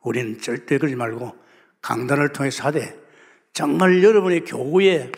우리는 0.08 0.40
절대 0.40 0.78
그러지 0.78 0.96
말고 0.96 1.36
강단을 1.82 2.34
통해서 2.34 2.64
하되 2.64 2.98
정말 3.54 4.04
여러분의 4.04 4.46
교구에 4.46 5.12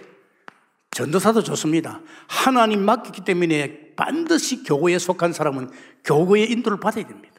전도사도 0.91 1.43
좋습니다. 1.43 2.01
하나님 2.27 2.83
맡겼기 2.83 3.23
때문에 3.23 3.93
반드시 3.95 4.63
교구에 4.63 4.97
속한 4.97 5.33
사람은 5.33 5.69
교구의 6.03 6.51
인도를 6.51 6.79
받아야 6.79 7.05
됩니다. 7.05 7.35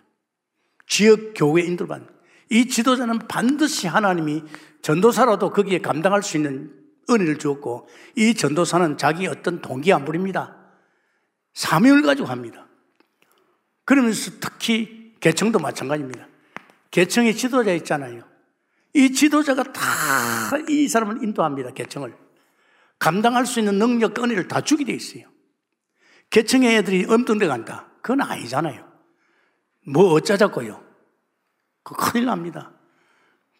지역 0.86 1.34
교구의 1.34 1.66
인도를 1.66 1.88
받는. 1.88 2.08
이 2.50 2.68
지도자는 2.68 3.18
반드시 3.28 3.86
하나님이 3.86 4.44
전도사라도 4.82 5.50
거기에 5.50 5.78
감당할 5.78 6.22
수 6.22 6.36
있는 6.36 6.72
은혜를 7.08 7.38
주었고 7.38 7.88
이 8.16 8.34
전도사는 8.34 8.98
자기 8.98 9.26
어떤 9.26 9.60
동기 9.60 9.92
안 9.92 10.04
부립니다. 10.04 10.56
사명을 11.54 12.02
가지고 12.02 12.28
합니다. 12.28 12.66
그러면서 13.84 14.30
특히 14.40 15.14
개청도 15.20 15.58
마찬가지입니다. 15.58 16.29
개청의 16.90 17.36
지도자 17.36 17.72
있잖아요. 17.72 18.24
이 18.94 19.12
지도자가 19.12 19.62
다 19.72 20.30
이 20.68 20.88
사람을 20.88 21.22
인도합니다. 21.22 21.72
개청을. 21.72 22.14
감당할 22.98 23.46
수 23.46 23.60
있는 23.60 23.78
능력, 23.78 24.18
은혜를 24.22 24.48
다 24.48 24.60
주게 24.60 24.84
돼 24.84 24.92
있어요. 24.92 25.24
개청의 26.30 26.76
애들이 26.76 27.06
엄뚱대 27.08 27.46
간다. 27.46 27.88
그건 28.02 28.20
아니잖아요. 28.22 28.88
뭐 29.86 30.12
어쩌자고요. 30.12 30.84
그 31.82 31.94
큰일 31.94 32.26
납니다. 32.26 32.72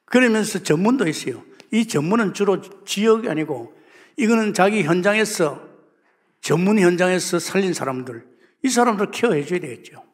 그러면서 0.05 0.63
전문도 0.63 1.09
있어요. 1.09 1.43
이 1.73 1.87
전문은 1.87 2.35
주로 2.35 2.61
지역이 2.85 3.29
아니고 3.29 3.77
이거는 4.17 4.53
자기 4.55 4.83
현장에서 4.83 5.69
전문 6.41 6.79
현장에서 6.79 7.39
살린 7.39 7.73
사람들 7.73 8.27
이 8.65 8.69
사람들 8.69 9.11
케어해 9.11 9.45
줘야 9.45 9.61
되겠죠. 9.61 10.05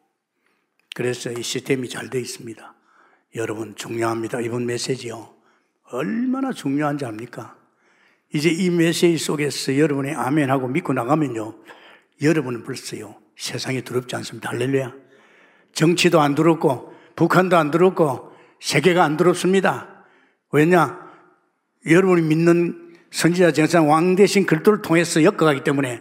그래서 0.94 1.32
이 1.32 1.42
시스템이 1.42 1.88
잘 1.88 2.10
되어 2.10 2.20
있습니다. 2.20 2.75
여러분 3.36 3.74
중요합니다. 3.76 4.40
이번 4.40 4.64
메시지요. 4.64 5.28
얼마나 5.92 6.52
중요한지 6.52 7.04
압니까? 7.04 7.54
이제 8.32 8.48
이 8.48 8.70
메시지 8.70 9.18
속에서 9.22 9.78
여러분이 9.78 10.14
아멘하고 10.14 10.68
믿고 10.68 10.94
나가면요. 10.94 11.54
여러분은 12.22 12.64
벌써요. 12.64 13.14
세상이 13.36 13.82
두렵지 13.82 14.16
않습니다. 14.16 14.50
할렐루야. 14.50 14.92
정치도 15.74 16.20
안 16.20 16.34
두렵고 16.34 16.94
북한도 17.14 17.58
안 17.58 17.70
두렵고 17.70 18.32
세계가 18.60 19.04
안 19.04 19.18
두렵습니다. 19.18 20.04
왜냐? 20.50 20.98
여러분이 21.88 22.22
믿는 22.22 22.94
선지자 23.10 23.52
정상 23.52 23.90
왕 23.90 24.16
대신 24.16 24.46
글도를 24.46 24.80
통해서 24.80 25.22
엮어가기 25.22 25.62
때문에 25.62 26.00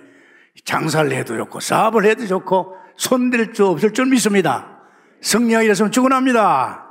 장사를 0.63 1.11
해도 1.11 1.35
좋고 1.35 1.59
사업을 1.59 2.05
해도 2.05 2.25
좋고 2.25 2.77
손댈 2.95 3.53
수 3.53 3.67
없을 3.67 3.93
줄 3.93 4.05
믿습니다. 4.05 4.79
성령이 5.21 5.65
이랬으면 5.65 5.91
축원합니다. 5.91 6.84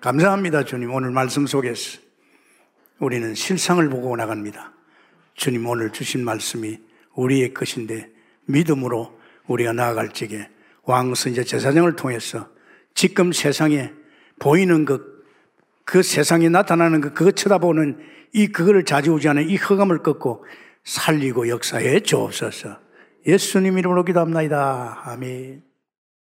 감사합니다, 0.00 0.64
주님. 0.64 0.92
오늘 0.92 1.10
말씀 1.10 1.46
속에서 1.46 1.98
우리는 2.98 3.34
실상을 3.34 3.88
보고 3.88 4.14
나갑니다. 4.16 4.72
주님 5.34 5.66
오늘 5.66 5.90
주신 5.90 6.24
말씀이 6.24 6.78
우리의 7.14 7.54
것인데 7.54 8.10
믿음으로 8.46 9.18
우리가 9.46 9.72
나아갈 9.72 10.10
적에 10.10 10.48
왕선제 10.84 11.44
제사장을 11.44 11.94
통해서 11.96 12.48
지금 12.94 13.32
세상에 13.32 13.92
보이는 14.38 14.84
것, 14.84 15.02
그 15.84 16.02
세상에 16.02 16.48
나타나는 16.48 17.00
것, 17.00 17.14
그거 17.14 17.30
쳐다보는 17.30 17.98
이 18.32 18.48
그거를 18.48 18.84
자지우지하는 18.84 19.48
이 19.48 19.56
허감을 19.56 20.02
꺾고 20.02 20.44
살리고 20.84 21.48
역사에 21.48 22.00
주옵소서. 22.00 22.78
예수님 23.26 23.78
이름으로 23.78 24.04
기도합니다. 24.04 25.02
아멘. 25.04 25.65